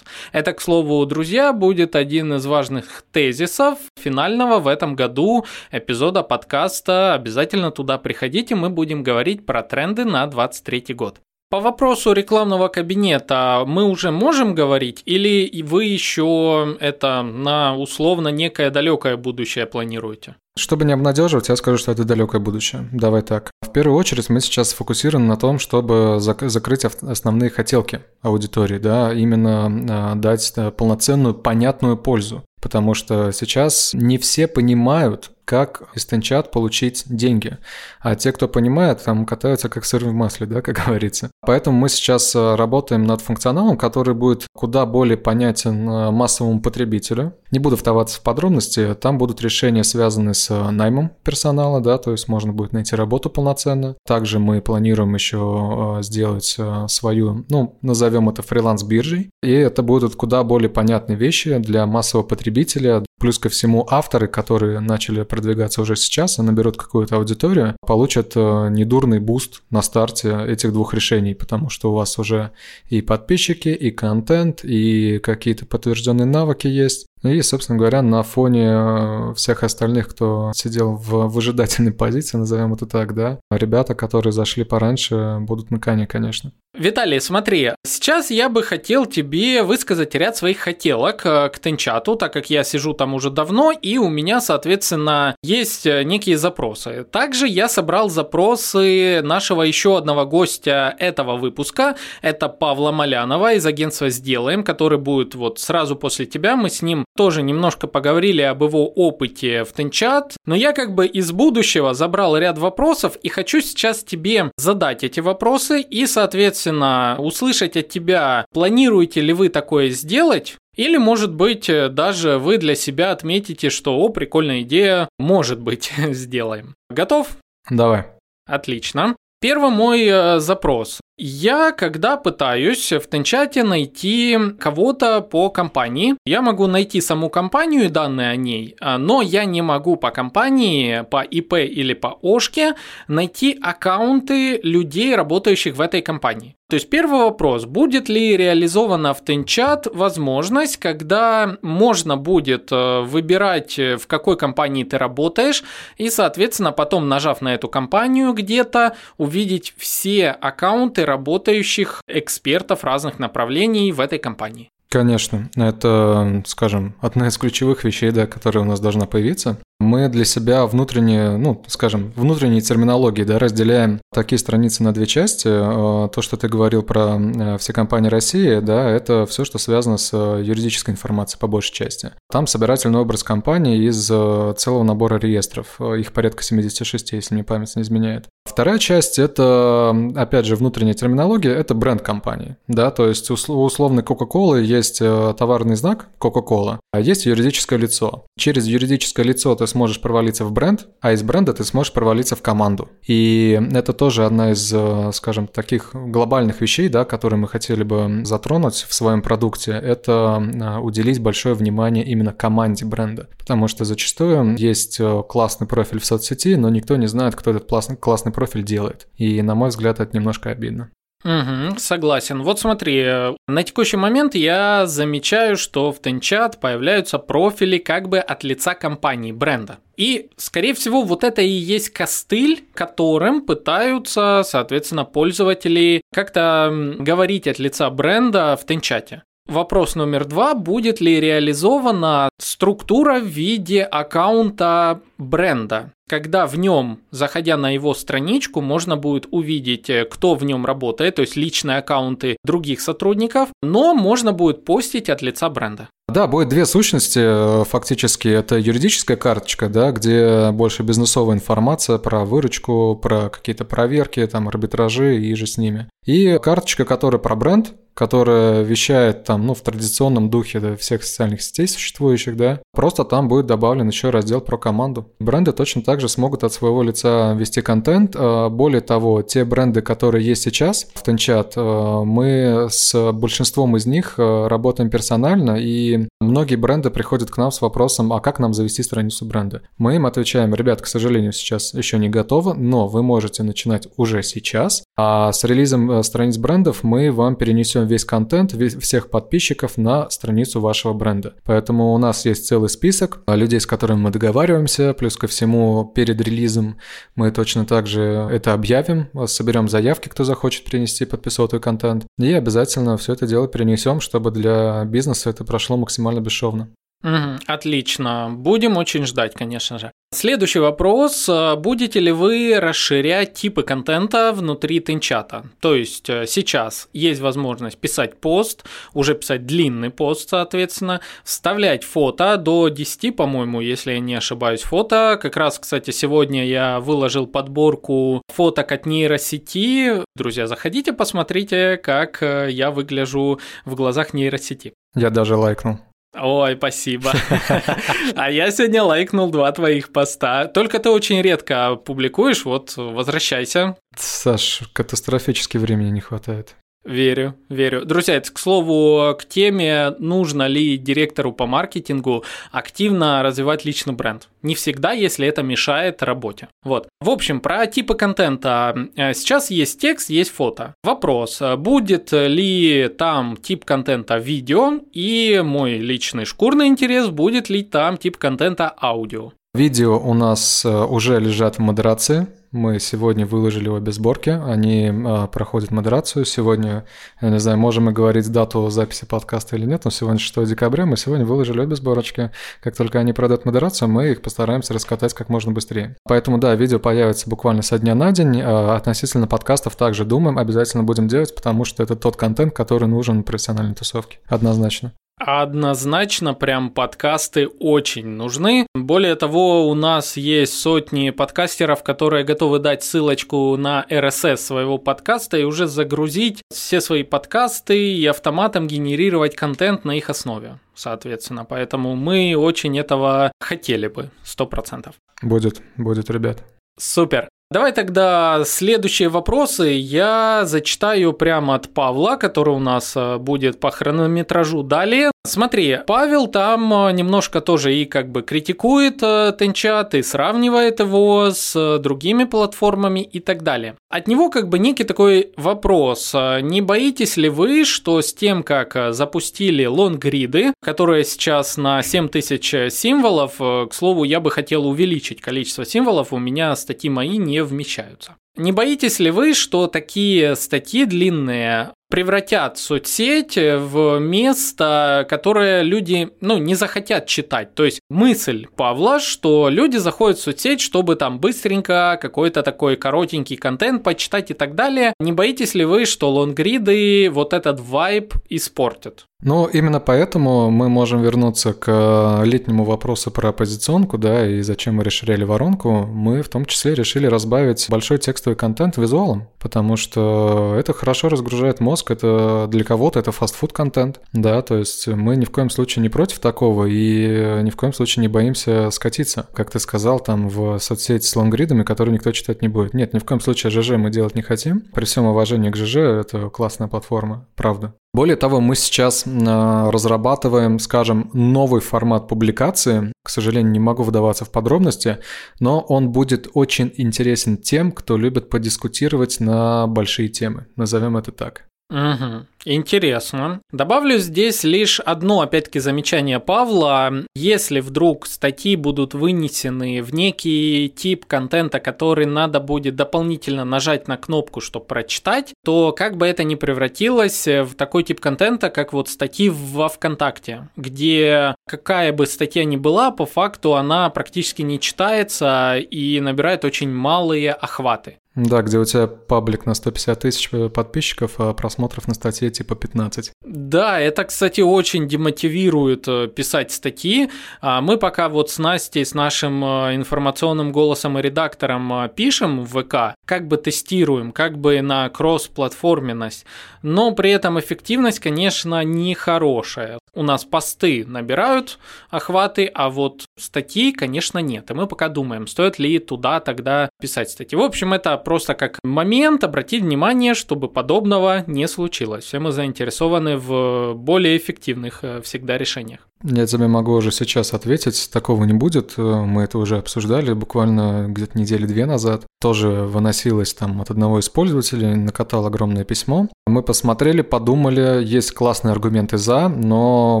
Это, 0.32 0.52
к 0.52 0.60
слову, 0.60 1.04
друзья, 1.06 1.52
будет 1.52 1.96
один 1.96 2.34
из 2.34 2.46
важных 2.46 3.04
тезисов 3.12 3.78
финального 3.96 4.58
в 4.58 4.66
этом 4.66 4.94
году 4.94 5.46
эпизода 5.72 6.22
подкаста. 6.22 7.14
Обязательно 7.14 7.70
туда 7.70 7.98
приходите, 7.98 8.54
мы 8.54 8.70
будем 8.70 9.02
говорить 9.02 9.46
про 9.46 9.62
тренды 9.62 10.04
на 10.04 10.26
2023 10.26 10.94
год. 10.94 11.20
По 11.50 11.60
вопросу 11.60 12.12
рекламного 12.12 12.68
кабинета 12.68 13.64
мы 13.66 13.84
уже 13.84 14.10
можем 14.10 14.54
говорить 14.54 15.02
или 15.04 15.62
вы 15.62 15.84
еще 15.84 16.76
это 16.80 17.22
на 17.22 17.76
условно 17.76 18.28
некое 18.28 18.70
далекое 18.70 19.16
будущее 19.16 19.66
планируете? 19.66 20.36
Чтобы 20.56 20.84
не 20.84 20.92
обнадеживать, 20.92 21.48
я 21.48 21.56
скажу, 21.56 21.78
что 21.78 21.92
это 21.92 22.04
далекое 22.04 22.40
будущее. 22.40 22.88
Давай 22.92 23.22
так. 23.22 23.50
В 23.62 23.70
первую 23.70 23.98
очередь 23.98 24.28
мы 24.30 24.40
сейчас 24.40 24.70
сфокусированы 24.70 25.26
на 25.26 25.36
том, 25.36 25.58
чтобы 25.58 26.18
зак- 26.18 26.48
закрыть 26.48 26.84
основные 26.84 27.50
хотелки 27.50 28.02
аудитории, 28.22 28.78
да, 28.78 29.12
именно 29.12 30.14
э, 30.14 30.16
дать 30.16 30.52
э, 30.56 30.70
полноценную, 30.70 31.34
понятную 31.34 31.96
пользу. 31.96 32.44
Потому 32.62 32.94
что 32.94 33.32
сейчас 33.32 33.90
не 33.94 34.16
все 34.16 34.46
понимают, 34.46 35.32
как 35.44 35.82
из 35.94 36.06
Тенчат 36.06 36.50
получить 36.50 37.04
деньги. 37.06 37.58
А 38.00 38.14
те, 38.14 38.32
кто 38.32 38.48
понимает, 38.48 39.02
там 39.04 39.26
катаются 39.26 39.68
как 39.68 39.84
сыр 39.84 40.04
в 40.04 40.12
масле, 40.12 40.46
да, 40.46 40.62
как 40.62 40.76
говорится. 40.86 41.30
Поэтому 41.46 41.78
мы 41.78 41.88
сейчас 41.88 42.34
э, 42.34 42.54
работаем 42.54 43.04
над 43.04 43.20
функционалом, 43.20 43.76
который 43.76 44.14
будет 44.14 44.46
куда 44.54 44.86
более 44.86 45.16
понятен 45.16 45.88
э, 45.88 46.10
массовому 46.10 46.60
потребителю. 46.60 47.34
Не 47.50 47.58
буду 47.58 47.76
вдаваться 47.76 48.18
в 48.18 48.22
подробности, 48.22 48.94
там 48.94 49.18
будут 49.18 49.40
решения, 49.42 49.84
связанные 49.84 50.34
с 50.34 50.50
э, 50.50 50.70
наймом 50.70 51.12
персонала, 51.22 51.80
да, 51.80 51.98
то 51.98 52.12
есть 52.12 52.28
можно 52.28 52.52
будет 52.52 52.72
найти 52.72 52.96
работу 52.96 53.30
полноценно. 53.30 53.96
Также 54.06 54.38
мы 54.38 54.60
планируем 54.60 55.14
еще 55.14 55.98
сделать 56.00 56.58
свою, 56.88 57.44
ну, 57.48 57.78
назовем 57.82 58.28
это 58.28 58.42
фриланс-биржей, 58.42 59.30
и 59.42 59.50
это 59.50 59.82
будут 59.82 60.16
куда 60.16 60.42
более 60.42 60.70
понятные 60.70 61.16
вещи 61.16 61.58
для 61.58 61.86
массового 61.86 62.26
потребителя, 62.26 63.04
Плюс 63.24 63.38
ко 63.38 63.48
всему 63.48 63.86
авторы, 63.88 64.28
которые 64.28 64.80
начали 64.80 65.22
продвигаться 65.22 65.80
уже 65.80 65.96
сейчас 65.96 66.38
и 66.38 66.42
наберут 66.42 66.76
какую-то 66.76 67.16
аудиторию, 67.16 67.74
получат 67.80 68.32
э, 68.36 68.68
недурный 68.68 69.18
буст 69.18 69.62
на 69.70 69.80
старте 69.80 70.44
этих 70.46 70.74
двух 70.74 70.92
решений, 70.92 71.32
потому 71.32 71.70
что 71.70 71.90
у 71.90 71.94
вас 71.94 72.18
уже 72.18 72.50
и 72.90 73.00
подписчики, 73.00 73.70
и 73.70 73.90
контент, 73.90 74.62
и 74.62 75.20
какие-то 75.20 75.64
подтвержденные 75.64 76.26
навыки 76.26 76.66
есть. 76.66 77.06
И, 77.24 77.40
собственно 77.40 77.78
говоря, 77.78 78.02
на 78.02 78.22
фоне 78.22 78.68
э, 78.68 79.34
всех 79.34 79.62
остальных, 79.62 80.08
кто 80.08 80.52
сидел 80.54 80.94
в 80.94 81.28
выжидательной 81.28 81.92
позиции, 82.04 82.36
назовем 82.36 82.74
это 82.74 82.86
так, 82.86 83.14
да, 83.14 83.40
ребята, 83.50 83.94
которые 83.94 84.32
зашли 84.32 84.64
пораньше, 84.64 85.38
будут 85.40 85.70
на 85.70 85.80
коне, 85.80 86.06
конечно. 86.06 86.52
Виталий, 86.76 87.20
смотри, 87.20 87.70
сейчас 87.86 88.32
я 88.32 88.48
бы 88.48 88.64
хотел 88.64 89.06
тебе 89.06 89.62
высказать 89.62 90.12
ряд 90.16 90.36
своих 90.36 90.58
хотелок 90.58 91.24
э, 91.24 91.48
к 91.50 91.60
Тенчату, 91.60 92.16
так 92.16 92.32
как 92.32 92.50
я 92.50 92.64
сижу 92.64 92.94
там 92.94 93.14
уже 93.14 93.30
давно, 93.30 93.70
и 93.70 93.96
у 93.96 94.08
меня, 94.08 94.40
соответственно, 94.40 95.36
есть 95.40 95.86
э, 95.86 96.02
некие 96.02 96.36
запросы. 96.36 97.04
Также 97.04 97.46
я 97.46 97.68
собрал 97.68 98.10
запросы 98.10 99.22
нашего 99.22 99.62
еще 99.62 99.96
одного 99.96 100.26
гостя 100.26 100.96
этого 100.98 101.36
выпуска, 101.36 101.94
это 102.22 102.48
Павла 102.48 102.90
Малянова 102.90 103.54
из 103.54 103.64
агентства 103.64 104.10
«Сделаем», 104.10 104.64
который 104.64 104.98
будет 104.98 105.36
вот 105.36 105.60
сразу 105.60 105.94
после 105.94 106.26
тебя, 106.26 106.56
мы 106.56 106.70
с 106.70 106.82
ним 106.82 107.04
тоже 107.16 107.42
немножко 107.42 107.86
поговорили 107.86 108.42
об 108.42 108.62
его 108.62 108.88
опыте 108.88 109.64
в 109.64 109.72
Тенчат, 109.72 110.34
но 110.46 110.54
я 110.54 110.72
как 110.72 110.94
бы 110.94 111.06
из 111.06 111.32
будущего 111.32 111.94
забрал 111.94 112.36
ряд 112.36 112.58
вопросов 112.58 113.16
и 113.22 113.28
хочу 113.28 113.60
сейчас 113.60 114.02
тебе 114.02 114.50
задать 114.56 115.04
эти 115.04 115.20
вопросы 115.20 115.80
и, 115.80 116.06
соответственно, 116.06 117.16
услышать 117.18 117.76
от 117.76 117.88
тебя, 117.88 118.46
планируете 118.52 119.20
ли 119.20 119.32
вы 119.32 119.48
такое 119.48 119.90
сделать, 119.90 120.56
или, 120.76 120.96
может 120.96 121.32
быть, 121.32 121.70
даже 121.90 122.38
вы 122.38 122.58
для 122.58 122.74
себя 122.74 123.12
отметите, 123.12 123.70
что, 123.70 123.96
о, 123.98 124.08
прикольная 124.08 124.62
идея, 124.62 125.08
может 125.18 125.60
быть, 125.60 125.92
сделаем. 125.96 126.74
Готов? 126.90 127.36
Давай. 127.70 128.06
Отлично. 128.46 129.16
Первый 129.40 129.70
мой 129.70 130.06
э, 130.06 130.38
запрос. 130.38 131.00
Я, 131.16 131.70
когда 131.70 132.16
пытаюсь 132.16 132.90
в 132.90 133.08
Тенчате 133.08 133.62
найти 133.62 134.36
кого-то 134.58 135.20
по 135.20 135.48
компании, 135.48 136.16
я 136.26 136.42
могу 136.42 136.66
найти 136.66 137.00
саму 137.00 137.30
компанию 137.30 137.84
и 137.84 137.88
данные 137.88 138.30
о 138.30 138.36
ней, 138.36 138.74
а, 138.80 138.98
но 138.98 139.22
я 139.22 139.44
не 139.44 139.62
могу 139.62 139.94
по 139.94 140.10
компании, 140.10 141.04
по 141.08 141.22
ИП 141.22 141.54
или 141.54 141.94
по 141.94 142.18
ОШКе 142.20 142.74
найти 143.06 143.56
аккаунты 143.62 144.58
людей, 144.64 145.14
работающих 145.14 145.76
в 145.76 145.80
этой 145.80 146.02
компании. 146.02 146.56
То 146.74 146.76
есть 146.76 146.88
первый 146.88 147.20
вопрос, 147.20 147.66
будет 147.66 148.08
ли 148.08 148.36
реализована 148.36 149.12
в 149.12 149.22
Тенчат 149.22 149.86
возможность, 149.92 150.78
когда 150.78 151.58
можно 151.60 152.16
будет 152.16 152.72
э, 152.72 153.02
выбирать, 153.02 153.78
э, 153.78 153.98
в 153.98 154.06
какой 154.06 154.38
компании 154.38 154.82
ты 154.82 154.96
работаешь, 154.96 155.62
и, 155.98 156.08
соответственно, 156.08 156.72
потом, 156.72 157.08
нажав 157.08 157.42
на 157.42 157.54
эту 157.54 157.68
компанию 157.68 158.32
где-то, 158.32 158.96
увидеть 159.18 159.74
все 159.76 160.30
аккаунты 160.30 161.03
работающих 161.04 162.02
экспертов 162.06 162.84
разных 162.84 163.18
направлений 163.18 163.92
в 163.92 164.00
этой 164.00 164.18
компании. 164.18 164.70
Конечно, 164.88 165.50
это, 165.56 166.42
скажем, 166.46 166.94
одна 167.00 167.26
из 167.26 167.36
ключевых 167.36 167.82
вещей, 167.82 168.12
да, 168.12 168.26
которая 168.28 168.62
у 168.64 168.66
нас 168.66 168.78
должна 168.78 169.06
появиться. 169.06 169.58
Мы 169.84 170.08
для 170.08 170.24
себя 170.24 170.64
внутренние, 170.66 171.36
ну, 171.36 171.62
скажем, 171.66 172.12
внутренние 172.16 172.62
терминологии, 172.62 173.22
да, 173.22 173.38
разделяем 173.38 174.00
такие 174.12 174.38
страницы 174.38 174.82
на 174.82 174.94
две 174.94 175.04
части. 175.04 175.46
Э, 175.46 176.08
то, 176.08 176.22
что 176.22 176.38
ты 176.38 176.48
говорил 176.48 176.82
про 176.82 177.18
э, 177.18 177.58
все 177.58 177.74
компании 177.74 178.08
России, 178.08 178.60
да, 178.60 178.88
это 178.88 179.26
все, 179.26 179.44
что 179.44 179.58
связано 179.58 179.98
с 179.98 180.10
э, 180.14 180.42
юридической 180.42 180.92
информацией 180.92 181.38
по 181.38 181.48
большей 181.48 181.74
части. 181.74 182.12
Там 182.30 182.46
собирательный 182.46 182.98
образ 182.98 183.22
компании 183.22 183.86
из 183.86 184.06
целого 184.06 184.82
набора 184.82 185.18
реестров. 185.18 185.78
Их 185.80 186.12
порядка 186.12 186.42
76, 186.42 187.12
если 187.12 187.34
мне 187.34 187.44
память 187.44 187.76
не 187.76 187.82
изменяет. 187.82 188.26
Вторая 188.44 188.78
часть– 188.78 189.18
это, 189.20 189.94
опять 190.16 190.46
же, 190.46 190.56
внутренняя 190.56 190.94
терминология, 190.94 191.52
это 191.52 191.74
бренд 191.74 192.02
компании. 192.02 192.56
Да, 192.68 192.90
то 192.90 193.08
есть 193.08 193.30
у 193.30 193.34
условной 193.34 194.02
Coca-Cola 194.02 194.60
есть 194.60 194.98
товарный 194.98 195.76
знак 195.76 196.08
Coca-Cola, 196.20 196.78
а 196.92 197.00
есть 197.00 197.26
юридическое 197.26 197.78
лицо. 197.78 198.24
Через 198.38 198.66
юридическое 198.66 199.24
лицо 199.24 199.54
ты 199.54 199.66
сможешь 199.74 200.00
провалиться 200.00 200.44
в 200.44 200.52
бренд, 200.52 200.86
а 201.00 201.12
из 201.12 201.22
бренда 201.24 201.52
ты 201.52 201.64
сможешь 201.64 201.92
провалиться 201.92 202.36
в 202.36 202.42
команду. 202.42 202.88
И 203.04 203.60
это 203.72 203.92
тоже 203.92 204.24
одна 204.24 204.52
из, 204.52 204.72
э, 204.72 205.10
скажем, 205.12 205.48
таких 205.48 205.90
глобальных 205.92 206.60
вещей, 206.60 206.88
да, 206.88 207.04
которые 207.04 207.40
мы 207.40 207.48
хотели 207.48 207.82
бы 207.82 208.20
затронуть 208.24 208.86
в 208.88 208.94
своем 208.94 209.20
продукте, 209.20 209.72
это 209.72 210.40
э, 210.40 210.78
уделить 210.78 211.20
большое 211.20 211.56
внимание 211.56 212.04
именно 212.04 212.32
команде 212.32 212.84
бренда. 212.84 213.28
Потому 213.36 213.66
что 213.66 213.84
зачастую 213.84 214.56
есть 214.56 215.00
э, 215.00 215.22
классный 215.28 215.66
профиль 215.66 215.98
в 215.98 216.04
соцсети, 216.04 216.54
но 216.54 216.68
никто 216.68 216.94
не 216.94 217.08
знает, 217.08 217.34
кто 217.34 217.50
этот 217.50 217.68
классный 218.00 218.32
профиль 218.32 218.62
делает. 218.62 219.08
И, 219.16 219.42
на 219.42 219.56
мой 219.56 219.70
взгляд, 219.70 219.98
это 219.98 220.16
немножко 220.16 220.50
обидно. 220.50 220.90
Угу, 221.24 221.78
согласен. 221.78 222.42
Вот 222.42 222.60
смотри, 222.60 223.02
на 223.48 223.62
текущий 223.62 223.96
момент 223.96 224.34
я 224.34 224.86
замечаю, 224.86 225.56
что 225.56 225.90
в 225.90 226.00
Тенчат 226.00 226.60
появляются 226.60 227.18
профили 227.18 227.78
как 227.78 228.10
бы 228.10 228.18
от 228.18 228.44
лица 228.44 228.74
компании, 228.74 229.32
бренда. 229.32 229.78
И, 229.96 230.28
скорее 230.36 230.74
всего, 230.74 231.02
вот 231.02 231.24
это 231.24 231.40
и 231.40 231.48
есть 231.48 231.90
костыль, 231.90 232.64
которым 232.74 233.40
пытаются, 233.40 234.42
соответственно, 234.44 235.04
пользователи 235.04 236.02
как-то 236.12 236.94
говорить 236.98 237.46
от 237.46 237.58
лица 237.58 237.88
бренда 237.88 238.58
в 238.60 238.66
Тенчате. 238.66 239.22
Вопрос 239.46 239.94
номер 239.94 240.24
два. 240.24 240.54
Будет 240.54 241.00
ли 241.00 241.20
реализована 241.20 242.28
структура 242.38 243.18
в 243.20 243.24
виде 243.24 243.82
аккаунта 243.82 245.00
бренда? 245.18 245.92
Когда 246.06 246.46
в 246.46 246.58
нем, 246.58 247.00
заходя 247.10 247.56
на 247.56 247.70
его 247.70 247.94
страничку, 247.94 248.60
можно 248.60 248.96
будет 248.96 249.26
увидеть, 249.30 249.88
э, 249.88 250.04
кто 250.04 250.34
в 250.34 250.44
нем 250.44 250.66
работает, 250.66 251.14
то 251.16 251.22
есть 251.22 251.36
личные 251.36 251.78
аккаунты 251.78 252.36
других 252.44 252.82
сотрудников, 252.82 253.48
но 253.62 253.94
можно 253.94 254.32
будет 254.32 254.64
постить 254.64 255.08
от 255.08 255.22
лица 255.22 255.48
бренда. 255.48 255.88
Да, 256.06 256.26
будет 256.26 256.48
две 256.48 256.66
сущности 256.66 257.18
э, 257.18 257.64
фактически. 257.64 258.28
Это 258.28 258.56
юридическая 258.56 259.16
карточка, 259.16 259.68
да, 259.68 259.90
где 259.90 260.50
больше 260.52 260.82
бизнесовая 260.82 261.36
информация 261.36 261.98
про 261.98 262.24
выручку, 262.24 262.94
про 262.96 263.30
какие-то 263.30 263.64
проверки, 263.64 264.24
там, 264.26 264.48
арбитражи 264.48 265.18
и 265.18 265.34
же 265.34 265.46
с 265.46 265.56
ними. 265.56 265.88
И 266.04 266.38
карточка, 266.42 266.84
которая 266.84 267.18
про 267.18 267.34
бренд, 267.34 267.72
которая 267.94 268.62
вещает 268.62 269.24
там, 269.24 269.46
ну, 269.46 269.54
в 269.54 269.60
традиционном 269.60 270.28
духе 270.28 270.60
да, 270.60 270.76
всех 270.76 271.04
социальных 271.04 271.40
сетей 271.42 271.68
существующих, 271.68 272.36
да, 272.36 272.60
просто 272.72 273.04
там 273.04 273.28
будет 273.28 273.46
добавлен 273.46 273.88
еще 273.88 274.10
раздел 274.10 274.40
про 274.40 274.58
команду. 274.58 275.12
Бренды 275.20 275.52
точно 275.52 275.82
так 275.82 276.00
же 276.00 276.08
смогут 276.08 276.42
от 276.44 276.52
своего 276.52 276.82
лица 276.82 277.32
вести 277.34 277.62
контент. 277.62 278.16
А, 278.18 278.48
более 278.50 278.80
того, 278.80 279.22
те 279.22 279.44
бренды, 279.44 279.80
которые 279.80 280.26
есть 280.26 280.42
сейчас 280.42 280.88
в 280.94 281.02
Тенчат, 281.02 281.54
а, 281.56 282.02
мы 282.04 282.66
с 282.68 283.12
большинством 283.12 283.76
из 283.76 283.86
них 283.86 284.14
работаем 284.18 284.90
персонально, 284.90 285.52
и 285.52 285.93
многие 286.20 286.56
бренды 286.56 286.90
приходят 286.90 287.30
к 287.30 287.36
нам 287.36 287.50
с 287.50 287.60
вопросом, 287.60 288.12
а 288.12 288.20
как 288.20 288.38
нам 288.38 288.54
завести 288.54 288.82
страницу 288.82 289.24
бренда? 289.24 289.62
Мы 289.78 289.96
им 289.96 290.06
отвечаем, 290.06 290.54
ребят, 290.54 290.80
к 290.80 290.86
сожалению, 290.86 291.32
сейчас 291.32 291.74
еще 291.74 291.98
не 291.98 292.08
готово, 292.08 292.54
но 292.54 292.86
вы 292.86 293.02
можете 293.02 293.42
начинать 293.42 293.88
уже 293.96 294.22
сейчас, 294.22 294.84
а 294.96 295.32
с 295.32 295.44
релизом 295.44 295.90
э, 295.90 296.02
страниц 296.02 296.36
брендов 296.36 296.82
мы 296.82 297.10
вам 297.10 297.36
перенесем 297.36 297.86
весь 297.86 298.04
контент 298.04 298.54
всех 298.80 299.10
подписчиков 299.10 299.76
на 299.76 300.08
страницу 300.10 300.60
вашего 300.60 300.92
бренда. 300.92 301.34
Поэтому 301.44 301.92
у 301.94 301.98
нас 301.98 302.24
есть 302.24 302.46
целый 302.46 302.68
список 302.68 303.22
людей, 303.26 303.60
с 303.60 303.66
которыми 303.66 303.98
мы 303.98 304.10
договариваемся, 304.10 304.94
плюс 304.94 305.16
ко 305.16 305.26
всему 305.26 305.84
перед 305.94 306.20
релизом 306.20 306.78
мы 307.16 307.30
точно 307.30 307.66
так 307.66 307.86
же 307.86 308.28
это 308.30 308.52
объявим, 308.52 309.08
соберем 309.26 309.68
заявки, 309.68 310.08
кто 310.08 310.24
захочет 310.24 310.64
принести 310.64 311.04
подписотый 311.04 311.60
контент, 311.60 312.06
и 312.18 312.32
обязательно 312.32 312.96
все 312.96 313.12
это 313.12 313.26
дело 313.26 313.48
перенесем, 313.48 314.00
чтобы 314.00 314.30
для 314.30 314.84
бизнеса 314.84 315.30
это 315.30 315.44
прошло 315.44 315.76
максимально 315.84 316.20
бесшовно. 316.20 316.68
Угу, 317.04 317.40
отлично. 317.46 318.30
Будем 318.32 318.78
очень 318.78 319.04
ждать, 319.04 319.34
конечно 319.34 319.78
же. 319.78 319.92
Следующий 320.14 320.60
вопрос. 320.60 321.28
Будете 321.58 322.00
ли 322.00 322.12
вы 322.12 322.58
расширять 322.58 323.34
типы 323.34 323.62
контента 323.62 324.32
внутри 324.32 324.80
тенчата? 324.80 325.44
То 325.60 325.74
есть 325.74 326.08
э, 326.08 326.24
сейчас 326.26 326.88
есть 326.94 327.20
возможность 327.20 327.76
писать 327.76 328.20
пост, 328.20 328.64
уже 328.94 329.14
писать 329.14 329.44
длинный 329.44 329.90
пост, 329.90 330.30
соответственно, 330.30 331.00
вставлять 331.24 331.84
фото 331.84 332.38
до 332.38 332.68
10, 332.68 333.14
по-моему, 333.14 333.60
если 333.60 333.92
я 333.92 333.98
не 333.98 334.14
ошибаюсь, 334.14 334.62
фото. 334.62 335.18
Как 335.20 335.36
раз, 335.36 335.58
кстати, 335.58 335.90
сегодня 335.90 336.46
я 336.46 336.80
выложил 336.80 337.26
подборку 337.26 338.22
фоток 338.28 338.72
от 338.72 338.86
нейросети. 338.86 340.04
Друзья, 340.16 340.46
заходите, 340.46 340.94
посмотрите, 340.94 341.76
как 341.76 342.22
э, 342.22 342.48
я 342.50 342.70
выгляжу 342.70 343.40
в 343.66 343.74
глазах 343.74 344.14
нейросети. 344.14 344.72
Я 344.94 345.10
даже 345.10 345.36
лайкнул. 345.36 345.78
Ой, 346.16 346.56
спасибо. 346.56 347.12
А 348.16 348.30
я 348.30 348.50
сегодня 348.50 348.82
лайкнул 348.82 349.30
два 349.30 349.50
твоих 349.52 349.92
поста. 349.92 350.46
Только 350.46 350.78
ты 350.78 350.90
очень 350.90 351.20
редко 351.20 351.76
публикуешь, 351.76 352.44
вот 352.44 352.74
возвращайся. 352.76 353.76
Саш, 353.96 354.62
катастрофически 354.72 355.58
времени 355.58 355.90
не 355.90 356.00
хватает. 356.00 356.56
Верю, 356.84 357.34
верю. 357.48 357.84
Друзья, 357.86 358.16
это, 358.16 358.30
к 358.32 358.38
слову, 358.38 359.14
к 359.16 359.24
теме, 359.24 359.94
нужно 359.98 360.46
ли 360.46 360.76
директору 360.76 361.32
по 361.32 361.46
маркетингу 361.46 362.24
активно 362.52 363.22
развивать 363.22 363.64
личный 363.64 363.94
бренд. 363.94 364.28
Не 364.42 364.54
всегда, 364.54 364.92
если 364.92 365.26
это 365.26 365.42
мешает 365.42 366.02
работе. 366.02 366.48
Вот. 366.62 366.88
В 367.00 367.08
общем, 367.08 367.40
про 367.40 367.66
типы 367.66 367.94
контента. 367.94 368.76
Э, 368.96 369.14
сейчас 369.14 369.50
есть 369.50 369.80
текст, 369.80 370.10
есть 370.10 370.30
фото. 370.30 370.74
Вопрос, 370.84 371.40
будет 371.56 372.12
ли 372.12 372.90
там 372.98 373.38
тип 373.38 373.64
контента 373.64 374.18
видео 374.18 374.80
и 374.92 375.40
мой 375.42 375.78
личный 375.78 376.26
шкурный 376.26 376.66
интерес, 376.66 377.08
будет 377.08 377.48
ли 377.48 377.62
там 377.62 377.96
тип 377.96 378.18
контента 378.18 378.74
аудио. 378.80 379.32
Видео 379.54 379.98
у 379.98 380.14
нас 380.14 380.64
э, 380.64 380.68
уже 380.68 381.20
лежат 381.20 381.56
в 381.56 381.58
модерации. 381.60 382.26
Мы 382.54 382.78
сегодня 382.78 383.26
выложили 383.26 383.68
обе 383.68 383.90
сборки, 383.90 384.30
они 384.30 384.88
а, 384.88 385.26
проходят 385.26 385.72
модерацию. 385.72 386.24
Сегодня, 386.24 386.84
я 387.20 387.30
не 387.30 387.40
знаю, 387.40 387.58
можем 387.58 387.86
мы 387.86 387.92
говорить 387.92 388.30
дату 388.30 388.70
записи 388.70 389.06
подкаста 389.06 389.56
или 389.56 389.66
нет, 389.66 389.84
но 389.84 389.90
сегодня 389.90 390.20
6 390.20 390.48
декабря, 390.48 390.86
мы 390.86 390.96
сегодня 390.96 391.26
выложили 391.26 391.58
обе 391.58 391.74
сборочки. 391.74 392.30
Как 392.60 392.76
только 392.76 393.00
они 393.00 393.12
пройдут 393.12 393.44
модерацию, 393.44 393.88
мы 393.88 394.12
их 394.12 394.22
постараемся 394.22 394.72
раскатать 394.72 395.14
как 395.14 395.30
можно 395.30 395.50
быстрее. 395.50 395.96
Поэтому, 396.04 396.38
да, 396.38 396.54
видео 396.54 396.78
появится 396.78 397.28
буквально 397.28 397.62
со 397.62 397.76
дня 397.76 397.96
на 397.96 398.12
день. 398.12 398.40
А 398.40 398.76
относительно 398.76 399.26
подкастов 399.26 399.74
также 399.74 400.04
думаем, 400.04 400.38
обязательно 400.38 400.84
будем 400.84 401.08
делать, 401.08 401.34
потому 401.34 401.64
что 401.64 401.82
это 401.82 401.96
тот 401.96 402.16
контент, 402.16 402.54
который 402.54 402.86
нужен 402.86 403.24
профессиональной 403.24 403.74
тусовке. 403.74 404.20
Однозначно. 404.28 404.92
Однозначно, 405.16 406.34
прям 406.34 406.70
подкасты 406.70 407.46
очень 407.46 408.06
нужны. 408.06 408.66
Более 408.74 409.14
того, 409.14 409.68
у 409.68 409.74
нас 409.74 410.16
есть 410.16 410.54
сотни 410.54 411.10
подкастеров, 411.10 411.82
которые 411.82 412.24
готовы 412.24 412.58
дать 412.58 412.82
ссылочку 412.82 413.56
на 413.56 413.86
RSS 413.88 414.36
своего 414.38 414.76
подкаста 414.78 415.38
и 415.38 415.44
уже 415.44 415.66
загрузить 415.66 416.42
все 416.52 416.80
свои 416.80 417.04
подкасты 417.04 417.92
и 417.92 418.04
автоматом 418.06 418.66
генерировать 418.66 419.36
контент 419.36 419.84
на 419.84 419.96
их 419.96 420.10
основе, 420.10 420.58
соответственно. 420.74 421.44
Поэтому 421.44 421.94
мы 421.94 422.34
очень 422.36 422.76
этого 422.78 423.30
хотели 423.40 423.86
бы, 423.86 424.10
сто 424.24 424.46
процентов. 424.46 424.96
Будет, 425.22 425.62
будет, 425.76 426.10
ребят. 426.10 426.44
Супер. 426.78 427.28
Давай 427.54 427.70
тогда 427.70 428.42
следующие 428.44 429.08
вопросы 429.08 429.68
я 429.68 430.42
зачитаю 430.44 431.12
прямо 431.12 431.54
от 431.54 431.72
Павла, 431.72 432.16
который 432.16 432.52
у 432.52 432.58
нас 432.58 432.96
э, 432.96 433.18
будет 433.18 433.60
по 433.60 433.70
хронометражу 433.70 434.64
далее. 434.64 435.13
Смотри, 435.26 435.78
Павел 435.86 436.26
там 436.26 436.70
э, 436.72 436.92
немножко 436.92 437.40
тоже 437.40 437.74
и 437.74 437.86
как 437.86 438.12
бы 438.12 438.20
критикует 438.20 439.02
э, 439.02 439.32
Тенчат 439.38 439.94
и 439.94 440.02
сравнивает 440.02 440.80
его 440.80 441.30
с 441.30 441.78
другими 441.78 442.24
платформами 442.24 443.00
и 443.00 443.20
так 443.20 443.42
далее. 443.42 443.76
От 443.88 444.06
него 444.06 444.28
как 444.28 444.50
бы 444.50 444.58
некий 444.58 444.84
такой 444.84 445.32
вопрос. 445.38 446.12
Не 446.12 446.60
боитесь 446.60 447.16
ли 447.16 447.30
вы, 447.30 447.64
что 447.64 448.02
с 448.02 448.12
тем, 448.12 448.42
как 448.42 448.76
запустили 448.92 449.64
лонгриды, 449.64 450.52
которые 450.60 451.04
сейчас 451.04 451.56
на 451.56 451.82
7000 451.82 452.70
символов, 452.70 453.38
к 453.38 453.72
слову, 453.72 454.04
я 454.04 454.20
бы 454.20 454.30
хотел 454.30 454.66
увеличить 454.66 455.22
количество 455.22 455.64
символов, 455.64 456.12
у 456.12 456.18
меня 456.18 456.54
статьи 456.54 456.90
мои 456.90 457.16
не 457.16 457.42
вмещаются. 457.42 458.16
Не 458.36 458.50
боитесь 458.50 458.98
ли 458.98 459.10
вы, 459.10 459.32
что 459.32 459.68
такие 459.68 460.34
статьи 460.34 460.86
длинные 460.86 461.72
превратят 461.88 462.58
соцсеть 462.58 463.36
в 463.36 464.00
место, 464.00 465.06
которое 465.08 465.62
люди 465.62 466.10
ну, 466.20 466.38
не 466.38 466.56
захотят 466.56 467.06
читать. 467.06 467.54
То 467.54 467.64
есть 467.64 467.78
мысль 467.88 468.48
Павла, 468.56 468.98
что 468.98 469.48
люди 469.48 469.76
заходят 469.76 470.18
в 470.18 470.22
соцсеть, 470.22 470.60
чтобы 470.60 470.96
там 470.96 471.20
быстренько 471.20 471.96
какой-то 472.02 472.42
такой 472.42 472.74
коротенький 472.74 473.36
контент 473.36 473.84
почитать 473.84 474.32
и 474.32 474.34
так 474.34 474.56
далее. 474.56 474.94
Не 474.98 475.12
боитесь 475.12 475.54
ли 475.54 475.64
вы, 475.64 475.84
что 475.84 476.10
лонгриды 476.10 477.10
вот 477.12 477.32
этот 477.32 477.60
вайб 477.60 478.14
испортят? 478.28 479.06
Ну, 479.24 479.46
именно 479.46 479.80
поэтому 479.80 480.50
мы 480.50 480.68
можем 480.68 481.00
вернуться 481.00 481.54
к 481.54 482.22
летнему 482.24 482.64
вопросу 482.64 483.10
про 483.10 483.32
позиционку, 483.32 483.96
да, 483.96 484.28
и 484.28 484.42
зачем 484.42 484.76
мы 484.76 484.84
расширяли 484.84 485.24
воронку. 485.24 485.86
Мы 485.86 486.20
в 486.20 486.28
том 486.28 486.44
числе 486.44 486.74
решили 486.74 487.06
разбавить 487.06 487.66
большой 487.70 487.96
текстовый 487.96 488.36
контент 488.36 488.76
визуалом, 488.76 489.28
потому 489.40 489.76
что 489.76 490.54
это 490.58 490.74
хорошо 490.74 491.08
разгружает 491.08 491.60
мозг, 491.60 491.90
это 491.90 492.46
для 492.50 492.64
кого-то 492.64 492.98
это 492.98 493.12
фастфуд 493.12 493.54
контент, 493.54 494.02
да, 494.12 494.42
то 494.42 494.58
есть 494.58 494.88
мы 494.88 495.16
ни 495.16 495.24
в 495.24 495.30
коем 495.30 495.48
случае 495.48 495.82
не 495.82 495.88
против 495.88 496.18
такого 496.18 496.66
и 496.66 497.40
ни 497.42 497.48
в 497.48 497.56
коем 497.56 497.72
случае 497.72 498.02
не 498.02 498.08
боимся 498.08 498.70
скатиться, 498.70 499.26
как 499.32 499.50
ты 499.50 499.58
сказал, 499.58 500.00
там 500.00 500.28
в 500.28 500.58
соцсети 500.58 501.06
с 501.06 501.16
лонгридами, 501.16 501.62
которые 501.62 501.94
никто 501.94 502.12
читать 502.12 502.42
не 502.42 502.48
будет. 502.48 502.74
Нет, 502.74 502.92
ни 502.92 502.98
в 502.98 503.04
коем 503.06 503.20
случае 503.20 503.50
ЖЖ 503.50 503.70
мы 503.70 503.88
делать 503.88 504.14
не 504.14 504.22
хотим. 504.22 504.60
При 504.74 504.84
всем 504.84 505.06
уважении 505.06 505.48
к 505.48 505.56
ЖЖ, 505.56 505.76
это 505.76 506.28
классная 506.28 506.68
платформа, 506.68 507.26
правда. 507.36 507.72
Более 507.94 508.16
того, 508.16 508.40
мы 508.40 508.56
сейчас 508.56 509.04
а, 509.06 509.70
разрабатываем, 509.70 510.58
скажем, 510.58 511.10
новый 511.14 511.60
формат 511.60 512.08
публикации. 512.08 512.92
К 513.04 513.08
сожалению, 513.08 513.52
не 513.52 513.60
могу 513.60 513.84
вдаваться 513.84 514.24
в 514.24 514.32
подробности, 514.32 514.98
но 515.38 515.60
он 515.60 515.90
будет 515.90 516.28
очень 516.34 516.72
интересен 516.76 517.36
тем, 517.36 517.70
кто 517.70 517.96
любит 517.96 518.30
подискутировать 518.30 519.20
на 519.20 519.68
большие 519.68 520.08
темы. 520.08 520.46
Назовем 520.56 520.96
это 520.96 521.12
так. 521.12 521.44
Угу. 521.70 522.26
Интересно. 522.44 523.40
Добавлю 523.52 523.98
здесь 523.98 524.44
лишь 524.44 524.80
одно, 524.80 525.22
опять-таки, 525.22 525.60
замечание 525.60 526.20
Павла. 526.20 526.92
Если 527.14 527.60
вдруг 527.60 528.06
статьи 528.06 528.56
будут 528.56 528.94
вынесены 528.94 529.82
в 529.82 529.94
некий 529.94 530.72
тип 530.74 531.06
контента, 531.06 531.58
который 531.58 532.06
надо 532.06 532.40
будет 532.40 532.76
дополнительно 532.76 533.44
нажать 533.44 533.88
на 533.88 533.96
кнопку, 533.96 534.40
чтобы 534.40 534.66
прочитать, 534.66 535.32
то 535.44 535.72
как 535.72 535.96
бы 535.96 536.06
это 536.06 536.24
ни 536.24 536.34
превратилось 536.34 537.26
в 537.26 537.54
такой 537.54 537.82
тип 537.82 538.00
контента, 538.00 538.50
как 538.50 538.72
вот 538.72 538.88
статьи 538.88 539.30
во 539.30 539.68
ВКонтакте, 539.68 540.48
где 540.56 541.34
какая 541.48 541.92
бы 541.92 542.06
статья 542.06 542.44
ни 542.44 542.56
была, 542.56 542.90
по 542.90 543.06
факту 543.06 543.54
она 543.54 543.88
практически 543.90 544.42
не 544.42 544.60
читается 544.60 545.56
и 545.58 546.00
набирает 546.00 546.44
очень 546.44 546.70
малые 546.70 547.32
охваты. 547.32 547.98
Да, 548.14 548.42
где 548.42 548.58
у 548.58 548.64
тебя 548.64 548.86
паблик 548.86 549.44
на 549.44 549.54
150 549.54 550.00
тысяч 550.00 550.30
подписчиков, 550.52 551.14
а 551.18 551.34
просмотров 551.34 551.88
на 551.88 551.94
статье 551.94 552.30
типа 552.34 552.54
15. 552.54 553.12
Да, 553.24 553.80
это, 553.80 554.04
кстати, 554.04 554.40
очень 554.42 554.88
демотивирует 554.88 555.88
э, 555.88 556.08
писать 556.08 556.52
статьи. 556.52 557.10
А 557.40 557.60
мы 557.60 557.78
пока 557.78 558.08
вот 558.08 558.30
с 558.30 558.38
Настей, 558.38 558.84
с 558.84 558.94
нашим 558.94 559.44
э, 559.44 559.74
информационным 559.74 560.52
голосом 560.52 560.98
и 560.98 561.02
редактором 561.02 561.72
э, 561.72 561.88
пишем 561.88 562.44
в 562.44 562.62
ВК, 562.62 562.96
как 563.06 563.26
бы 563.28 563.36
тестируем, 563.36 564.12
как 564.12 564.38
бы 564.38 564.60
на 564.60 564.88
кросс-платформенность, 564.88 566.26
но 566.62 566.92
при 566.92 567.10
этом 567.10 567.38
эффективность, 567.38 568.00
конечно, 568.00 568.62
не 568.64 568.94
хорошая. 568.94 569.78
У 569.94 570.02
нас 570.02 570.24
посты 570.24 570.84
набирают 570.86 571.58
охваты, 571.90 572.50
а 572.52 572.68
вот 572.68 573.04
статьи, 573.18 573.72
конечно, 573.72 574.18
нет. 574.18 574.50
И 574.50 574.54
мы 574.54 574.66
пока 574.66 574.88
думаем, 574.88 575.26
стоит 575.26 575.58
ли 575.58 575.78
туда 575.78 576.20
тогда 576.20 576.70
писать 576.84 577.08
статьи. 577.08 577.38
В 577.38 577.40
общем, 577.40 577.72
это 577.72 577.96
просто 577.96 578.34
как 578.34 578.58
момент 578.62 579.24
обратить 579.24 579.62
внимание, 579.62 580.12
чтобы 580.12 580.48
подобного 580.48 581.24
не 581.26 581.48
случилось. 581.48 582.04
Все 582.04 582.18
мы 582.18 582.30
заинтересованы 582.30 583.16
в 583.16 583.72
более 583.74 584.18
эффективных 584.18 584.80
э, 584.82 585.00
всегда 585.00 585.38
решениях. 585.38 585.88
Я 586.02 586.26
тебе 586.26 586.48
могу 586.48 586.72
уже 586.72 586.92
сейчас 586.92 587.32
ответить, 587.32 587.88
такого 587.90 588.24
не 588.24 588.34
будет. 588.34 588.76
Мы 588.76 589.22
это 589.22 589.38
уже 589.38 589.56
обсуждали 589.56 590.12
буквально 590.12 590.86
где-то 590.88 591.18
недели 591.18 591.46
две 591.46 591.64
назад. 591.64 592.04
Тоже 592.20 592.48
выносилось 592.50 593.32
там 593.32 593.60
от 593.62 593.70
одного 593.70 594.00
из 594.00 594.10
пользователей, 594.10 594.74
накатал 594.74 595.24
огромное 595.24 595.64
письмо. 595.64 596.08
Мы 596.26 596.42
посмотрели, 596.42 597.00
подумали, 597.00 597.82
есть 597.84 598.12
классные 598.12 598.52
аргументы 598.52 598.98
за, 598.98 599.28
но 599.28 600.00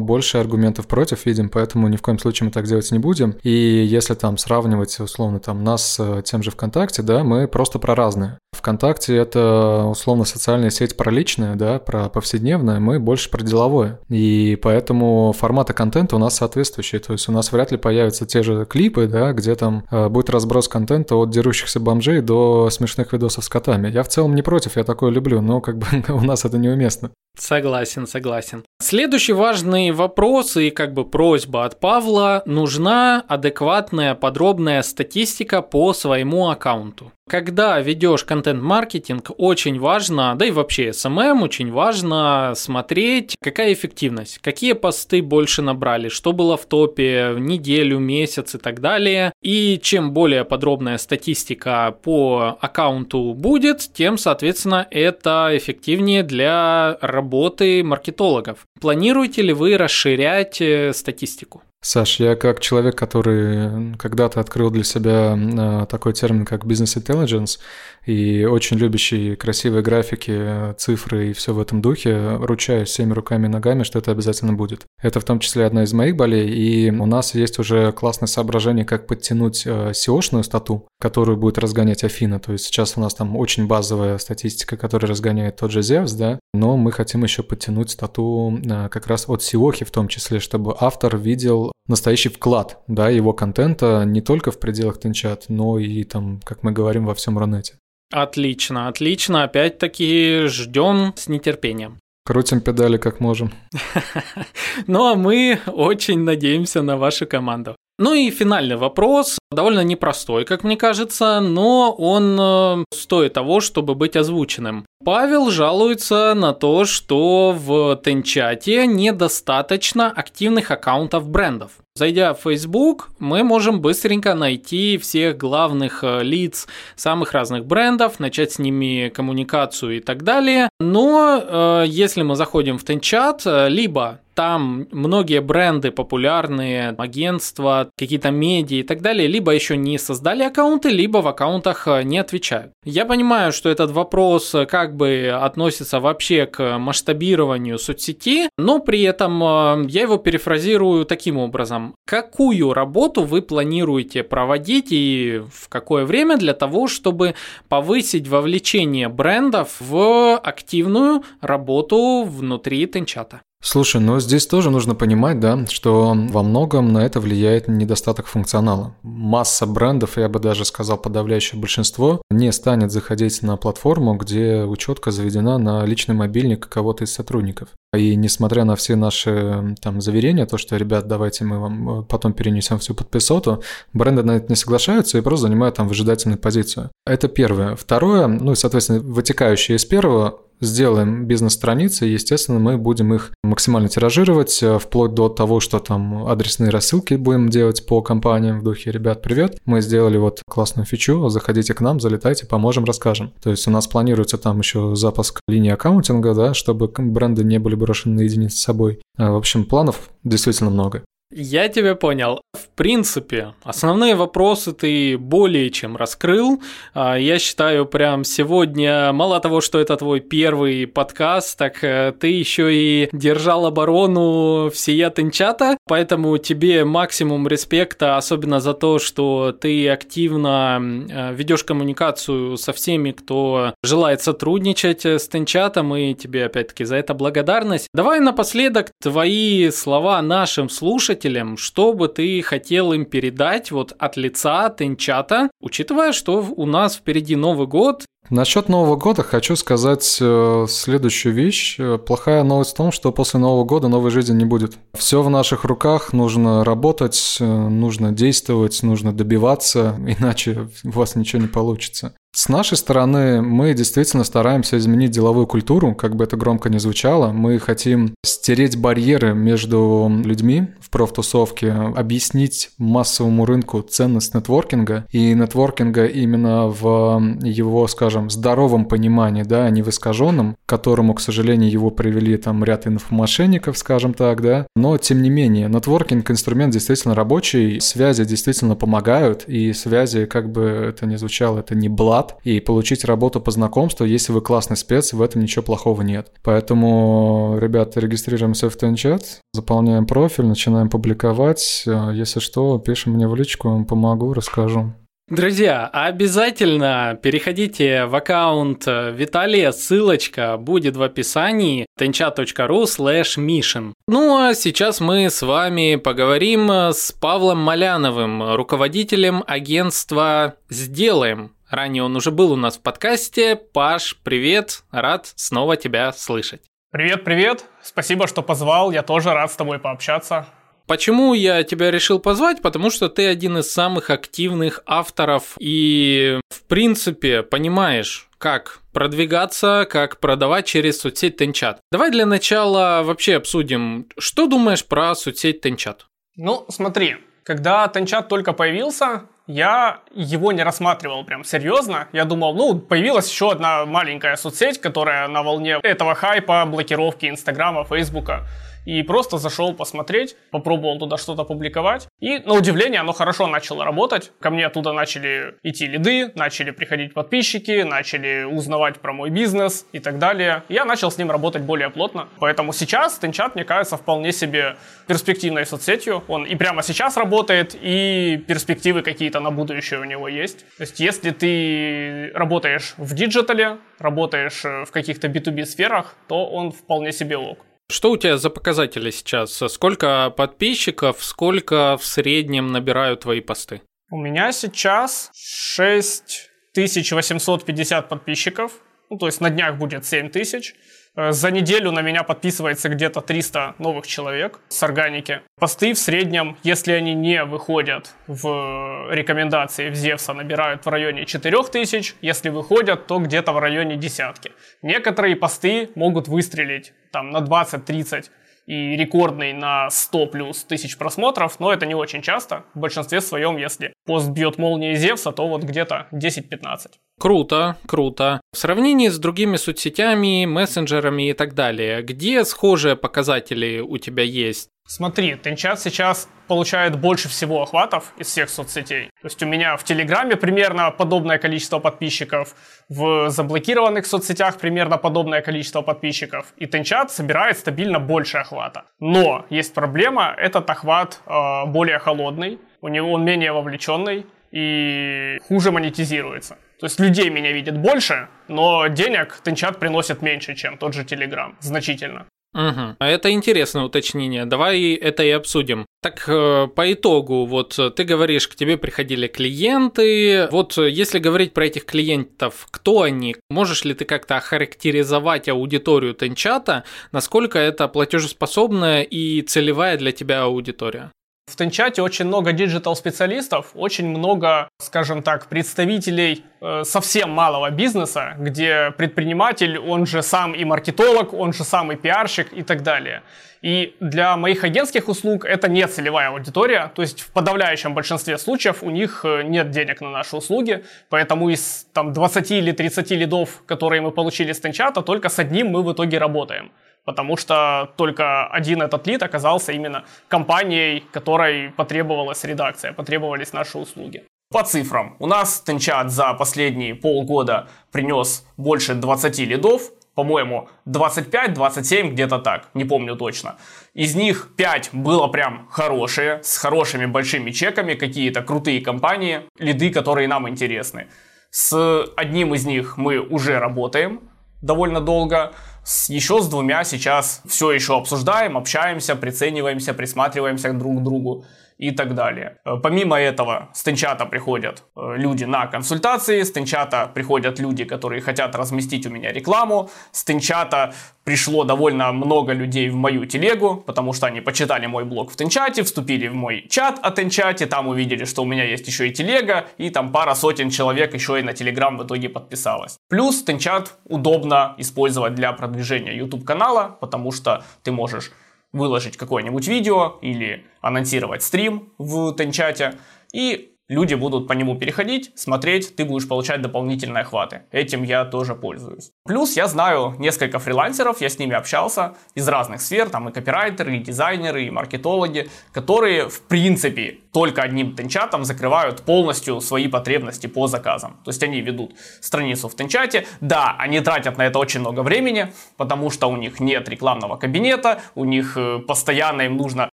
больше 0.00 0.38
аргументов 0.38 0.86
против 0.88 1.26
видим, 1.26 1.48
поэтому 1.48 1.86
ни 1.88 1.96
в 1.96 2.02
коем 2.02 2.18
случае 2.18 2.46
мы 2.46 2.52
так 2.52 2.66
делать 2.66 2.90
не 2.90 2.98
будем. 2.98 3.36
И 3.42 3.50
если 3.50 4.14
там 4.14 4.38
сравнивать 4.38 4.98
условно 4.98 5.38
там 5.38 5.62
нас 5.62 5.96
с 5.96 6.22
тем 6.22 6.42
же 6.42 6.50
ВКонтакте, 6.50 7.02
да, 7.02 7.22
мы 7.22 7.46
просто 7.46 7.78
про 7.78 7.94
разные. 7.94 8.38
ВКонтакте 8.62 9.16
это 9.16 9.86
условно 9.90 10.24
социальная 10.24 10.70
сеть 10.70 10.96
про 10.96 11.10
личное, 11.10 11.56
да, 11.56 11.80
про 11.80 12.08
повседневное, 12.08 12.78
мы 12.78 13.00
больше 13.00 13.28
про 13.28 13.42
деловое. 13.42 13.98
И 14.08 14.56
поэтому 14.62 15.34
форматы 15.36 15.72
контента 15.72 16.14
у 16.14 16.20
нас 16.20 16.36
соответствующие. 16.36 17.00
То 17.00 17.12
есть 17.12 17.28
у 17.28 17.32
нас 17.32 17.50
вряд 17.50 17.72
ли 17.72 17.76
появятся 17.76 18.24
те 18.24 18.44
же 18.44 18.64
клипы, 18.64 19.08
да, 19.08 19.32
где 19.32 19.56
там 19.56 19.84
э, 19.90 20.08
будет 20.08 20.30
разброс 20.30 20.68
контента 20.68 21.16
от 21.16 21.30
дерущихся 21.30 21.80
бомжей 21.80 22.20
до 22.20 22.70
смешных 22.70 23.12
видосов 23.12 23.44
с 23.44 23.48
котами. 23.48 23.90
Я 23.90 24.04
в 24.04 24.08
целом 24.08 24.36
не 24.36 24.42
против, 24.42 24.76
я 24.76 24.84
такое 24.84 25.10
люблю, 25.10 25.40
но 25.40 25.60
как 25.60 25.78
бы 25.78 25.86
у 26.08 26.20
нас 26.20 26.44
это 26.44 26.56
неуместно. 26.56 27.10
Согласен, 27.36 28.06
согласен. 28.06 28.62
Следующий 28.80 29.32
важный 29.32 29.90
вопрос 29.90 30.56
и 30.56 30.70
как 30.70 30.92
бы 30.92 31.04
просьба 31.04 31.64
от 31.64 31.80
Павла. 31.80 32.42
Нужна 32.44 33.24
адекватная 33.26 34.14
подробная 34.14 34.82
статистика 34.82 35.62
по 35.62 35.94
своему 35.94 36.50
аккаунту. 36.50 37.10
Когда 37.28 37.80
ведешь 37.80 38.24
контент-маркетинг, 38.24 39.30
очень 39.38 39.78
важно, 39.78 40.34
да 40.36 40.44
и 40.44 40.50
вообще 40.50 40.88
SMM, 40.88 41.42
очень 41.42 41.70
важно 41.70 42.52
смотреть, 42.56 43.36
какая 43.40 43.72
эффективность, 43.72 44.38
какие 44.38 44.72
посты 44.72 45.22
больше 45.22 45.62
набрали, 45.62 46.08
что 46.08 46.32
было 46.32 46.56
в 46.56 46.66
топе, 46.66 47.34
неделю, 47.38 47.98
месяц 47.98 48.54
и 48.54 48.58
так 48.58 48.80
далее. 48.80 49.32
И 49.40 49.78
чем 49.82 50.12
более 50.12 50.44
подробная 50.44 50.98
статистика 50.98 51.96
по 52.02 52.58
аккаунту 52.60 53.34
будет, 53.34 53.88
тем, 53.94 54.18
соответственно, 54.18 54.86
это 54.90 55.50
эффективнее 55.52 56.24
для 56.24 56.98
работы 57.00 57.84
маркетологов. 57.84 58.66
Планируете 58.80 59.42
ли 59.42 59.52
вы 59.52 59.78
расширять 59.78 60.60
э, 60.60 60.92
статистику? 60.92 61.62
Саш, 61.84 62.20
я 62.20 62.36
как 62.36 62.60
человек, 62.60 62.96
который 62.96 63.96
когда-то 63.96 64.38
открыл 64.38 64.70
для 64.70 64.84
себя 64.84 65.36
а, 65.36 65.86
такой 65.86 66.12
термин, 66.12 66.44
как 66.44 66.64
бизнес 66.64 66.96
intelligence, 66.96 67.58
и 68.06 68.44
очень 68.44 68.76
любящий 68.78 69.36
красивые 69.36 69.82
графики, 69.82 70.74
цифры 70.78 71.30
и 71.30 71.32
все 71.32 71.52
в 71.54 71.60
этом 71.60 71.82
духе, 71.82 72.36
ручаюсь 72.36 72.88
всеми 72.88 73.12
руками 73.12 73.46
и 73.46 73.50
ногами, 73.50 73.82
что 73.82 73.98
это 73.98 74.10
обязательно 74.10 74.52
будет. 74.52 74.82
Это 75.00 75.20
в 75.20 75.24
том 75.24 75.38
числе 75.38 75.66
одна 75.66 75.84
из 75.84 75.92
моих 75.92 76.16
болей, 76.16 76.48
и 76.48 76.90
у 76.90 77.06
нас 77.06 77.34
есть 77.34 77.58
уже 77.58 77.92
классное 77.92 78.26
соображение, 78.26 78.84
как 78.84 79.06
подтянуть 79.06 79.66
SEO-шную 79.66 80.42
стату, 80.42 80.86
которую 81.00 81.36
будет 81.36 81.58
разгонять 81.58 82.04
Афина. 82.04 82.38
То 82.40 82.52
есть 82.52 82.64
сейчас 82.66 82.96
у 82.96 83.00
нас 83.00 83.14
там 83.14 83.36
очень 83.36 83.66
базовая 83.66 84.18
статистика, 84.18 84.76
которая 84.76 85.10
разгоняет 85.10 85.56
тот 85.56 85.70
же 85.70 85.80
Zevs, 85.80 86.16
да, 86.16 86.38
но 86.54 86.76
мы 86.76 86.92
хотим 86.92 87.22
еще 87.22 87.42
подтянуть 87.42 87.90
стату 87.90 88.58
а, 88.70 88.88
как 88.88 89.06
раз 89.06 89.28
от 89.28 89.40
SEO 89.40 89.62
в 89.62 89.90
том 89.90 90.08
числе, 90.08 90.40
чтобы 90.40 90.74
автор 90.78 91.16
видел 91.16 91.72
настоящий 91.88 92.28
вклад, 92.28 92.82
да, 92.88 93.08
его 93.08 93.32
контента 93.32 94.04
не 94.04 94.20
только 94.20 94.50
в 94.50 94.58
пределах 94.58 94.98
Тенчат, 94.98 95.46
но 95.48 95.78
и 95.78 96.04
там, 96.04 96.40
как 96.44 96.62
мы 96.62 96.72
говорим, 96.72 97.06
во 97.06 97.14
всем 97.14 97.38
Рунете. 97.38 97.74
Отлично, 98.12 98.88
отлично. 98.88 99.44
Опять-таки 99.44 100.46
ждем 100.46 101.14
с 101.16 101.28
нетерпением. 101.28 101.98
Крутим 102.24 102.60
педали 102.60 102.98
как 102.98 103.20
можем. 103.20 103.50
Ну 104.86 105.06
а 105.06 105.14
мы 105.16 105.58
очень 105.66 106.20
надеемся 106.20 106.82
на 106.82 106.96
вашу 106.96 107.26
команду. 107.26 107.76
Ну 108.04 108.14
и 108.14 108.32
финальный 108.32 108.74
вопрос, 108.74 109.38
довольно 109.52 109.84
непростой, 109.84 110.44
как 110.44 110.64
мне 110.64 110.76
кажется, 110.76 111.38
но 111.38 111.92
он 111.92 112.36
э, 112.36 112.84
стоит 112.92 113.34
того, 113.34 113.60
чтобы 113.60 113.94
быть 113.94 114.16
озвученным. 114.16 114.86
Павел 115.04 115.50
жалуется 115.52 116.34
на 116.34 116.52
то, 116.52 116.84
что 116.84 117.52
в 117.56 117.94
Тенчате 118.04 118.88
недостаточно 118.88 120.10
активных 120.10 120.72
аккаунтов 120.72 121.28
брендов. 121.28 121.72
Зайдя 121.94 122.34
в 122.34 122.40
Facebook, 122.40 123.10
мы 123.20 123.44
можем 123.44 123.80
быстренько 123.80 124.34
найти 124.34 124.98
всех 124.98 125.36
главных 125.36 126.02
э, 126.02 126.24
лиц 126.24 126.66
самых 126.96 127.30
разных 127.30 127.66
брендов, 127.66 128.18
начать 128.18 128.50
с 128.50 128.58
ними 128.58 129.12
коммуникацию 129.14 129.98
и 129.98 130.00
так 130.00 130.24
далее. 130.24 130.68
Но 130.80 131.40
э, 131.40 131.84
если 131.86 132.22
мы 132.22 132.34
заходим 132.34 132.78
в 132.78 132.84
Тенчат, 132.84 133.42
э, 133.44 133.68
либо 133.68 134.18
там 134.34 134.86
многие 134.90 135.40
бренды 135.40 135.90
популярные, 135.90 136.94
агентства, 136.98 137.90
какие-то 137.96 138.30
медиа 138.30 138.80
и 138.80 138.82
так 138.82 139.00
далее, 139.00 139.26
либо 139.26 139.52
еще 139.52 139.76
не 139.76 139.98
создали 139.98 140.42
аккаунты, 140.42 140.90
либо 140.90 141.18
в 141.18 141.28
аккаунтах 141.28 141.88
э, 141.88 142.02
не 142.02 142.18
отвечают. 142.18 142.72
Я 142.84 143.04
понимаю, 143.04 143.52
что 143.52 143.68
этот 143.68 143.90
вопрос 143.90 144.54
как 144.68 144.96
бы 144.96 145.36
относится 145.42 146.00
вообще 146.00 146.46
к 146.46 146.78
масштабированию 146.78 147.78
соцсети, 147.78 148.48
но 148.58 148.78
при 148.78 149.02
этом 149.02 149.86
я 149.86 150.02
его 150.02 150.16
перефразирую 150.16 151.04
таким 151.04 151.38
образом 151.38 151.94
какую 152.06 152.72
работу 152.72 153.22
вы 153.22 153.42
планируете 153.42 154.22
проводить 154.22 154.88
и 154.90 155.42
в 155.52 155.68
какое 155.68 156.04
время 156.04 156.36
для 156.36 156.52
того, 156.54 156.88
чтобы 156.88 157.34
повысить 157.68 158.28
вовлечение 158.28 159.08
брендов 159.08 159.76
в 159.80 160.36
активную 160.36 161.22
работу 161.40 162.24
внутри 162.24 162.86
Тенчата? 162.86 163.40
Слушай, 163.64 164.00
но 164.00 164.18
здесь 164.18 164.46
тоже 164.48 164.70
нужно 164.70 164.96
понимать, 164.96 165.38
да, 165.38 165.66
что 165.68 166.16
во 166.16 166.42
многом 166.42 166.92
на 166.92 167.06
это 167.06 167.20
влияет 167.20 167.68
недостаток 167.68 168.26
функционала. 168.26 168.96
Масса 169.02 169.66
брендов, 169.66 170.18
я 170.18 170.28
бы 170.28 170.40
даже 170.40 170.64
сказал 170.64 170.98
подавляющее 170.98 171.60
большинство, 171.60 172.20
не 172.28 172.50
станет 172.50 172.90
заходить 172.90 173.40
на 173.42 173.56
платформу, 173.56 174.16
где 174.16 174.64
учетка 174.64 175.12
заведена 175.12 175.58
на 175.58 175.84
личный 175.86 176.16
мобильник 176.16 176.68
кого-то 176.68 177.04
из 177.04 177.12
сотрудников. 177.12 177.68
И 177.94 178.16
несмотря 178.16 178.64
на 178.64 178.74
все 178.74 178.96
наши 178.96 179.76
там 179.80 180.00
заверения, 180.00 180.44
то, 180.46 180.58
что, 180.58 180.76
ребят, 180.76 181.06
давайте 181.06 181.44
мы 181.44 181.60
вам 181.60 182.00
э, 182.00 182.02
потом 182.04 182.32
перенесем 182.32 182.78
всю 182.78 182.94
подписоту, 182.94 183.62
бренды 183.92 184.22
на 184.22 184.38
это 184.38 184.46
не 184.48 184.56
соглашаются 184.56 185.18
и 185.18 185.20
просто 185.20 185.48
занимают 185.48 185.76
там 185.76 185.88
выжидательную 185.88 186.38
позицию. 186.38 186.90
Это 187.06 187.28
первое. 187.28 187.76
Второе, 187.76 188.26
ну 188.26 188.52
и, 188.52 188.56
соответственно, 188.56 189.00
вытекающее 189.00 189.76
из 189.76 189.84
первого, 189.84 190.40
сделаем 190.62 191.26
бизнес-страницы, 191.26 192.06
естественно, 192.06 192.58
мы 192.58 192.78
будем 192.78 193.12
их 193.12 193.32
максимально 193.42 193.88
тиражировать, 193.88 194.62
э, 194.62 194.78
вплоть 194.78 195.12
до 195.12 195.28
того, 195.28 195.60
что 195.60 195.80
там 195.80 196.26
адресные 196.26 196.70
рассылки 196.70 197.14
будем 197.14 197.48
делать 197.48 197.84
по 197.84 198.00
компаниям 198.00 198.60
в 198.60 198.62
духе 198.62 198.92
«Ребят, 198.92 199.20
привет, 199.22 199.58
мы 199.66 199.80
сделали 199.82 200.16
вот 200.16 200.42
классную 200.48 200.86
фичу, 200.86 201.28
заходите 201.28 201.74
к 201.74 201.80
нам, 201.80 202.00
залетайте, 202.00 202.46
поможем, 202.46 202.84
расскажем». 202.84 203.32
То 203.42 203.50
есть 203.50 203.66
у 203.66 203.70
нас 203.70 203.86
планируется 203.88 204.38
там 204.38 204.60
еще 204.60 204.94
запуск 204.94 205.40
линии 205.48 205.70
аккаунтинга, 205.70 206.34
да, 206.34 206.54
чтобы 206.54 206.90
бренды 206.96 207.44
не 207.44 207.58
были 207.58 207.74
брошены 207.74 208.16
наедине 208.16 208.48
с 208.48 208.60
собой. 208.60 209.00
А, 209.18 209.32
в 209.32 209.36
общем, 209.36 209.64
планов 209.64 210.10
действительно 210.24 210.70
много. 210.70 211.02
Я 211.34 211.68
тебя 211.68 211.94
понял. 211.94 212.42
В 212.52 212.68
принципе, 212.76 213.54
основные 213.64 214.14
вопросы 214.14 214.72
ты 214.72 215.16
более 215.16 215.70
чем 215.70 215.96
раскрыл. 215.96 216.62
А, 216.92 217.16
я 217.18 217.38
считаю, 217.38 217.86
прям 217.86 218.22
сегодня, 218.24 219.12
мало 219.14 219.40
того, 219.40 219.62
что 219.62 219.80
это 219.80 219.96
твой 219.96 220.20
первый 220.20 220.86
подкаст, 220.86 221.56
так 221.56 221.82
э, 221.82 222.12
ты 222.18 222.26
еще 222.28 222.74
и 222.74 223.08
держал 223.12 223.64
оборону 223.64 224.70
всея 224.70 225.08
Тенчата, 225.08 225.78
поэтому 225.86 226.36
тебе 226.36 226.84
максимум 226.84 227.48
респекта, 227.48 228.18
особенно 228.18 228.60
за 228.60 228.74
то, 228.74 228.98
что 228.98 229.52
ты 229.52 229.88
активно 229.88 230.80
э, 230.82 231.34
ведешь 231.34 231.64
коммуникацию 231.64 232.58
со 232.58 232.74
всеми, 232.74 233.12
кто 233.12 233.74
желает 233.82 234.20
сотрудничать 234.20 235.06
с 235.06 235.28
Тенчатом, 235.28 235.96
и 235.96 236.12
тебе 236.12 236.44
опять-таки 236.44 236.84
за 236.84 236.96
это 236.96 237.14
благодарность. 237.14 237.88
Давай 237.94 238.20
напоследок 238.20 238.90
твои 239.00 239.70
слова 239.70 240.20
нашим 240.20 240.68
слушателям, 240.68 241.21
слушателям, 241.22 241.56
что 241.56 241.92
бы 241.92 242.08
ты 242.08 242.42
хотел 242.42 242.92
им 242.92 243.04
передать 243.04 243.70
вот 243.70 243.94
от 243.98 244.16
лица 244.16 244.68
Тенчата, 244.70 245.50
учитывая, 245.60 246.12
что 246.12 246.42
у 246.56 246.66
нас 246.66 246.96
впереди 246.96 247.36
Новый 247.36 247.66
год, 247.66 248.04
Насчет 248.30 248.68
Нового 248.68 248.96
года 248.96 249.22
хочу 249.22 249.56
сказать 249.56 250.18
э, 250.20 250.66
следующую 250.68 251.34
вещь. 251.34 251.76
Э, 251.78 251.98
плохая 251.98 252.44
новость 252.44 252.72
в 252.72 252.76
том, 252.76 252.92
что 252.92 253.12
после 253.12 253.40
Нового 253.40 253.64
года 253.64 253.88
новой 253.88 254.10
жизни 254.10 254.34
не 254.34 254.44
будет. 254.44 254.78
Все 254.94 255.22
в 255.22 255.28
наших 255.28 255.64
руках, 255.64 256.12
нужно 256.12 256.64
работать, 256.64 257.36
э, 257.40 257.44
нужно 257.44 258.12
действовать, 258.12 258.82
нужно 258.82 259.12
добиваться, 259.12 259.96
иначе 260.06 260.68
у 260.84 260.90
вас 260.90 261.16
ничего 261.16 261.42
не 261.42 261.48
получится. 261.48 262.14
С 262.34 262.48
нашей 262.48 262.78
стороны 262.78 263.42
мы 263.42 263.74
действительно 263.74 264.24
стараемся 264.24 264.78
изменить 264.78 265.10
деловую 265.10 265.46
культуру, 265.46 265.94
как 265.94 266.16
бы 266.16 266.24
это 266.24 266.38
громко 266.38 266.70
не 266.70 266.78
звучало. 266.78 267.30
Мы 267.30 267.58
хотим 267.58 268.14
стереть 268.24 268.80
барьеры 268.80 269.34
между 269.34 270.10
людьми 270.24 270.68
в 270.80 270.88
профтусовке, 270.88 271.70
объяснить 271.70 272.70
массовому 272.78 273.44
рынку 273.44 273.82
ценность 273.82 274.34
нетворкинга 274.34 275.06
и 275.12 275.34
нетворкинга 275.34 276.06
именно 276.06 276.68
в 276.68 277.22
его, 277.42 277.86
скажем, 277.86 278.21
здоровом 278.30 278.86
понимании, 278.86 279.42
да, 279.42 279.64
а 279.64 279.70
не 279.70 279.82
в 279.82 279.88
искаженном, 279.88 280.54
к 280.54 280.68
которому, 280.68 281.14
к 281.14 281.20
сожалению, 281.20 281.70
его 281.70 281.90
привели 281.90 282.36
там 282.36 282.64
ряд 282.64 282.86
инфомошенников, 282.86 283.78
скажем 283.78 284.14
так, 284.14 284.40
да. 284.42 284.66
Но, 284.76 284.98
тем 284.98 285.22
не 285.22 285.30
менее, 285.30 285.68
нетворкинг 285.68 286.30
инструмент 286.30 286.72
действительно 286.72 287.14
рабочий, 287.14 287.80
связи 287.80 288.24
действительно 288.24 288.76
помогают, 288.76 289.44
и 289.46 289.72
связи, 289.72 290.26
как 290.26 290.50
бы 290.50 290.62
это 290.62 291.06
ни 291.06 291.16
звучало, 291.16 291.60
это 291.60 291.74
не 291.74 291.88
блат, 291.88 292.36
и 292.44 292.60
получить 292.60 293.04
работу 293.04 293.40
по 293.40 293.50
знакомству, 293.50 294.04
если 294.04 294.32
вы 294.32 294.40
классный 294.40 294.76
спец, 294.76 295.12
в 295.12 295.22
этом 295.22 295.42
ничего 295.42 295.62
плохого 295.62 296.02
нет. 296.02 296.32
Поэтому, 296.42 297.56
ребята, 297.58 298.00
регистрируемся 298.00 298.70
в 298.70 298.76
Тенчат, 298.76 299.40
заполняем 299.52 300.06
профиль, 300.06 300.46
начинаем 300.46 300.88
публиковать. 300.88 301.84
Если 301.86 302.40
что, 302.40 302.78
пишем 302.78 303.12
мне 303.12 303.28
в 303.28 303.34
личку, 303.34 303.84
помогу, 303.88 304.32
расскажу. 304.32 304.92
Друзья, 305.28 305.86
обязательно 305.86 307.18
переходите 307.22 308.06
в 308.06 308.14
аккаунт 308.14 308.84
Виталия, 308.86 309.72
ссылочка 309.72 310.56
будет 310.58 310.96
в 310.96 311.02
описании 311.02 311.86
tenchat.ru 311.98 312.82
slash 312.82 313.38
mission. 313.38 313.92
Ну 314.06 314.36
а 314.36 314.54
сейчас 314.54 315.00
мы 315.00 315.30
с 315.30 315.42
вами 315.42 315.96
поговорим 315.96 316.70
с 316.70 317.12
Павлом 317.12 317.58
Маляновым, 317.58 318.54
руководителем 318.54 319.42
агентства 319.46 320.56
«Сделаем», 320.68 321.52
Ранее 321.72 322.02
он 322.02 322.14
уже 322.14 322.30
был 322.30 322.52
у 322.52 322.56
нас 322.56 322.76
в 322.76 322.82
подкасте. 322.82 323.56
Паш, 323.56 324.18
привет, 324.22 324.84
рад 324.90 325.32
снова 325.36 325.78
тебя 325.78 326.12
слышать. 326.12 326.60
Привет, 326.90 327.24
привет. 327.24 327.64
Спасибо, 327.80 328.26
что 328.26 328.42
позвал. 328.42 328.92
Я 328.92 329.02
тоже 329.02 329.32
рад 329.32 329.50
с 329.50 329.56
тобой 329.56 329.78
пообщаться. 329.78 330.46
Почему 330.86 331.34
я 331.34 331.62
тебя 331.62 331.90
решил 331.90 332.18
позвать? 332.18 332.62
Потому 332.62 332.90
что 332.90 333.08
ты 333.08 333.26
один 333.26 333.58
из 333.58 333.70
самых 333.70 334.10
активных 334.10 334.82
авторов 334.86 335.56
и, 335.58 336.40
в 336.50 336.62
принципе, 336.64 337.42
понимаешь, 337.42 338.28
как 338.38 338.80
продвигаться, 338.92 339.86
как 339.88 340.18
продавать 340.18 340.66
через 340.66 341.00
соцсеть 341.00 341.36
Тенчат. 341.36 341.80
Давай 341.90 342.10
для 342.10 342.26
начала 342.26 343.02
вообще 343.04 343.36
обсудим, 343.36 344.08
что 344.18 344.46
думаешь 344.46 344.84
про 344.84 345.14
соцсеть 345.14 345.60
Тенчат? 345.60 346.06
Ну, 346.36 346.66
смотри, 346.68 347.16
когда 347.44 347.86
Тенчат 347.88 348.28
только 348.28 348.52
появился, 348.52 349.22
я 349.46 350.00
его 350.14 350.52
не 350.52 350.62
рассматривал 350.62 351.24
прям 351.24 351.44
серьезно. 351.44 352.08
Я 352.12 352.24
думал, 352.24 352.54
ну, 352.54 352.78
появилась 352.78 353.30
еще 353.30 353.50
одна 353.50 353.84
маленькая 353.86 354.36
соцсеть, 354.36 354.80
которая 354.80 355.28
на 355.28 355.42
волне 355.42 355.78
этого 355.82 356.14
хайпа, 356.14 356.64
блокировки 356.66 357.26
Инстаграма, 357.26 357.84
Фейсбука 357.84 358.46
и 358.84 359.02
просто 359.02 359.38
зашел 359.38 359.74
посмотреть, 359.74 360.36
попробовал 360.50 360.98
туда 360.98 361.16
что-то 361.16 361.44
публиковать. 361.44 362.08
И, 362.20 362.38
на 362.38 362.54
удивление, 362.54 363.00
оно 363.00 363.12
хорошо 363.12 363.46
начало 363.46 363.84
работать. 363.84 364.32
Ко 364.40 364.50
мне 364.50 364.66
оттуда 364.66 364.92
начали 364.92 365.54
идти 365.62 365.86
лиды, 365.86 366.32
начали 366.34 366.70
приходить 366.70 367.14
подписчики, 367.14 367.82
начали 367.82 368.44
узнавать 368.44 369.00
про 369.00 369.12
мой 369.12 369.30
бизнес 369.30 369.86
и 369.92 369.98
так 369.98 370.18
далее. 370.18 370.62
Я 370.68 370.84
начал 370.84 371.10
с 371.10 371.18
ним 371.18 371.30
работать 371.30 371.62
более 371.62 371.90
плотно. 371.90 372.28
Поэтому 372.38 372.72
сейчас 372.72 373.18
TenChat, 373.18 373.54
мне 373.54 373.64
кажется, 373.64 373.96
вполне 373.96 374.32
себе 374.32 374.76
перспективной 375.06 375.66
соцсетью. 375.66 376.22
Он 376.28 376.44
и 376.44 376.56
прямо 376.56 376.82
сейчас 376.82 377.16
работает, 377.16 377.76
и 377.80 378.42
перспективы 378.46 379.02
какие-то 379.02 379.40
на 379.40 379.50
будущее 379.50 380.00
у 380.00 380.04
него 380.04 380.28
есть. 380.28 380.64
То 380.76 380.82
есть, 380.82 381.00
если 381.00 381.30
ты 381.30 382.30
работаешь 382.34 382.94
в 382.96 383.14
диджитале, 383.14 383.78
работаешь 383.98 384.62
в 384.64 384.90
каких-то 384.90 385.28
B2B 385.28 385.64
сферах, 385.64 386.16
то 386.28 386.46
он 386.46 386.72
вполне 386.72 387.12
себе 387.12 387.36
ок. 387.36 387.66
Что 387.92 388.10
у 388.10 388.16
тебя 388.16 388.38
за 388.38 388.48
показатели 388.48 389.10
сейчас? 389.10 389.62
Сколько 389.68 390.30
подписчиков, 390.30 391.22
сколько 391.22 391.98
в 391.98 392.06
среднем 392.06 392.72
набирают 392.72 393.20
твои 393.20 393.42
посты? 393.42 393.82
У 394.10 394.16
меня 394.16 394.50
сейчас 394.52 395.30
6850 395.34 398.08
подписчиков, 398.08 398.72
ну, 399.10 399.18
то 399.18 399.26
есть 399.26 399.42
на 399.42 399.50
днях 399.50 399.76
будет 399.76 400.06
7000. 400.06 400.74
Э, 401.14 401.32
за 401.32 401.50
неделю 401.50 401.92
на 401.92 402.00
меня 402.00 402.22
подписывается 402.22 402.88
где-то 402.88 403.20
300 403.20 403.74
новых 403.78 404.06
человек 404.06 404.60
с 404.68 404.82
органики. 404.82 405.42
Посты 405.58 405.92
в 405.92 405.98
среднем, 405.98 406.56
если 406.62 406.92
они 406.92 407.14
не 407.14 407.44
выходят 407.44 408.14
в 408.26 409.08
рекомендации 409.10 409.90
в 409.90 409.94
Зевса, 409.94 410.32
набирают 410.32 410.86
в 410.86 410.88
районе 410.88 411.26
4000. 411.26 412.14
Если 412.22 412.48
выходят, 412.48 413.06
то 413.06 413.18
где-то 413.18 413.52
в 413.52 413.58
районе 413.58 413.96
десятки. 413.96 414.52
Некоторые 414.80 415.36
посты 415.36 415.90
могут 415.94 416.28
выстрелить 416.28 416.94
там 417.10 417.30
на 417.30 417.38
20-30 417.38 418.30
и 418.66 418.96
рекордный 418.96 419.52
на 419.52 419.90
100 419.90 420.26
плюс 420.26 420.64
тысяч 420.64 420.96
просмотров, 420.96 421.58
но 421.58 421.72
это 421.72 421.84
не 421.84 421.94
очень 421.94 422.22
часто. 422.22 422.64
В 422.74 422.78
большинстве 422.78 423.20
своем, 423.20 423.56
если 423.56 423.92
пост 424.06 424.30
бьет 424.30 424.56
молнией 424.56 424.94
Зевса, 424.94 425.32
то 425.32 425.48
вот 425.48 425.62
где-то 425.64 426.06
10-15. 426.12 426.92
Круто, 427.22 427.76
круто. 427.86 428.40
В 428.52 428.58
сравнении 428.58 429.08
с 429.08 429.16
другими 429.16 429.54
соцсетями, 429.54 430.44
мессенджерами 430.44 431.30
и 431.30 431.34
так 431.34 431.54
далее, 431.54 432.02
где 432.02 432.44
схожие 432.44 432.96
показатели 432.96 433.78
у 433.78 433.96
тебя 433.98 434.24
есть? 434.24 434.70
Смотри, 434.88 435.36
Тенчат 435.36 435.78
сейчас 435.78 436.28
получает 436.48 436.98
больше 436.98 437.28
всего 437.28 437.62
охватов 437.62 438.12
из 438.18 438.26
всех 438.26 438.50
соцсетей. 438.50 439.04
То 439.20 439.26
есть 439.28 439.40
у 439.40 439.46
меня 439.46 439.76
в 439.76 439.84
Телеграме 439.84 440.34
примерно 440.34 440.90
подобное 440.90 441.38
количество 441.38 441.78
подписчиков, 441.78 442.56
в 442.88 443.30
заблокированных 443.30 444.04
соцсетях 444.04 444.58
примерно 444.58 444.98
подобное 444.98 445.42
количество 445.42 445.82
подписчиков. 445.82 446.52
И 446.56 446.66
Тенчат 446.66 447.12
собирает 447.12 447.56
стабильно 447.56 448.00
больше 448.00 448.38
охвата. 448.38 448.86
Но 448.98 449.46
есть 449.48 449.74
проблема, 449.74 450.34
этот 450.36 450.68
охват 450.68 451.20
э, 451.26 451.66
более 451.66 452.00
холодный, 452.00 452.58
у 452.80 452.88
него 452.88 453.12
он 453.12 453.24
менее 453.24 453.52
вовлеченный 453.52 454.26
и 454.52 455.38
хуже 455.48 455.72
монетизируется. 455.72 456.58
То 456.78 456.86
есть 456.86 457.00
людей 457.00 457.30
меня 457.30 457.52
видят 457.52 457.78
больше, 457.78 458.28
но 458.48 458.86
денег 458.88 459.40
Тенчат 459.42 459.78
приносит 459.78 460.20
меньше, 460.22 460.54
чем 460.54 460.78
тот 460.78 460.94
же 460.94 461.04
Телеграм, 461.04 461.56
значительно. 461.60 462.26
Угу. 462.54 462.96
Это 462.98 463.30
интересное 463.30 463.84
уточнение. 463.84 464.44
Давай 464.44 464.92
это 464.92 465.22
и 465.22 465.30
обсудим. 465.30 465.86
Так, 466.02 466.24
э, 466.28 466.66
по 466.66 466.92
итогу, 466.92 467.46
вот 467.46 467.78
ты 467.96 468.04
говоришь, 468.04 468.46
к 468.46 468.54
тебе 468.54 468.76
приходили 468.76 469.26
клиенты. 469.26 470.48
Вот 470.50 470.76
если 470.76 471.18
говорить 471.18 471.54
про 471.54 471.66
этих 471.66 471.86
клиентов, 471.86 472.66
кто 472.70 473.02
они? 473.02 473.36
Можешь 473.48 473.84
ли 473.84 473.94
ты 473.94 474.04
как-то 474.04 474.36
охарактеризовать 474.36 475.48
аудиторию 475.48 476.12
Тенчата? 476.12 476.84
Насколько 477.10 477.58
это 477.58 477.88
платежеспособная 477.88 479.02
и 479.02 479.40
целевая 479.40 479.96
для 479.96 480.12
тебя 480.12 480.42
аудитория? 480.42 481.10
В 481.46 481.56
Тенчате 481.56 482.02
очень 482.02 482.26
много 482.26 482.52
digital-специалистов, 482.52 483.72
очень 483.74 484.08
много, 484.08 484.68
скажем 484.78 485.22
так, 485.22 485.48
представителей 485.48 486.44
э, 486.60 486.84
совсем 486.84 487.30
малого 487.30 487.68
бизнеса, 487.70 488.36
где 488.38 488.92
предприниматель, 488.96 489.76
он 489.76 490.06
же 490.06 490.22
сам 490.22 490.54
и 490.54 490.64
маркетолог, 490.64 491.34
он 491.34 491.52
же 491.52 491.64
сам 491.64 491.90
и 491.90 491.96
пиарщик 491.96 492.52
и 492.52 492.62
так 492.62 492.84
далее. 492.84 493.22
И 493.60 493.96
для 493.98 494.36
моих 494.36 494.62
агентских 494.62 495.08
услуг 495.08 495.44
это 495.44 495.68
не 495.68 495.84
целевая 495.88 496.28
аудитория, 496.28 496.92
то 496.94 497.02
есть 497.02 497.20
в 497.20 497.32
подавляющем 497.32 497.92
большинстве 497.92 498.38
случаев 498.38 498.84
у 498.84 498.90
них 498.90 499.24
э, 499.24 499.42
нет 499.42 499.70
денег 499.70 500.00
на 500.00 500.10
наши 500.10 500.36
услуги, 500.36 500.84
поэтому 501.08 501.50
из 501.50 501.88
там, 501.92 502.12
20 502.12 502.50
или 502.52 502.70
30 502.70 503.10
лидов, 503.10 503.64
которые 503.66 504.00
мы 504.00 504.12
получили 504.12 504.52
с 504.52 504.60
Тенчата, 504.60 505.02
только 505.02 505.28
с 505.28 505.40
одним 505.40 505.68
мы 505.70 505.82
в 505.82 505.92
итоге 505.92 506.18
работаем 506.18 506.70
потому 507.04 507.36
что 507.36 507.92
только 507.96 508.46
один 508.46 508.82
этот 508.82 509.06
лид 509.06 509.22
оказался 509.22 509.72
именно 509.72 510.04
компанией, 510.28 511.04
которой 511.12 511.70
потребовалась 511.70 512.44
редакция, 512.44 512.92
потребовались 512.92 513.52
наши 513.52 513.78
услуги. 513.78 514.24
По 514.52 514.64
цифрам, 514.64 515.16
у 515.18 515.26
нас 515.26 515.62
Тенчат 515.62 516.10
за 516.10 516.34
последние 516.34 516.94
полгода 516.94 517.68
принес 517.90 518.46
больше 518.58 518.94
20 518.94 519.38
лидов, 519.38 519.82
по-моему, 520.14 520.68
25-27, 520.86 522.10
где-то 522.10 522.38
так, 522.38 522.68
не 522.74 522.84
помню 522.84 523.16
точно. 523.16 523.56
Из 523.94 524.14
них 524.14 524.50
5 524.56 524.90
было 524.92 525.26
прям 525.28 525.68
хорошие, 525.70 526.42
с 526.42 526.58
хорошими 526.58 527.06
большими 527.06 527.50
чеками, 527.50 527.94
какие-то 527.94 528.42
крутые 528.42 528.82
компании, 528.82 529.40
лиды, 529.58 529.90
которые 529.90 530.28
нам 530.28 530.46
интересны. 530.46 531.08
С 531.50 532.04
одним 532.16 532.54
из 532.54 532.66
них 532.66 532.98
мы 532.98 533.20
уже 533.20 533.58
работаем 533.58 534.20
довольно 534.60 535.00
долго, 535.00 535.52
с, 535.84 536.08
еще 536.08 536.40
с 536.40 536.48
двумя 536.48 536.84
сейчас 536.84 537.42
все 537.46 537.72
еще 537.72 537.96
обсуждаем, 537.96 538.56
общаемся, 538.56 539.16
прицениваемся, 539.16 539.94
присматриваемся 539.94 540.72
друг 540.72 541.00
к 541.00 541.02
другу 541.02 541.44
и 541.82 541.90
так 541.90 542.14
далее. 542.14 542.58
Э, 542.64 542.76
помимо 542.80 543.16
этого, 543.16 543.68
с 543.74 543.82
Тенчата 543.82 544.24
приходят 544.24 544.84
э, 544.96 545.16
люди 545.16 545.44
на 545.44 545.66
консультации, 545.66 546.42
с 546.42 546.52
Тенчата 546.52 547.10
приходят 547.12 547.58
люди, 547.58 547.84
которые 547.84 548.22
хотят 548.22 548.54
разместить 548.54 549.06
у 549.06 549.10
меня 549.10 549.32
рекламу, 549.32 549.90
с 550.12 550.22
Тенчата 550.22 550.94
пришло 551.24 551.64
довольно 551.64 552.12
много 552.12 552.52
людей 552.52 552.88
в 552.88 552.94
мою 552.94 553.26
телегу, 553.26 553.82
потому 553.86 554.12
что 554.12 554.26
они 554.26 554.40
почитали 554.40 554.86
мой 554.86 555.04
блог 555.04 555.32
в 555.32 555.36
Тенчате, 555.36 555.82
вступили 555.82 556.28
в 556.28 556.34
мой 556.34 556.66
чат 556.70 557.00
о 557.02 557.10
Тенчате, 557.10 557.66
там 557.66 557.88
увидели, 557.88 558.26
что 558.26 558.42
у 558.42 558.46
меня 558.46 558.64
есть 558.64 558.86
еще 558.86 559.08
и 559.08 559.12
телега, 559.12 559.66
и 559.76 559.90
там 559.90 560.12
пара 560.12 560.34
сотен 560.34 560.70
человек 560.70 561.14
еще 561.14 561.40
и 561.40 561.42
на 561.42 561.52
Телеграм 561.52 561.98
в 561.98 562.04
итоге 562.04 562.28
подписалось. 562.28 562.98
Плюс 563.08 563.42
Тенчат 563.42 563.98
удобно 564.04 564.74
использовать 564.78 565.34
для 565.34 565.52
продвижения 565.52 566.16
YouTube 566.16 566.44
канала, 566.44 566.96
потому 567.00 567.32
что 567.32 567.64
ты 567.82 567.90
можешь 567.90 568.30
выложить 568.72 569.16
какое-нибудь 569.16 569.68
видео 569.68 570.18
или 570.22 570.64
анонсировать 570.80 571.42
стрим 571.42 571.92
в 571.98 572.32
Тенчате, 572.34 572.98
и 573.32 573.71
люди 573.88 574.14
будут 574.14 574.48
по 574.48 574.52
нему 574.52 574.76
переходить, 574.76 575.32
смотреть, 575.34 575.96
ты 575.96 576.04
будешь 576.04 576.28
получать 576.28 576.62
дополнительные 576.62 577.22
охваты. 577.22 577.62
Этим 577.70 578.02
я 578.02 578.24
тоже 578.24 578.54
пользуюсь. 578.54 579.10
Плюс 579.24 579.56
я 579.56 579.66
знаю 579.66 580.14
несколько 580.18 580.58
фрилансеров, 580.58 581.20
я 581.20 581.28
с 581.28 581.38
ними 581.38 581.54
общался 581.54 582.14
из 582.34 582.48
разных 582.48 582.80
сфер, 582.80 583.08
там 583.08 583.28
и 583.28 583.32
копирайтеры, 583.32 583.96
и 583.96 584.00
дизайнеры, 584.00 584.64
и 584.64 584.70
маркетологи, 584.70 585.48
которые 585.72 586.28
в 586.28 586.42
принципе 586.42 587.18
только 587.32 587.62
одним 587.62 587.94
тенчатом 587.94 588.44
закрывают 588.44 589.02
полностью 589.02 589.60
свои 589.60 589.88
потребности 589.88 590.46
по 590.46 590.66
заказам. 590.66 591.20
То 591.24 591.30
есть 591.30 591.42
они 591.42 591.60
ведут 591.60 591.94
страницу 592.20 592.68
в 592.68 592.74
тенчате, 592.74 593.26
да, 593.40 593.74
они 593.78 594.00
тратят 594.00 594.38
на 594.38 594.46
это 594.46 594.58
очень 594.58 594.80
много 594.80 595.02
времени, 595.02 595.52
потому 595.76 596.10
что 596.10 596.28
у 596.28 596.36
них 596.36 596.60
нет 596.60 596.88
рекламного 596.88 597.36
кабинета, 597.36 598.00
у 598.14 598.24
них 598.24 598.56
э, 598.56 598.78
постоянно 598.78 599.42
им 599.42 599.56
нужно 599.56 599.88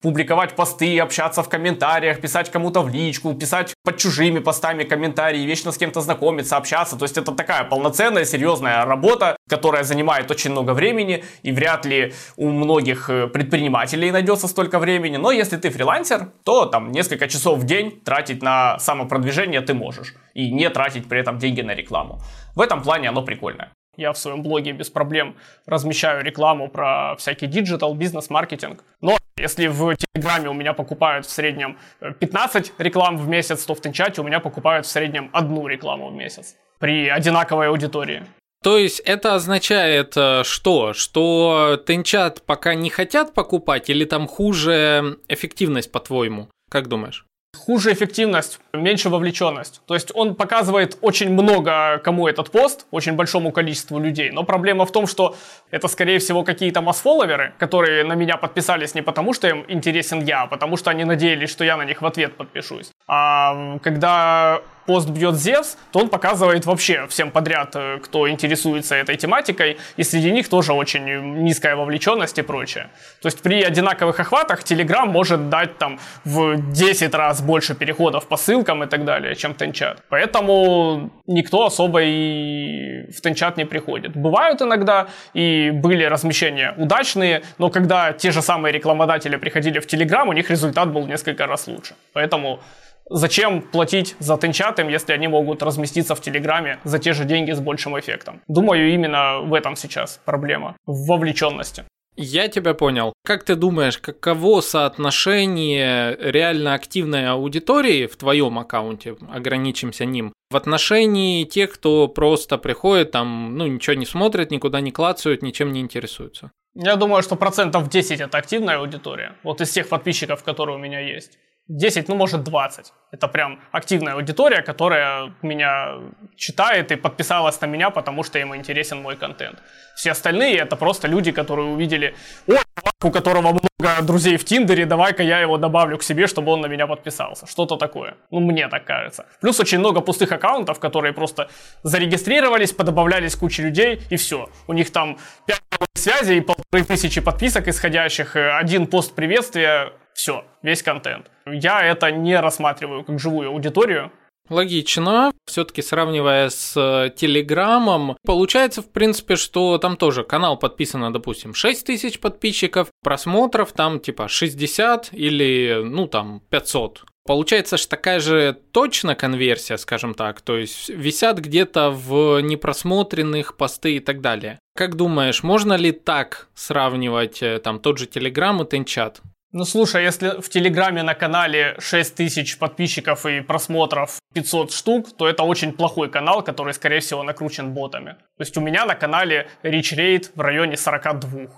публиковать 0.00 0.54
посты, 0.54 0.98
общаться 0.98 1.42
в 1.42 1.48
комментариях, 1.48 2.20
писать 2.20 2.50
кому-то 2.50 2.82
в 2.82 2.88
личку, 2.88 3.34
писать 3.34 3.74
под 3.86 3.96
чужими 3.98 4.40
постами 4.40 4.84
комментарии, 4.84 5.46
вечно 5.46 5.70
с 5.70 5.78
кем-то 5.78 6.00
знакомиться, 6.00 6.56
общаться. 6.56 6.96
То 6.96 7.04
есть 7.04 7.16
это 7.16 7.32
такая 7.32 7.64
полноценная, 7.64 8.24
серьезная 8.24 8.84
работа, 8.84 9.36
которая 9.48 9.84
занимает 9.84 10.30
очень 10.30 10.50
много 10.50 10.74
времени, 10.74 11.22
и 11.44 11.52
вряд 11.52 11.86
ли 11.86 12.12
у 12.36 12.50
многих 12.50 13.08
э, 13.08 13.28
предпринимателей 13.28 14.10
найдется 14.10 14.48
столько 14.48 14.78
времени. 14.80 15.18
Но 15.18 15.30
если 15.30 15.56
ты 15.56 15.70
фрилансер, 15.70 16.32
то 16.44 16.66
там 16.66 16.90
несколько 16.90 17.28
часов 17.28 17.58
в 17.60 17.64
день 17.64 18.00
тратить 18.04 18.42
на 18.42 18.78
самопродвижение 18.80 19.60
ты 19.60 19.72
можешь. 19.74 20.14
И 20.34 20.50
не 20.50 20.68
тратить 20.70 21.08
при 21.08 21.20
этом 21.20 21.38
деньги 21.38 21.62
на 21.62 21.74
рекламу. 21.74 22.20
В 22.56 22.60
этом 22.60 22.82
плане 22.82 23.08
оно 23.08 23.22
прикольное. 23.22 23.70
Я 23.96 24.12
в 24.12 24.18
своем 24.18 24.42
блоге 24.42 24.72
без 24.72 24.90
проблем 24.90 25.36
размещаю 25.66 26.22
рекламу 26.22 26.68
про 26.68 27.16
всякий 27.16 27.46
digital, 27.46 27.94
бизнес-маркетинг. 27.94 28.84
Но 29.00 29.16
если 29.38 29.66
в 29.66 29.96
Телеграме 29.96 30.48
у 30.48 30.54
меня 30.54 30.72
покупают 30.72 31.26
в 31.26 31.30
среднем 31.30 31.78
15 32.00 32.68
э, 32.78 32.82
реклам 32.82 33.16
в 33.16 33.28
месяц, 33.28 33.64
то 33.64 33.74
в 33.74 33.80
Тенчате 33.80 34.20
у 34.20 34.24
меня 34.24 34.40
покупают 34.40 34.86
в 34.86 34.88
среднем 34.88 35.30
одну 35.32 35.66
рекламу 35.66 36.08
в 36.10 36.14
месяц 36.14 36.56
при 36.78 37.08
одинаковой 37.08 37.68
аудитории. 37.68 38.24
То 38.62 38.78
есть 38.78 39.00
это 39.00 39.34
означает 39.34 40.16
э, 40.16 40.42
что? 40.44 40.92
Что 40.92 41.82
Тенчат 41.86 42.42
пока 42.42 42.74
не 42.74 42.90
хотят 42.90 43.34
покупать 43.34 43.90
или 43.90 44.04
там 44.04 44.26
хуже 44.26 45.18
эффективность, 45.28 45.92
по-твоему? 45.92 46.48
Как 46.70 46.88
думаешь? 46.88 47.26
Хуже 47.56 47.92
эффективность, 47.92 48.60
меньше 48.72 49.08
вовлеченность. 49.08 49.80
То 49.86 49.94
есть 49.94 50.10
он 50.14 50.34
показывает 50.34 50.98
очень 51.00 51.30
много 51.30 52.00
кому 52.04 52.28
этот 52.28 52.50
пост, 52.50 52.86
очень 52.90 53.14
большому 53.14 53.52
количеству 53.52 53.98
людей. 53.98 54.30
Но 54.30 54.44
проблема 54.44 54.86
в 54.86 54.92
том, 54.92 55.06
что 55.06 55.34
это 55.70 55.88
скорее 55.88 56.18
всего 56.18 56.44
какие-то 56.44 56.80
масс-фолловеры, 56.80 57.52
которые 57.58 58.04
на 58.04 58.14
меня 58.14 58.36
подписались 58.36 58.94
не 58.94 59.02
потому, 59.02 59.32
что 59.32 59.48
им 59.48 59.64
интересен 59.68 60.22
я, 60.22 60.42
а 60.42 60.46
потому 60.46 60.76
что 60.76 60.90
они 60.90 61.04
надеялись, 61.04 61.50
что 61.50 61.64
я 61.64 61.76
на 61.76 61.84
них 61.84 62.02
в 62.02 62.06
ответ 62.06 62.36
подпишусь. 62.36 62.90
А 63.08 63.78
когда 63.82 64.60
пост 64.86 65.08
бьет 65.08 65.34
Зевс, 65.34 65.76
то 65.92 66.00
он 66.00 66.08
показывает 66.08 66.66
вообще 66.66 67.06
всем 67.08 67.30
подряд, 67.30 67.76
э, 67.76 67.98
кто 68.02 68.28
интересуется 68.28 68.94
этой 68.94 69.16
тематикой, 69.16 69.78
и 69.96 70.04
среди 70.04 70.30
них 70.30 70.48
тоже 70.48 70.72
очень 70.72 71.04
низкая 71.44 71.76
вовлеченность 71.76 72.38
и 72.38 72.42
прочее. 72.42 72.88
То 73.22 73.28
есть 73.28 73.42
при 73.42 73.62
одинаковых 73.62 74.20
охватах 74.20 74.62
Telegram 74.62 75.06
может 75.06 75.48
дать 75.48 75.78
там 75.78 75.98
в 76.24 76.72
10 76.72 77.14
раз 77.14 77.42
больше 77.42 77.74
переходов 77.74 78.26
по 78.26 78.36
ссылкам 78.36 78.82
и 78.84 78.86
так 78.86 79.04
далее, 79.04 79.34
чем 79.34 79.54
Тенчат. 79.54 80.02
Поэтому 80.08 81.10
никто 81.26 81.66
особо 81.66 82.02
и 82.02 83.10
в 83.10 83.20
Тенчат 83.20 83.56
не 83.56 83.64
приходит. 83.64 84.16
Бывают 84.16 84.62
иногда 84.62 85.08
и 85.34 85.70
были 85.70 86.04
размещения 86.04 86.74
удачные, 86.76 87.42
но 87.58 87.70
когда 87.70 88.12
те 88.12 88.30
же 88.30 88.42
самые 88.42 88.72
рекламодатели 88.72 89.36
приходили 89.36 89.78
в 89.78 89.86
Telegram, 89.86 90.28
у 90.28 90.32
них 90.32 90.50
результат 90.50 90.92
был 90.92 91.06
несколько 91.06 91.46
раз 91.46 91.66
лучше. 91.66 91.94
Поэтому 92.12 92.60
Зачем 93.08 93.62
платить 93.62 94.16
за 94.18 94.36
тенчатым, 94.36 94.88
если 94.88 95.12
они 95.12 95.28
могут 95.28 95.62
разместиться 95.62 96.16
в 96.16 96.20
Телеграме 96.20 96.80
за 96.82 96.98
те 96.98 97.12
же 97.12 97.24
деньги 97.24 97.52
с 97.52 97.60
большим 97.60 97.98
эффектом? 97.98 98.42
Думаю, 98.48 98.92
именно 98.92 99.42
в 99.42 99.54
этом 99.54 99.76
сейчас 99.76 100.20
проблема, 100.24 100.76
в 100.86 101.06
вовлеченности. 101.06 101.84
Я 102.16 102.48
тебя 102.48 102.74
понял. 102.74 103.12
Как 103.24 103.44
ты 103.44 103.54
думаешь, 103.54 103.98
каково 103.98 104.60
соотношение 104.62 106.16
реально 106.18 106.74
активной 106.74 107.28
аудитории 107.28 108.06
в 108.06 108.16
твоем 108.16 108.58
аккаунте, 108.58 109.16
ограничимся 109.30 110.06
ним, 110.06 110.32
в 110.50 110.56
отношении 110.56 111.44
тех, 111.44 111.74
кто 111.74 112.08
просто 112.08 112.58
приходит, 112.58 113.12
там, 113.12 113.56
ну, 113.56 113.66
ничего 113.66 113.94
не 113.94 114.06
смотрит, 114.06 114.50
никуда 114.50 114.80
не 114.80 114.90
клацают, 114.90 115.42
ничем 115.42 115.72
не 115.72 115.80
интересуются? 115.80 116.50
Я 116.74 116.96
думаю, 116.96 117.22
что 117.22 117.36
процентов 117.36 117.88
10 117.88 118.20
это 118.20 118.38
активная 118.38 118.78
аудитория. 118.78 119.36
Вот 119.42 119.60
из 119.60 119.70
тех 119.70 119.88
подписчиков, 119.88 120.42
которые 120.42 120.76
у 120.76 120.80
меня 120.80 121.00
есть. 121.00 121.38
10, 121.68 122.08
ну 122.08 122.14
может 122.14 122.44
20. 122.44 122.92
Это 123.10 123.28
прям 123.28 123.58
активная 123.72 124.14
аудитория, 124.14 124.62
которая 124.62 125.32
меня 125.42 125.94
читает 126.36 126.92
и 126.92 126.96
подписалась 126.96 127.60
на 127.60 127.66
меня, 127.66 127.90
потому 127.90 128.22
что 128.22 128.38
им 128.38 128.54
интересен 128.54 129.02
мой 129.02 129.16
контент. 129.16 129.58
Все 129.96 130.12
остальные 130.12 130.58
это 130.58 130.76
просто 130.76 131.08
люди, 131.08 131.32
которые 131.32 131.68
увидели, 131.68 132.14
о, 132.48 133.06
у 133.06 133.10
которого 133.10 133.40
много 133.40 134.02
друзей 134.02 134.36
в 134.36 134.44
Тиндере, 134.44 134.86
давай-ка 134.86 135.22
я 135.22 135.40
его 135.40 135.58
добавлю 135.58 135.98
к 135.98 136.02
себе, 136.02 136.26
чтобы 136.26 136.52
он 136.52 136.60
на 136.60 136.66
меня 136.66 136.86
подписался. 136.86 137.46
Что-то 137.46 137.76
такое. 137.76 138.14
Ну, 138.30 138.40
мне 138.40 138.68
так 138.68 138.84
кажется. 138.84 139.26
Плюс 139.40 139.60
очень 139.60 139.78
много 139.78 140.00
пустых 140.00 140.32
аккаунтов, 140.32 140.78
которые 140.78 141.12
просто 141.12 141.48
зарегистрировались, 141.82 142.72
подобавлялись 142.72 143.34
куче 143.34 143.62
людей, 143.62 144.02
и 144.10 144.16
все. 144.16 144.48
У 144.68 144.72
них 144.72 144.92
там 144.92 145.18
5 145.46 145.60
связей 145.94 146.38
и 146.38 146.40
полторы 146.40 146.84
тысячи 146.84 147.20
подписок 147.20 147.68
исходящих, 147.68 148.36
э, 148.36 148.50
один 148.52 148.86
пост 148.86 149.14
приветствия, 149.14 149.92
все, 150.16 150.44
весь 150.62 150.82
контент. 150.82 151.30
Я 151.46 151.84
это 151.84 152.10
не 152.10 152.40
рассматриваю 152.40 153.04
как 153.04 153.20
живую 153.20 153.50
аудиторию. 153.50 154.10
Логично. 154.48 155.32
Все-таки 155.44 155.82
сравнивая 155.82 156.48
с 156.48 156.74
э, 156.76 157.10
Телеграмом, 157.14 158.16
получается, 158.24 158.80
в 158.80 158.90
принципе, 158.90 159.36
что 159.36 159.76
там 159.78 159.96
тоже 159.96 160.24
канал 160.24 160.56
подписано, 160.56 161.12
допустим, 161.12 161.52
6 161.52 161.84
тысяч 161.84 162.20
подписчиков, 162.20 162.88
просмотров 163.02 163.72
там 163.72 164.00
типа 164.00 164.28
60 164.28 165.10
или, 165.12 165.82
ну, 165.84 166.06
там, 166.06 166.40
500. 166.48 167.04
Получается 167.26 167.76
же 167.76 167.88
такая 167.88 168.20
же 168.20 168.56
точно 168.70 169.16
конверсия, 169.16 169.76
скажем 169.78 170.14
так, 170.14 170.40
то 170.40 170.56
есть 170.56 170.88
висят 170.88 171.40
где-то 171.40 171.90
в 171.90 172.40
непросмотренных 172.40 173.56
посты 173.56 173.96
и 173.96 174.00
так 174.00 174.20
далее. 174.20 174.60
Как 174.76 174.94
думаешь, 174.94 175.42
можно 175.42 175.74
ли 175.74 175.90
так 175.90 176.48
сравнивать 176.54 177.42
э, 177.42 177.58
там 177.58 177.80
тот 177.80 177.98
же 177.98 178.06
Телеграм 178.06 178.62
и 178.62 178.66
Тенчат? 178.66 179.20
Ну 179.56 179.64
слушай, 179.64 180.04
если 180.04 180.38
в 180.42 180.50
Телеграме 180.50 181.02
на 181.02 181.14
канале 181.14 181.76
6 181.78 182.14
тысяч 182.14 182.58
подписчиков 182.58 183.24
и 183.24 183.40
просмотров 183.40 184.18
500 184.34 184.70
штук, 184.70 185.16
то 185.16 185.26
это 185.26 185.44
очень 185.44 185.72
плохой 185.72 186.10
канал, 186.10 186.42
который, 186.42 186.74
скорее 186.74 187.00
всего, 187.00 187.22
накручен 187.22 187.72
ботами. 187.72 188.16
То 188.36 188.42
есть 188.42 188.54
у 188.58 188.60
меня 188.60 188.84
на 188.84 188.94
канале 188.94 189.48
reach 189.62 189.96
rate 189.96 190.26
в 190.34 190.40
районе 190.42 190.74
42%. 190.74 191.48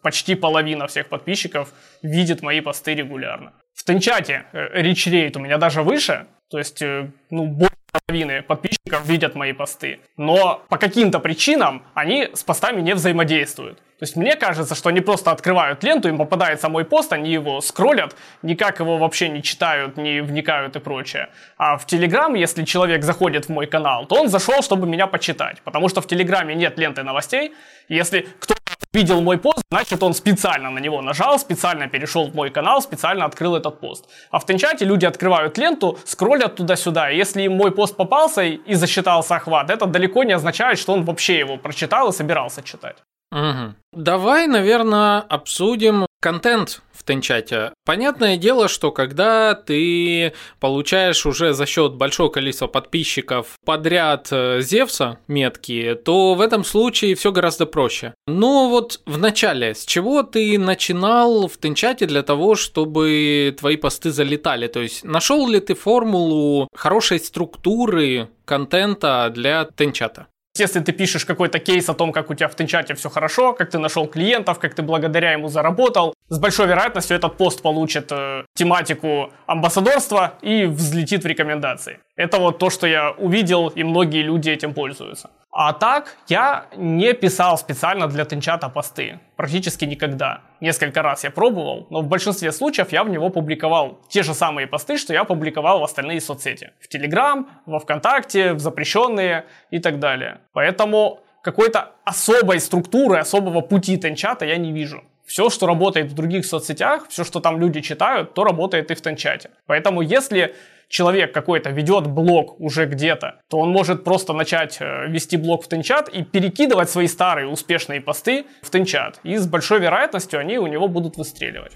Почти 0.00 0.34
половина 0.36 0.86
всех 0.86 1.10
подписчиков 1.10 1.68
видит 2.00 2.40
мои 2.40 2.62
посты 2.62 2.94
регулярно. 2.94 3.52
В 3.74 3.84
Тенчате 3.84 4.46
э, 4.54 4.80
reach 4.80 5.12
rate 5.12 5.36
у 5.36 5.40
меня 5.40 5.58
даже 5.58 5.82
выше, 5.82 6.26
то 6.48 6.56
есть, 6.56 6.80
э, 6.80 7.10
ну, 7.28 7.44
больше 7.44 7.75
половины 8.06 8.42
подписчиков 8.42 9.06
видят 9.06 9.34
мои 9.34 9.52
посты. 9.52 10.00
Но 10.16 10.62
по 10.68 10.78
каким-то 10.78 11.18
причинам 11.18 11.82
они 11.94 12.28
с 12.32 12.42
постами 12.42 12.80
не 12.80 12.94
взаимодействуют. 12.94 13.78
То 13.98 14.02
есть 14.02 14.16
мне 14.16 14.36
кажется, 14.36 14.74
что 14.74 14.90
они 14.90 15.00
просто 15.00 15.30
открывают 15.30 15.82
ленту, 15.82 16.08
им 16.08 16.18
попадается 16.18 16.68
мой 16.68 16.84
пост, 16.84 17.12
они 17.14 17.32
его 17.32 17.62
скроллят, 17.62 18.14
никак 18.42 18.80
его 18.80 18.98
вообще 18.98 19.30
не 19.30 19.42
читают, 19.42 19.96
не 19.96 20.20
вникают 20.20 20.76
и 20.76 20.80
прочее. 20.80 21.30
А 21.56 21.78
в 21.78 21.86
Телеграм, 21.86 22.34
если 22.34 22.64
человек 22.64 23.02
заходит 23.02 23.46
в 23.46 23.48
мой 23.48 23.66
канал, 23.66 24.04
то 24.04 24.20
он 24.20 24.28
зашел, 24.28 24.62
чтобы 24.62 24.86
меня 24.86 25.06
почитать. 25.06 25.62
Потому 25.62 25.88
что 25.88 26.02
в 26.02 26.06
Телеграме 26.06 26.54
нет 26.54 26.78
ленты 26.78 27.02
новостей. 27.04 27.54
Если 27.88 28.28
кто-то 28.38 28.55
видел 28.96 29.20
мой 29.20 29.36
пост, 29.36 29.62
значит 29.70 30.02
он 30.02 30.14
специально 30.14 30.70
на 30.70 30.80
него 30.80 31.02
нажал, 31.02 31.38
специально 31.38 31.86
перешел 31.88 32.30
в 32.30 32.34
мой 32.34 32.50
канал, 32.50 32.80
специально 32.80 33.24
открыл 33.24 33.54
этот 33.54 33.80
пост. 33.80 34.08
А 34.30 34.38
в 34.38 34.46
Тенчате 34.46 34.86
люди 34.86 35.06
открывают 35.06 35.58
ленту, 35.58 35.98
скроллят 36.04 36.56
туда-сюда. 36.56 37.10
Если 37.10 37.42
им 37.42 37.56
мой 37.56 37.70
пост 37.70 37.96
попался 37.96 38.42
и 38.42 38.74
засчитался 38.74 39.36
охват, 39.36 39.70
это 39.70 39.86
далеко 39.86 40.24
не 40.24 40.32
означает, 40.32 40.78
что 40.78 40.94
он 40.94 41.04
вообще 41.04 41.38
его 41.38 41.58
прочитал 41.58 42.08
и 42.08 42.12
собирался 42.12 42.62
читать. 42.62 42.96
Угу. 43.32 43.74
Давай, 43.92 44.46
наверное, 44.46 45.20
обсудим 45.28 46.05
контент 46.20 46.82
в 46.92 47.04
Тенчате. 47.04 47.72
Понятное 47.84 48.36
дело, 48.36 48.68
что 48.68 48.90
когда 48.90 49.54
ты 49.54 50.32
получаешь 50.60 51.26
уже 51.26 51.52
за 51.52 51.66
счет 51.66 51.94
большого 51.94 52.30
количества 52.30 52.66
подписчиков 52.66 53.54
подряд 53.64 54.28
э, 54.30 54.60
Зевса 54.60 55.18
метки, 55.28 55.96
то 56.04 56.34
в 56.34 56.40
этом 56.40 56.64
случае 56.64 57.14
все 57.14 57.32
гораздо 57.32 57.66
проще. 57.66 58.14
Но 58.26 58.68
вот 58.70 59.00
в 59.06 59.18
начале, 59.18 59.74
с 59.74 59.84
чего 59.84 60.22
ты 60.22 60.58
начинал 60.58 61.48
в 61.48 61.58
Тенчате 61.58 62.06
для 62.06 62.22
того, 62.22 62.54
чтобы 62.54 63.54
твои 63.58 63.76
посты 63.76 64.10
залетали? 64.10 64.66
То 64.66 64.80
есть 64.80 65.04
нашел 65.04 65.46
ли 65.48 65.60
ты 65.60 65.74
формулу 65.74 66.68
хорошей 66.74 67.20
структуры 67.20 68.28
контента 68.44 69.30
для 69.34 69.64
Тенчата? 69.64 70.26
Если 70.58 70.80
ты 70.80 70.92
пишешь 70.92 71.24
какой-то 71.24 71.58
кейс 71.58 71.88
о 71.88 71.94
том, 71.94 72.12
как 72.12 72.30
у 72.30 72.34
тебя 72.34 72.48
в 72.48 72.54
Тенчате 72.54 72.94
все 72.94 73.08
хорошо, 73.08 73.52
как 73.52 73.70
ты 73.70 73.78
нашел 73.78 74.06
клиентов, 74.06 74.58
как 74.58 74.74
ты 74.74 74.82
благодаря 74.82 75.32
ему 75.32 75.48
заработал, 75.48 76.14
с 76.28 76.38
большой 76.38 76.66
вероятностью 76.66 77.16
этот 77.16 77.36
пост 77.36 77.62
получит 77.62 78.10
э, 78.10 78.44
тематику 78.54 79.30
амбассадорства 79.46 80.34
и 80.42 80.64
взлетит 80.64 81.24
в 81.24 81.26
рекомендации. 81.26 81.98
Это 82.16 82.38
вот 82.38 82.58
то, 82.58 82.70
что 82.70 82.86
я 82.86 83.10
увидел, 83.10 83.68
и 83.68 83.84
многие 83.84 84.22
люди 84.22 84.50
этим 84.50 84.74
пользуются. 84.74 85.30
А 85.58 85.72
так, 85.72 86.18
я 86.28 86.66
не 86.76 87.14
писал 87.14 87.56
специально 87.56 88.08
для 88.08 88.26
Тенчата 88.26 88.68
посты. 88.68 89.20
Практически 89.36 89.86
никогда. 89.86 90.42
Несколько 90.60 91.00
раз 91.00 91.24
я 91.24 91.30
пробовал, 91.30 91.86
но 91.88 92.02
в 92.02 92.08
большинстве 92.08 92.52
случаев 92.52 92.92
я 92.92 93.02
в 93.02 93.08
него 93.08 93.30
публиковал 93.30 93.98
те 94.10 94.22
же 94.22 94.34
самые 94.34 94.66
посты, 94.66 94.98
что 94.98 95.14
я 95.14 95.24
публиковал 95.24 95.80
в 95.80 95.84
остальные 95.84 96.20
соцсети. 96.20 96.72
В 96.78 96.88
Телеграм, 96.88 97.48
во 97.64 97.78
Вконтакте, 97.78 98.52
в 98.52 98.58
запрещенные 98.58 99.46
и 99.70 99.78
так 99.78 99.98
далее. 99.98 100.40
Поэтому 100.52 101.20
какой-то 101.42 101.92
особой 102.04 102.60
структуры, 102.60 103.18
особого 103.18 103.62
пути 103.62 103.96
Тенчата 103.96 104.44
я 104.44 104.58
не 104.58 104.72
вижу. 104.72 105.04
Все, 105.24 105.48
что 105.48 105.66
работает 105.66 106.12
в 106.12 106.14
других 106.14 106.44
соцсетях, 106.44 107.08
все, 107.08 107.24
что 107.24 107.40
там 107.40 107.58
люди 107.58 107.80
читают, 107.80 108.34
то 108.34 108.44
работает 108.44 108.90
и 108.90 108.94
в 108.94 109.00
Тенчате. 109.00 109.48
Поэтому 109.66 110.02
если 110.02 110.54
человек 110.88 111.32
какой-то 111.32 111.70
ведет 111.70 112.06
блог 112.06 112.60
уже 112.60 112.86
где-то, 112.86 113.40
то 113.48 113.58
он 113.58 113.70
может 113.70 114.04
просто 114.04 114.32
начать 114.32 114.78
э, 114.80 115.08
вести 115.08 115.36
блог 115.36 115.64
в 115.64 115.68
Тенчат 115.68 116.08
и 116.08 116.22
перекидывать 116.22 116.90
свои 116.90 117.06
старые 117.06 117.48
успешные 117.48 118.00
посты 118.00 118.46
в 118.62 118.70
Тенчат. 118.70 119.20
И 119.22 119.36
с 119.36 119.46
большой 119.46 119.80
вероятностью 119.80 120.40
они 120.40 120.58
у 120.58 120.66
него 120.66 120.88
будут 120.88 121.16
выстреливать. 121.16 121.72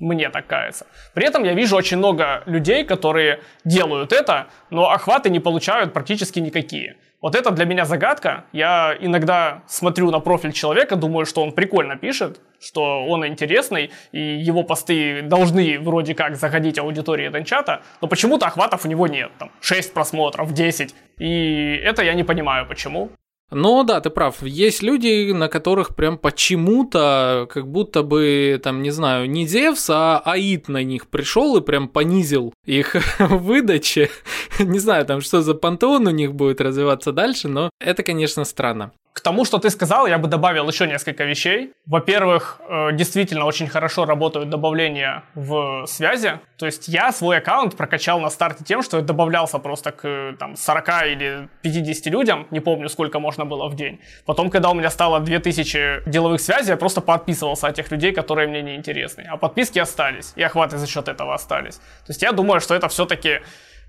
Мне 0.00 0.30
так 0.30 0.46
кажется. 0.46 0.86
При 1.14 1.26
этом 1.26 1.44
я 1.44 1.52
вижу 1.52 1.76
очень 1.76 1.98
много 1.98 2.42
людей, 2.46 2.84
которые 2.84 3.40
делают 3.64 4.12
это, 4.12 4.46
но 4.70 4.90
охваты 4.90 5.28
не 5.28 5.40
получают 5.40 5.92
практически 5.92 6.38
никакие. 6.38 6.96
Вот 7.20 7.34
это 7.34 7.50
для 7.50 7.66
меня 7.66 7.84
загадка. 7.84 8.44
Я 8.52 8.96
иногда 8.98 9.62
смотрю 9.66 10.10
на 10.10 10.20
профиль 10.20 10.52
человека, 10.52 10.96
думаю, 10.96 11.26
что 11.26 11.42
он 11.42 11.52
прикольно 11.52 11.96
пишет, 11.96 12.40
что 12.58 13.04
он 13.06 13.26
интересный, 13.26 13.90
и 14.12 14.20
его 14.20 14.62
посты 14.62 15.20
должны 15.22 15.78
вроде 15.78 16.14
как 16.14 16.36
заходить 16.36 16.78
аудитории 16.78 17.28
Денчата, 17.28 17.82
но 18.00 18.08
почему-то 18.08 18.46
охватов 18.46 18.86
у 18.86 18.88
него 18.88 19.06
нет. 19.06 19.30
Там 19.38 19.50
6 19.60 19.92
просмотров, 19.92 20.52
10. 20.52 20.94
И 21.18 21.82
это 21.84 22.02
я 22.02 22.14
не 22.14 22.24
понимаю, 22.24 22.66
почему. 22.66 23.10
Но 23.50 23.82
да, 23.82 24.00
ты 24.00 24.10
прав. 24.10 24.42
Есть 24.42 24.82
люди, 24.82 25.32
на 25.32 25.48
которых 25.48 25.96
прям 25.96 26.18
почему-то, 26.18 27.48
как 27.50 27.66
будто 27.66 28.02
бы, 28.02 28.60
там, 28.62 28.82
не 28.82 28.90
знаю, 28.90 29.28
не 29.28 29.46
Зевс, 29.46 29.90
а 29.90 30.22
Аид 30.24 30.68
на 30.68 30.82
них 30.82 31.08
пришел 31.08 31.56
и 31.56 31.60
прям 31.60 31.88
понизил 31.88 32.52
их 32.64 32.96
выдачи. 33.18 34.10
не 34.58 34.78
знаю, 34.78 35.04
там, 35.04 35.20
что 35.20 35.42
за 35.42 35.54
пантеон 35.54 36.06
у 36.06 36.10
них 36.10 36.34
будет 36.34 36.60
развиваться 36.60 37.12
дальше, 37.12 37.48
но 37.48 37.70
это, 37.80 38.02
конечно, 38.02 38.44
странно. 38.44 38.92
К 39.12 39.20
тому, 39.20 39.44
что 39.44 39.58
ты 39.58 39.70
сказал, 39.70 40.06
я 40.06 40.18
бы 40.18 40.28
добавил 40.28 40.68
еще 40.68 40.86
несколько 40.86 41.24
вещей. 41.24 41.72
Во-первых, 41.84 42.60
э, 42.68 42.92
действительно 42.92 43.44
очень 43.44 43.66
хорошо 43.66 44.04
работают 44.04 44.50
добавления 44.50 45.24
в 45.34 45.84
связи. 45.86 46.38
То 46.56 46.66
есть 46.66 46.88
я 46.88 47.10
свой 47.10 47.38
аккаунт 47.38 47.76
прокачал 47.76 48.20
на 48.20 48.30
старте 48.30 48.64
тем, 48.64 48.82
что 48.82 48.98
я 48.98 49.02
добавлялся 49.02 49.58
просто 49.58 49.90
к 49.90 50.36
там, 50.38 50.56
40 50.56 50.88
или 51.06 51.48
50 51.62 52.06
людям, 52.06 52.46
не 52.50 52.60
помню, 52.60 52.88
сколько 52.88 53.18
можно 53.18 53.44
было 53.44 53.68
в 53.68 53.74
день. 53.74 53.98
Потом, 54.26 54.48
когда 54.48 54.70
у 54.70 54.74
меня 54.74 54.90
стало 54.90 55.18
2000 55.18 56.08
деловых 56.08 56.40
связей, 56.40 56.70
я 56.70 56.76
просто 56.76 57.00
подписывался 57.00 57.66
от 57.66 57.74
тех 57.74 57.90
людей, 57.90 58.12
которые 58.12 58.46
мне 58.46 58.62
не 58.62 58.76
интересны. 58.76 59.26
А 59.28 59.36
подписки 59.36 59.80
остались, 59.80 60.32
и 60.36 60.42
охваты 60.42 60.78
за 60.78 60.86
счет 60.86 61.08
этого 61.08 61.34
остались. 61.34 61.76
То 61.76 62.10
есть 62.10 62.22
я 62.22 62.32
думаю, 62.32 62.60
что 62.60 62.74
это 62.74 62.86
все-таки 62.88 63.40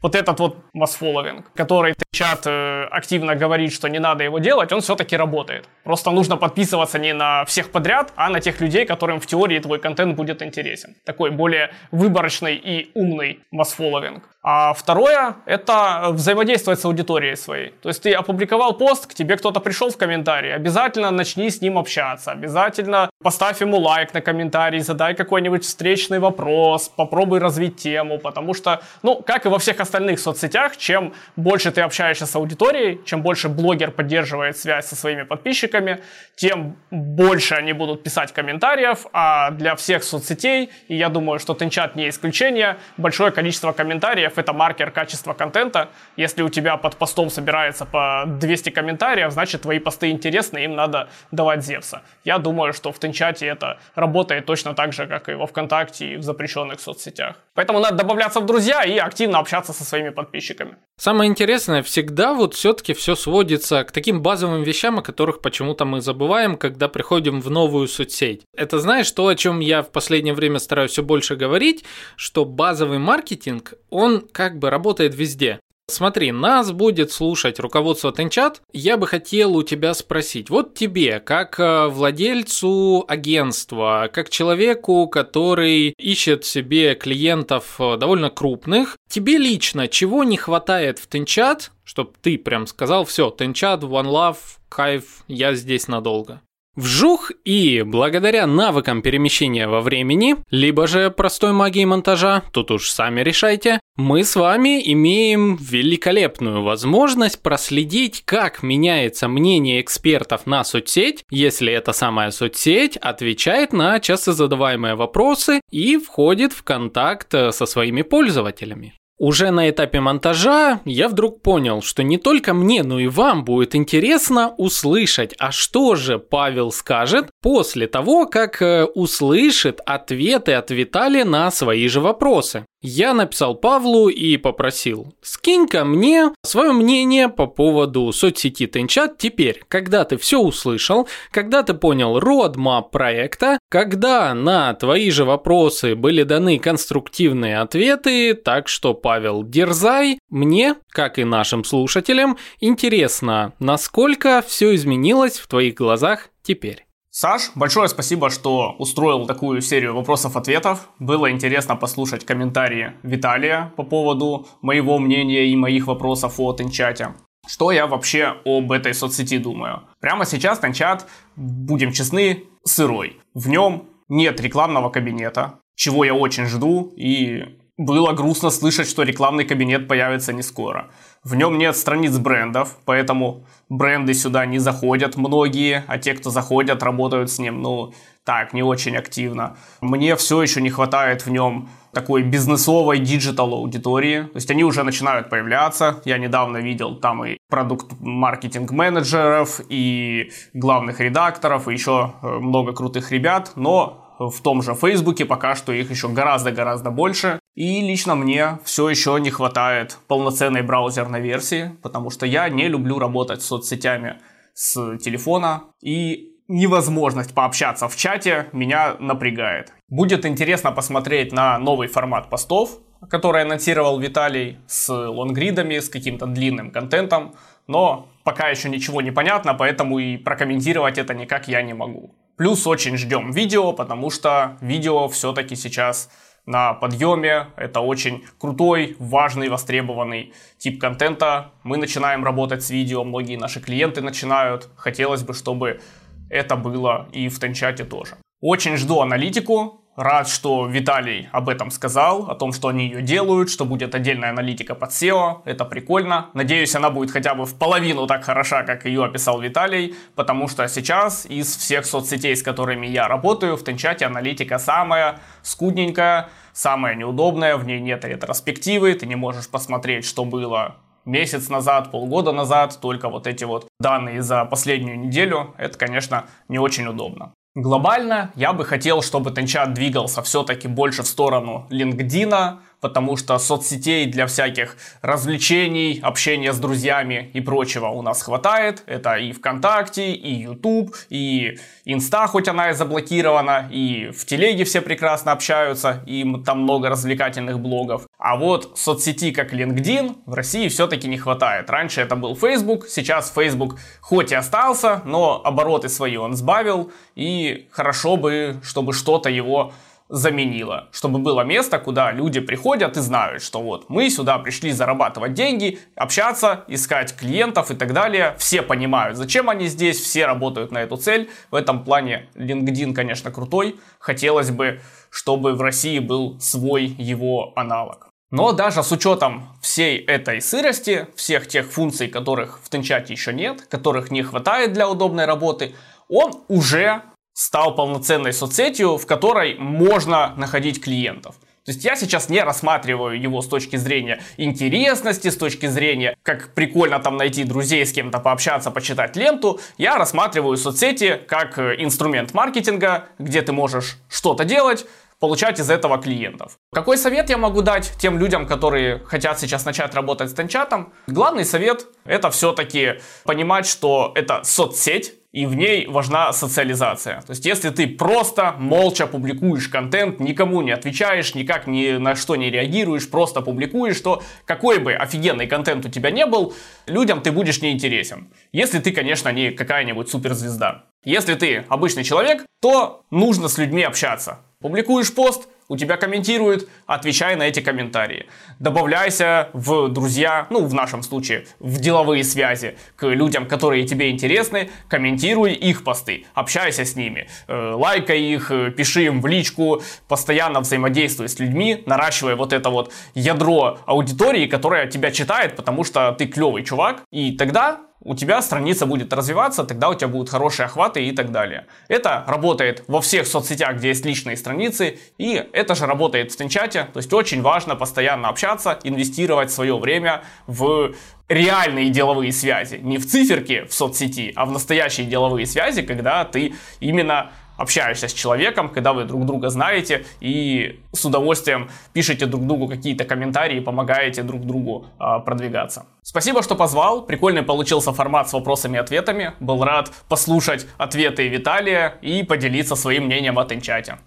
вот 0.01 0.15
этот 0.15 0.39
вот 0.39 0.57
масс-фолловинг, 0.73 1.51
который 1.53 1.93
чат 2.11 2.45
э, 2.45 2.83
активно 2.91 3.35
говорит, 3.35 3.71
что 3.73 3.87
не 3.87 3.99
надо 3.99 4.23
его 4.23 4.39
делать, 4.39 4.71
он 4.71 4.81
все-таки 4.81 5.15
работает. 5.15 5.69
Просто 5.83 6.11
нужно 6.11 6.37
подписываться 6.37 6.99
не 6.99 7.13
на 7.13 7.45
всех 7.45 7.71
подряд, 7.71 8.11
а 8.15 8.29
на 8.29 8.39
тех 8.39 8.59
людей, 8.61 8.85
которым 8.85 9.19
в 9.19 9.25
теории 9.25 9.59
твой 9.59 9.79
контент 9.79 10.15
будет 10.15 10.41
интересен. 10.41 10.95
Такой 11.05 11.31
более 11.31 11.71
выборочный 11.91 12.55
и 12.55 12.91
умный 12.95 13.39
масс-фолловинг. 13.51 14.23
А 14.43 14.73
второе— 14.73 15.35
это 15.45 16.07
взаимодействовать 16.13 16.79
с 16.79 16.85
аудиторией 16.85 17.35
своей. 17.35 17.69
То 17.81 17.89
есть 17.89 18.01
ты 18.01 18.11
опубликовал 18.11 18.73
пост, 18.73 19.05
к 19.05 19.13
тебе 19.13 19.37
кто-то 19.37 19.59
пришел 19.59 19.91
в 19.91 19.97
комментарии, 19.97 20.49
обязательно 20.49 21.11
начни 21.11 21.51
с 21.51 21.61
ним 21.61 21.77
общаться, 21.77 22.31
обязательно 22.31 23.11
поставь 23.21 23.61
ему 23.61 23.77
лайк 23.77 24.15
на 24.15 24.21
комментарий, 24.21 24.79
задай 24.79 25.13
какой-нибудь 25.13 25.63
встречный 25.63 26.17
вопрос, 26.17 26.89
попробуй 26.89 27.37
развить 27.37 27.75
тему, 27.75 28.17
потому 28.17 28.55
что, 28.55 28.81
ну, 29.03 29.21
как 29.21 29.45
и 29.45 29.49
во 29.49 29.59
всех 29.59 29.79
остальных 29.79 30.19
соцсетях, 30.19 30.75
чем 30.75 31.13
больше 31.35 31.69
ты 31.71 31.81
общаешься 31.81 32.25
с 32.25 32.35
аудиторией, 32.35 32.99
чем 33.05 33.21
больше 33.21 33.47
блогер 33.47 33.91
поддерживает 33.91 34.57
связь 34.57 34.87
со 34.87 34.95
своими 34.95 35.21
подписчиками, 35.21 35.99
тем 36.35 36.77
больше 36.89 37.53
они 37.53 37.73
будут 37.73 38.01
писать 38.01 38.31
комментариев, 38.31 39.05
а 39.13 39.51
для 39.51 39.75
всех 39.75 40.03
соцсетей, 40.03 40.71
и 40.87 40.95
я 40.95 41.09
думаю, 41.09 41.37
что 41.37 41.53
Тенчат 41.53 41.95
не 41.95 42.09
исключение, 42.09 42.77
большое 42.97 43.31
количество 43.31 43.71
комментариев 43.71 44.30
комментариев 44.31 44.37
это 44.37 44.53
маркер 44.53 44.91
качества 44.91 45.33
контента. 45.33 45.87
Если 46.17 46.43
у 46.43 46.49
тебя 46.49 46.77
под 46.77 46.95
постом 46.95 47.29
собирается 47.29 47.85
по 47.85 48.23
200 48.27 48.71
комментариев, 48.71 49.31
значит 49.31 49.61
твои 49.61 49.79
посты 49.79 50.11
интересны, 50.11 50.65
им 50.65 50.75
надо 50.75 51.07
давать 51.31 51.63
Зевса. 51.63 52.01
Я 52.25 52.37
думаю, 52.37 52.73
что 52.73 52.91
в 52.91 52.99
Тенчате 52.99 53.47
это 53.47 53.77
работает 53.95 54.45
точно 54.45 54.73
так 54.73 54.93
же, 54.93 55.07
как 55.07 55.29
и 55.29 55.35
во 55.35 55.45
ВКонтакте 55.45 56.13
и 56.13 56.17
в 56.17 56.23
запрещенных 56.23 56.79
соцсетях. 56.79 57.35
Поэтому 57.55 57.79
надо 57.79 57.95
добавляться 57.95 58.39
в 58.39 58.45
друзья 58.45 58.83
и 58.83 58.97
активно 58.97 59.39
общаться 59.39 59.73
со 59.73 59.83
своими 59.83 60.11
подписчиками. 60.11 60.75
Самое 60.97 61.29
интересное, 61.29 61.81
всегда 61.81 62.33
вот 62.33 62.53
все-таки 62.53 62.93
все 62.93 63.15
сводится 63.15 63.83
к 63.83 63.91
таким 63.91 64.21
базовым 64.21 64.63
вещам, 64.63 64.99
о 64.99 65.01
которых 65.01 65.41
почему-то 65.41 65.85
мы 65.85 66.01
забываем, 66.01 66.57
когда 66.57 66.87
приходим 66.87 67.41
в 67.41 67.49
новую 67.49 67.87
соцсеть. 67.87 68.41
Это 68.57 68.79
знаешь 68.79 69.11
то, 69.11 69.27
о 69.27 69.35
чем 69.35 69.59
я 69.61 69.81
в 69.81 69.91
последнее 69.91 70.33
время 70.33 70.59
стараюсь 70.59 70.91
все 70.91 71.01
больше 71.01 71.35
говорить, 71.35 71.85
что 72.15 72.45
базовый 72.45 72.99
маркетинг, 72.99 73.73
он 73.89 74.20
как 74.21 74.59
бы 74.59 74.69
работает 74.69 75.15
везде. 75.15 75.59
Смотри, 75.91 76.31
нас 76.31 76.71
будет 76.71 77.11
слушать 77.11 77.59
руководство 77.59 78.13
Тенчат. 78.13 78.61
Я 78.71 78.95
бы 78.95 79.07
хотел 79.07 79.57
у 79.57 79.63
тебя 79.63 79.93
спросить, 79.93 80.49
вот 80.49 80.73
тебе, 80.73 81.19
как 81.19 81.59
э, 81.59 81.87
владельцу 81.87 83.03
агентства, 83.09 84.09
как 84.13 84.29
человеку, 84.29 85.07
который 85.07 85.93
ищет 85.97 86.45
себе 86.45 86.95
клиентов 86.95 87.75
э, 87.79 87.97
довольно 87.97 88.29
крупных, 88.29 88.95
тебе 89.09 89.37
лично 89.37 89.89
чего 89.89 90.23
не 90.23 90.37
хватает 90.37 90.97
в 90.97 91.07
Тенчат, 91.07 91.71
чтобы 91.83 92.11
ты 92.21 92.37
прям 92.37 92.67
сказал, 92.67 93.03
все, 93.03 93.29
Тенчат, 93.29 93.83
One 93.83 94.07
Love, 94.07 94.37
кайф, 94.69 95.25
я 95.27 95.53
здесь 95.55 95.89
надолго. 95.89 96.39
Вжух 96.81 97.31
и 97.45 97.83
благодаря 97.83 98.47
навыкам 98.47 99.03
перемещения 99.03 99.67
во 99.67 99.81
времени, 99.81 100.37
либо 100.49 100.87
же 100.87 101.11
простой 101.11 101.51
магии 101.51 101.85
монтажа, 101.85 102.41
тут 102.51 102.71
уж 102.71 102.89
сами 102.89 103.21
решайте, 103.21 103.79
мы 103.97 104.23
с 104.23 104.35
вами 104.35 104.81
имеем 104.91 105.57
великолепную 105.57 106.63
возможность 106.63 107.43
проследить, 107.43 108.23
как 108.25 108.63
меняется 108.63 109.27
мнение 109.27 109.79
экспертов 109.79 110.47
на 110.47 110.63
соцсеть, 110.63 111.23
если 111.29 111.71
эта 111.71 111.93
самая 111.93 112.31
соцсеть 112.31 112.97
отвечает 112.97 113.73
на 113.73 113.99
часто 113.99 114.33
задаваемые 114.33 114.95
вопросы 114.95 115.61
и 115.69 115.97
входит 115.97 116.51
в 116.51 116.63
контакт 116.63 117.29
со 117.31 117.65
своими 117.67 118.01
пользователями. 118.01 118.95
Уже 119.21 119.51
на 119.51 119.69
этапе 119.69 119.99
монтажа 119.99 120.81
я 120.83 121.07
вдруг 121.07 121.43
понял, 121.43 121.83
что 121.83 122.01
не 122.01 122.17
только 122.17 122.55
мне, 122.55 122.81
но 122.81 122.99
и 122.99 123.05
вам 123.05 123.45
будет 123.45 123.75
интересно 123.75 124.55
услышать, 124.57 125.35
а 125.37 125.51
что 125.51 125.93
же 125.93 126.17
Павел 126.17 126.71
скажет 126.71 127.29
после 127.39 127.85
того, 127.85 128.25
как 128.25 128.63
э, 128.63 128.85
услышит 128.85 129.79
ответы 129.85 130.53
от 130.53 130.71
Виталия 130.71 131.23
на 131.23 131.51
свои 131.51 131.87
же 131.87 132.01
вопросы. 132.01 132.65
Я 132.83 133.13
написал 133.13 133.53
Павлу 133.53 134.09
и 134.09 134.37
попросил, 134.37 135.13
скинь-ка 135.21 135.85
мне 135.85 136.31
свое 136.43 136.71
мнение 136.71 137.29
по 137.29 137.45
поводу 137.45 138.11
соцсети 138.11 138.65
Тенчат 138.65 139.19
теперь, 139.19 139.63
когда 139.67 140.03
ты 140.03 140.17
все 140.17 140.39
услышал, 140.39 141.07
когда 141.29 141.61
ты 141.61 141.75
понял 141.75 142.19
родмап 142.19 142.89
проекта, 142.89 143.59
когда 143.69 144.33
на 144.33 144.73
твои 144.73 145.11
же 145.11 145.25
вопросы 145.25 145.95
были 145.95 146.23
даны 146.23 146.57
конструктивные 146.57 147.59
ответы, 147.59 148.33
так 148.33 148.67
что, 148.67 148.95
Павел, 148.95 149.43
дерзай, 149.43 150.17
мне, 150.31 150.75
как 150.89 151.19
и 151.19 151.23
нашим 151.23 151.63
слушателям, 151.63 152.37
интересно, 152.59 153.53
насколько 153.59 154.43
все 154.45 154.73
изменилось 154.73 155.37
в 155.37 155.47
твоих 155.47 155.75
глазах 155.75 156.29
теперь. 156.41 156.85
Саш, 157.13 157.51
большое 157.55 157.89
спасибо, 157.89 158.29
что 158.29 158.73
устроил 158.79 159.25
такую 159.25 159.59
серию 159.59 159.93
вопросов-ответов. 159.93 160.87
Было 160.97 161.29
интересно 161.29 161.75
послушать 161.75 162.25
комментарии 162.25 162.93
Виталия 163.03 163.73
по 163.75 163.83
поводу 163.83 164.47
моего 164.61 164.97
мнения 164.97 165.45
и 165.47 165.55
моих 165.57 165.87
вопросов 165.87 166.39
о 166.39 166.53
Тенчате. 166.53 167.13
Что 167.45 167.73
я 167.73 167.85
вообще 167.85 168.35
об 168.45 168.71
этой 168.71 168.93
соцсети 168.93 169.39
думаю? 169.39 169.81
Прямо 169.99 170.25
сейчас 170.25 170.59
TenChat, 170.59 171.05
будем 171.35 171.91
честны, 171.91 172.45
сырой. 172.63 173.19
В 173.33 173.49
нем 173.49 173.89
нет 174.07 174.39
рекламного 174.39 174.89
кабинета, 174.89 175.59
чего 175.75 176.05
я 176.05 176.13
очень 176.13 176.45
жду, 176.45 176.93
и 176.95 177.59
было 177.85 178.13
грустно 178.13 178.49
слышать, 178.49 178.87
что 178.87 179.03
рекламный 179.03 179.43
кабинет 179.43 179.87
появится 179.87 180.33
не 180.33 180.41
скоро. 180.41 180.91
В 181.23 181.35
нем 181.35 181.57
нет 181.57 181.75
страниц 181.75 182.17
брендов, 182.17 182.77
поэтому 182.85 183.45
бренды 183.69 184.13
сюда 184.13 184.45
не 184.45 184.59
заходят 184.59 185.17
многие, 185.17 185.83
а 185.87 185.97
те, 185.97 186.13
кто 186.13 186.29
заходят, 186.29 186.83
работают 186.83 187.31
с 187.31 187.39
ним, 187.39 187.61
ну, 187.61 187.93
так, 188.23 188.53
не 188.53 188.61
очень 188.63 188.95
активно. 188.95 189.57
Мне 189.81 190.15
все 190.15 190.41
еще 190.41 190.61
не 190.61 190.69
хватает 190.69 191.25
в 191.25 191.31
нем 191.31 191.69
такой 191.91 192.21
бизнесовой 192.21 192.99
digital 192.99 193.53
аудитории. 193.53 194.21
То 194.21 194.35
есть 194.35 194.51
они 194.51 194.63
уже 194.63 194.83
начинают 194.83 195.29
появляться. 195.29 196.01
Я 196.05 196.17
недавно 196.17 196.57
видел 196.57 196.95
там 196.95 197.25
и 197.25 197.37
product 197.49 197.93
marketing 197.99 198.71
менеджеров, 198.71 199.59
и 199.69 200.31
главных 200.53 200.99
редакторов, 200.99 201.67
и 201.67 201.73
еще 201.73 202.13
э, 202.21 202.27
много 202.27 202.73
крутых 202.73 203.11
ребят. 203.11 203.53
Но 203.55 204.15
в 204.19 204.41
том 204.41 204.61
же 204.61 204.75
Фейсбуке 204.75 205.25
пока 205.25 205.55
что 205.55 205.71
их 205.73 205.89
еще 205.89 206.07
гораздо-гораздо 206.07 206.91
больше. 206.91 207.39
И 207.53 207.81
лично 207.81 208.15
мне 208.15 208.59
все 208.63 208.89
еще 208.89 209.19
не 209.19 209.29
хватает 209.29 209.97
полноценной 210.07 210.61
браузерной 210.61 211.21
версии, 211.21 211.75
потому 211.81 212.09
что 212.09 212.25
я 212.25 212.47
не 212.49 212.67
люблю 212.67 212.97
работать 212.97 213.41
с 213.41 213.47
соцсетями 213.47 214.21
с 214.53 214.97
телефона. 214.97 215.63
И 215.81 216.31
невозможность 216.47 217.33
пообщаться 217.33 217.87
в 217.87 217.95
чате 217.95 218.47
меня 218.51 218.95
напрягает. 218.99 219.73
Будет 219.89 220.25
интересно 220.25 220.71
посмотреть 220.71 221.31
на 221.31 221.57
новый 221.59 221.87
формат 221.87 222.29
постов, 222.29 222.79
который 223.09 223.41
анонсировал 223.41 223.99
Виталий 223.99 224.59
с 224.67 224.89
лонгридами, 224.89 225.79
с 225.79 225.89
каким-то 225.89 226.27
длинным 226.27 226.71
контентом, 226.71 227.35
но 227.67 228.09
пока 228.23 228.49
еще 228.49 228.69
ничего 228.69 229.01
не 229.01 229.11
понятно, 229.11 229.53
поэтому 229.53 229.99
и 229.99 230.17
прокомментировать 230.17 230.97
это 230.97 231.13
никак 231.13 231.47
я 231.47 231.61
не 231.61 231.73
могу. 231.73 232.15
Плюс 232.37 232.65
очень 232.67 232.97
ждем 232.97 233.31
видео, 233.31 233.73
потому 233.73 234.09
что 234.09 234.57
видео 234.61 235.07
все-таки 235.07 235.55
сейчас 235.55 236.09
на 236.45 236.73
подъеме. 236.73 237.47
Это 237.55 237.79
очень 237.79 238.23
крутой, 238.39 238.95
важный, 238.99 239.49
востребованный 239.49 240.33
тип 240.57 240.79
контента. 240.79 241.51
Мы 241.63 241.77
начинаем 241.77 242.23
работать 242.23 242.63
с 242.63 242.69
видео, 242.69 243.03
многие 243.03 243.37
наши 243.37 243.59
клиенты 243.59 244.01
начинают. 244.01 244.69
Хотелось 244.75 245.23
бы, 245.23 245.33
чтобы 245.33 245.81
это 246.29 246.55
было 246.55 247.07
и 247.11 247.29
в 247.29 247.39
Тенчате 247.39 247.83
тоже. 247.83 248.15
Очень 248.41 248.77
жду 248.77 249.01
аналитику, 249.01 249.80
Рад, 249.97 250.29
что 250.29 250.67
Виталий 250.67 251.27
об 251.33 251.49
этом 251.49 251.69
сказал, 251.69 252.31
о 252.31 252.35
том, 252.35 252.53
что 252.53 252.69
они 252.69 252.85
ее 252.85 253.01
делают, 253.01 253.49
что 253.49 253.65
будет 253.65 253.93
отдельная 253.93 254.29
аналитика 254.29 254.73
под 254.73 254.91
SEO. 254.91 255.41
Это 255.43 255.65
прикольно. 255.65 256.29
Надеюсь, 256.33 256.73
она 256.75 256.89
будет 256.89 257.11
хотя 257.11 257.35
бы 257.35 257.45
в 257.45 257.55
половину 257.55 258.07
так 258.07 258.23
хороша, 258.23 258.63
как 258.63 258.85
ее 258.85 259.03
описал 259.03 259.41
Виталий, 259.41 259.93
потому 260.15 260.47
что 260.47 260.65
сейчас 260.69 261.25
из 261.25 261.57
всех 261.57 261.85
соцсетей, 261.85 262.37
с 262.37 262.41
которыми 262.41 262.87
я 262.87 263.09
работаю, 263.09 263.57
в 263.57 263.65
Тенчате 263.65 264.05
аналитика 264.05 264.59
самая 264.59 265.19
скудненькая, 265.41 266.29
самая 266.53 266.95
неудобная, 266.95 267.57
в 267.57 267.65
ней 267.65 267.81
нет 267.81 268.05
ретроспективы, 268.05 268.93
ты 268.93 269.05
не 269.05 269.15
можешь 269.15 269.49
посмотреть, 269.49 270.05
что 270.05 270.23
было 270.23 270.77
месяц 271.03 271.49
назад, 271.49 271.91
полгода 271.91 272.31
назад, 272.31 272.79
только 272.81 273.09
вот 273.09 273.27
эти 273.27 273.43
вот 273.43 273.67
данные 273.81 274.21
за 274.21 274.45
последнюю 274.45 274.97
неделю, 274.97 275.53
это, 275.57 275.77
конечно, 275.77 276.27
не 276.47 276.59
очень 276.59 276.87
удобно. 276.87 277.33
Глобально 277.53 278.31
я 278.35 278.53
бы 278.53 278.63
хотел, 278.63 279.01
чтобы 279.01 279.31
Тенчат 279.31 279.73
двигался 279.73 280.21
все-таки 280.21 280.69
больше 280.69 281.03
в 281.03 281.07
сторону 281.07 281.67
LinkedIn, 281.69 282.59
потому 282.81 283.15
что 283.15 283.37
соцсетей 283.37 284.07
для 284.07 284.25
всяких 284.25 284.75
развлечений, 285.01 285.99
общения 286.01 286.51
с 286.51 286.57
друзьями 286.57 287.29
и 287.33 287.39
прочего 287.39 287.87
у 287.87 288.01
нас 288.01 288.21
хватает. 288.23 288.83
Это 288.87 289.15
и 289.15 289.31
ВКонтакте, 289.31 290.11
и 290.11 290.41
YouTube, 290.41 290.95
и 291.09 291.59
Инста, 291.85 292.27
хоть 292.27 292.47
она 292.47 292.71
и 292.71 292.73
заблокирована, 292.73 293.69
и 293.71 294.09
в 294.09 294.25
Телеге 294.25 294.65
все 294.65 294.81
прекрасно 294.81 295.31
общаются, 295.31 296.03
и 296.05 296.25
там 296.43 296.63
много 296.63 296.89
развлекательных 296.89 297.59
блогов. 297.59 298.07
А 298.17 298.35
вот 298.35 298.77
соцсети 298.77 299.31
как 299.31 299.53
LinkedIn 299.53 300.17
в 300.25 300.33
России 300.33 300.67
все-таки 300.67 301.07
не 301.07 301.17
хватает. 301.17 301.69
Раньше 301.69 302.01
это 302.01 302.15
был 302.15 302.35
Facebook, 302.35 302.87
сейчас 302.87 303.31
Facebook 303.33 303.79
хоть 303.99 304.31
и 304.31 304.35
остался, 304.35 305.01
но 305.05 305.41
обороты 305.43 305.89
свои 305.89 306.17
он 306.17 306.33
сбавил, 306.33 306.91
и 307.15 307.67
хорошо 307.71 308.17
бы, 308.17 308.59
чтобы 308.63 308.93
что-то 308.93 309.29
его 309.29 309.73
заменила, 310.11 310.89
чтобы 310.91 311.19
было 311.19 311.41
место, 311.41 311.79
куда 311.79 312.11
люди 312.11 312.41
приходят 312.41 312.97
и 312.97 312.99
знают, 312.99 313.41
что 313.41 313.61
вот 313.61 313.89
мы 313.89 314.09
сюда 314.09 314.37
пришли 314.37 314.71
зарабатывать 314.71 315.33
деньги, 315.33 315.79
общаться, 315.95 316.65
искать 316.67 317.15
клиентов 317.15 317.71
и 317.71 317.75
так 317.75 317.93
далее. 317.93 318.35
Все 318.37 318.61
понимают, 318.61 319.17
зачем 319.17 319.49
они 319.49 319.67
здесь, 319.67 319.99
все 319.99 320.25
работают 320.25 320.71
на 320.71 320.79
эту 320.79 320.97
цель. 320.97 321.29
В 321.49 321.55
этом 321.55 321.85
плане 321.85 322.27
LinkedIn, 322.35 322.93
конечно, 322.93 323.31
крутой. 323.31 323.79
Хотелось 323.99 324.51
бы, 324.51 324.81
чтобы 325.09 325.53
в 325.53 325.61
России 325.61 325.99
был 325.99 326.37
свой 326.41 326.85
его 326.85 327.53
аналог. 327.55 328.09
Но 328.31 328.51
даже 328.51 328.83
с 328.83 328.91
учетом 328.91 329.47
всей 329.61 329.97
этой 329.97 330.41
сырости, 330.41 331.07
всех 331.15 331.47
тех 331.47 331.69
функций, 331.69 332.07
которых 332.07 332.59
в 332.63 332.69
Тенчате 332.69 333.13
еще 333.13 333.33
нет, 333.33 333.61
которых 333.63 334.11
не 334.11 334.23
хватает 334.23 334.73
для 334.73 334.89
удобной 334.89 335.25
работы, 335.25 335.73
он 336.09 336.41
уже 336.49 337.01
стал 337.41 337.75
полноценной 337.75 338.33
соцсетью, 338.33 338.97
в 338.97 339.07
которой 339.07 339.55
можно 339.57 340.33
находить 340.37 340.79
клиентов. 340.79 341.35
То 341.65 341.71
есть 341.71 341.83
я 341.83 341.95
сейчас 341.95 342.29
не 342.29 342.39
рассматриваю 342.41 343.19
его 343.19 343.41
с 343.41 343.47
точки 343.47 343.77
зрения 343.77 344.21
интересности, 344.37 345.29
с 345.29 345.37
точки 345.37 345.65
зрения, 345.65 346.15
как 346.23 346.53
прикольно 346.53 346.99
там 346.99 347.17
найти 347.17 347.43
друзей, 347.43 347.85
с 347.85 347.93
кем-то 347.93 348.19
пообщаться, 348.19 348.69
почитать 348.71 349.15
ленту. 349.15 349.59
Я 349.77 349.97
рассматриваю 349.97 350.55
соцсети 350.57 351.19
как 351.27 351.57
э, 351.57 351.75
инструмент 351.79 352.33
маркетинга, 352.33 353.05
где 353.19 353.41
ты 353.41 353.53
можешь 353.53 353.97
что-то 354.07 354.43
делать, 354.43 354.85
получать 355.19 355.59
из 355.59 355.69
этого 355.69 355.99
клиентов. 355.99 356.57
Какой 356.73 356.97
совет 356.97 357.29
я 357.29 357.37
могу 357.37 357.61
дать 357.61 357.93
тем 357.99 358.17
людям, 358.19 358.47
которые 358.47 358.99
хотят 358.99 359.39
сейчас 359.39 359.65
начать 359.65 359.93
работать 359.93 360.29
с 360.29 360.33
Тенчатом? 360.33 360.93
Главный 361.07 361.45
совет 361.45 361.87
это 362.05 362.29
все-таки 362.31 362.99
понимать, 363.23 363.67
что 363.67 364.11
это 364.15 364.43
соцсеть, 364.43 365.20
и 365.31 365.45
в 365.45 365.55
ней 365.55 365.87
важна 365.87 366.33
социализация. 366.33 367.21
То 367.21 367.31
есть, 367.31 367.45
если 367.45 367.69
ты 367.69 367.87
просто 367.87 368.55
молча 368.57 369.07
публикуешь 369.07 369.69
контент, 369.69 370.19
никому 370.19 370.61
не 370.61 370.71
отвечаешь, 370.71 371.35
никак 371.35 371.67
ни 371.67 371.91
на 371.97 372.15
что 372.15 372.35
не 372.35 372.49
реагируешь, 372.49 373.09
просто 373.09 373.41
публикуешь, 373.41 373.99
то 374.01 374.21
какой 374.45 374.79
бы 374.79 374.93
офигенный 374.93 375.47
контент 375.47 375.85
у 375.85 375.89
тебя 375.89 376.11
не 376.11 376.25
был, 376.25 376.53
людям 376.85 377.21
ты 377.21 377.31
будешь 377.31 377.61
неинтересен. 377.61 378.27
Если 378.51 378.79
ты, 378.79 378.91
конечно, 378.91 379.29
не 379.29 379.51
какая-нибудь 379.51 380.09
суперзвезда. 380.09 380.83
Если 381.05 381.35
ты 381.35 381.65
обычный 381.69 382.03
человек, 382.03 382.45
то 382.61 383.03
нужно 383.09 383.47
с 383.47 383.57
людьми 383.57 383.83
общаться. 383.83 384.39
Публикуешь 384.59 385.13
пост, 385.15 385.47
у 385.71 385.77
тебя 385.77 385.95
комментируют, 385.95 386.67
отвечай 386.85 387.37
на 387.37 387.43
эти 387.43 387.61
комментарии. 387.61 388.25
Добавляйся 388.59 389.49
в 389.53 389.87
друзья, 389.87 390.47
ну 390.49 390.65
в 390.65 390.73
нашем 390.73 391.01
случае 391.01 391.45
в 391.59 391.79
деловые 391.79 392.25
связи 392.25 392.75
к 392.97 393.07
людям, 393.07 393.45
которые 393.45 393.87
тебе 393.87 394.11
интересны, 394.11 394.69
комментируй 394.89 395.53
их 395.53 395.85
посты, 395.85 396.25
общайся 396.33 396.83
с 396.83 396.97
ними, 396.97 397.29
э, 397.47 397.73
лайкай 397.73 398.19
их, 398.19 398.51
э, 398.51 398.71
пиши 398.71 399.05
им 399.05 399.21
в 399.21 399.27
личку, 399.27 399.81
постоянно 400.09 400.59
взаимодействуй 400.59 401.29
с 401.29 401.39
людьми, 401.39 401.83
наращивая 401.85 402.35
вот 402.35 402.51
это 402.51 402.69
вот 402.69 402.91
ядро 403.15 403.79
аудитории, 403.85 404.47
которая 404.47 404.87
тебя 404.87 405.09
читает, 405.11 405.55
потому 405.55 405.85
что 405.85 406.11
ты 406.11 406.27
клевый 406.27 406.65
чувак, 406.65 407.03
и 407.13 407.31
тогда 407.37 407.79
у 408.03 408.15
тебя 408.15 408.41
страница 408.41 408.85
будет 408.85 409.13
развиваться, 409.13 409.63
тогда 409.63 409.89
у 409.89 409.93
тебя 409.93 410.07
будут 410.07 410.29
хорошие 410.29 410.65
охваты 410.65 411.05
и 411.05 411.11
так 411.11 411.31
далее. 411.31 411.67
Это 411.87 412.23
работает 412.27 412.83
во 412.87 413.01
всех 413.01 413.27
соцсетях, 413.27 413.77
где 413.77 413.89
есть 413.89 414.05
личные 414.05 414.37
страницы, 414.37 414.99
и 415.17 415.43
это 415.53 415.75
же 415.75 415.85
работает 415.85 416.31
в 416.31 416.37
Тенчате, 416.37 416.87
то 416.93 416.97
есть 416.97 417.13
очень 417.13 417.41
важно 417.41 417.75
постоянно 417.75 418.29
общаться, 418.29 418.79
инвестировать 418.83 419.51
свое 419.51 419.77
время 419.77 420.23
в 420.47 420.93
реальные 421.31 421.89
деловые 421.89 422.33
связи, 422.33 422.77
не 422.77 422.97
в 422.97 423.07
циферки 423.07 423.65
в 423.65 423.73
соцсети, 423.73 424.33
а 424.35 424.45
в 424.45 424.51
настоящие 424.51 425.05
деловые 425.07 425.45
связи, 425.45 425.81
когда 425.81 426.25
ты 426.25 426.53
именно 426.79 427.31
общаешься 427.61 428.07
с 428.07 428.13
человеком, 428.13 428.69
когда 428.69 428.93
вы 428.93 429.05
друг 429.05 429.25
друга 429.25 429.49
знаете 429.49 430.05
и 430.19 430.79
с 430.91 431.05
удовольствием 431.05 431.69
пишете 431.93 432.25
друг 432.25 432.45
другу 432.47 432.67
какие-то 432.67 433.05
комментарии, 433.05 433.59
помогаете 433.59 434.23
друг 434.23 434.45
другу 434.45 434.85
э, 434.99 435.19
продвигаться. 435.25 435.85
Спасибо, 436.01 436.41
что 436.43 436.55
позвал. 436.55 437.05
Прикольный 437.05 437.43
получился 437.43 437.93
формат 437.93 438.29
с 438.29 438.33
вопросами 438.33 438.77
и 438.77 438.79
ответами. 438.79 439.33
Был 439.39 439.63
рад 439.63 439.91
послушать 440.09 440.67
ответы 440.77 441.27
Виталия 441.27 441.97
и 442.01 442.23
поделиться 442.23 442.75
своим 442.75 443.05
мнением 443.05 443.37
о 443.37 443.45
Тенчате. 443.45 443.97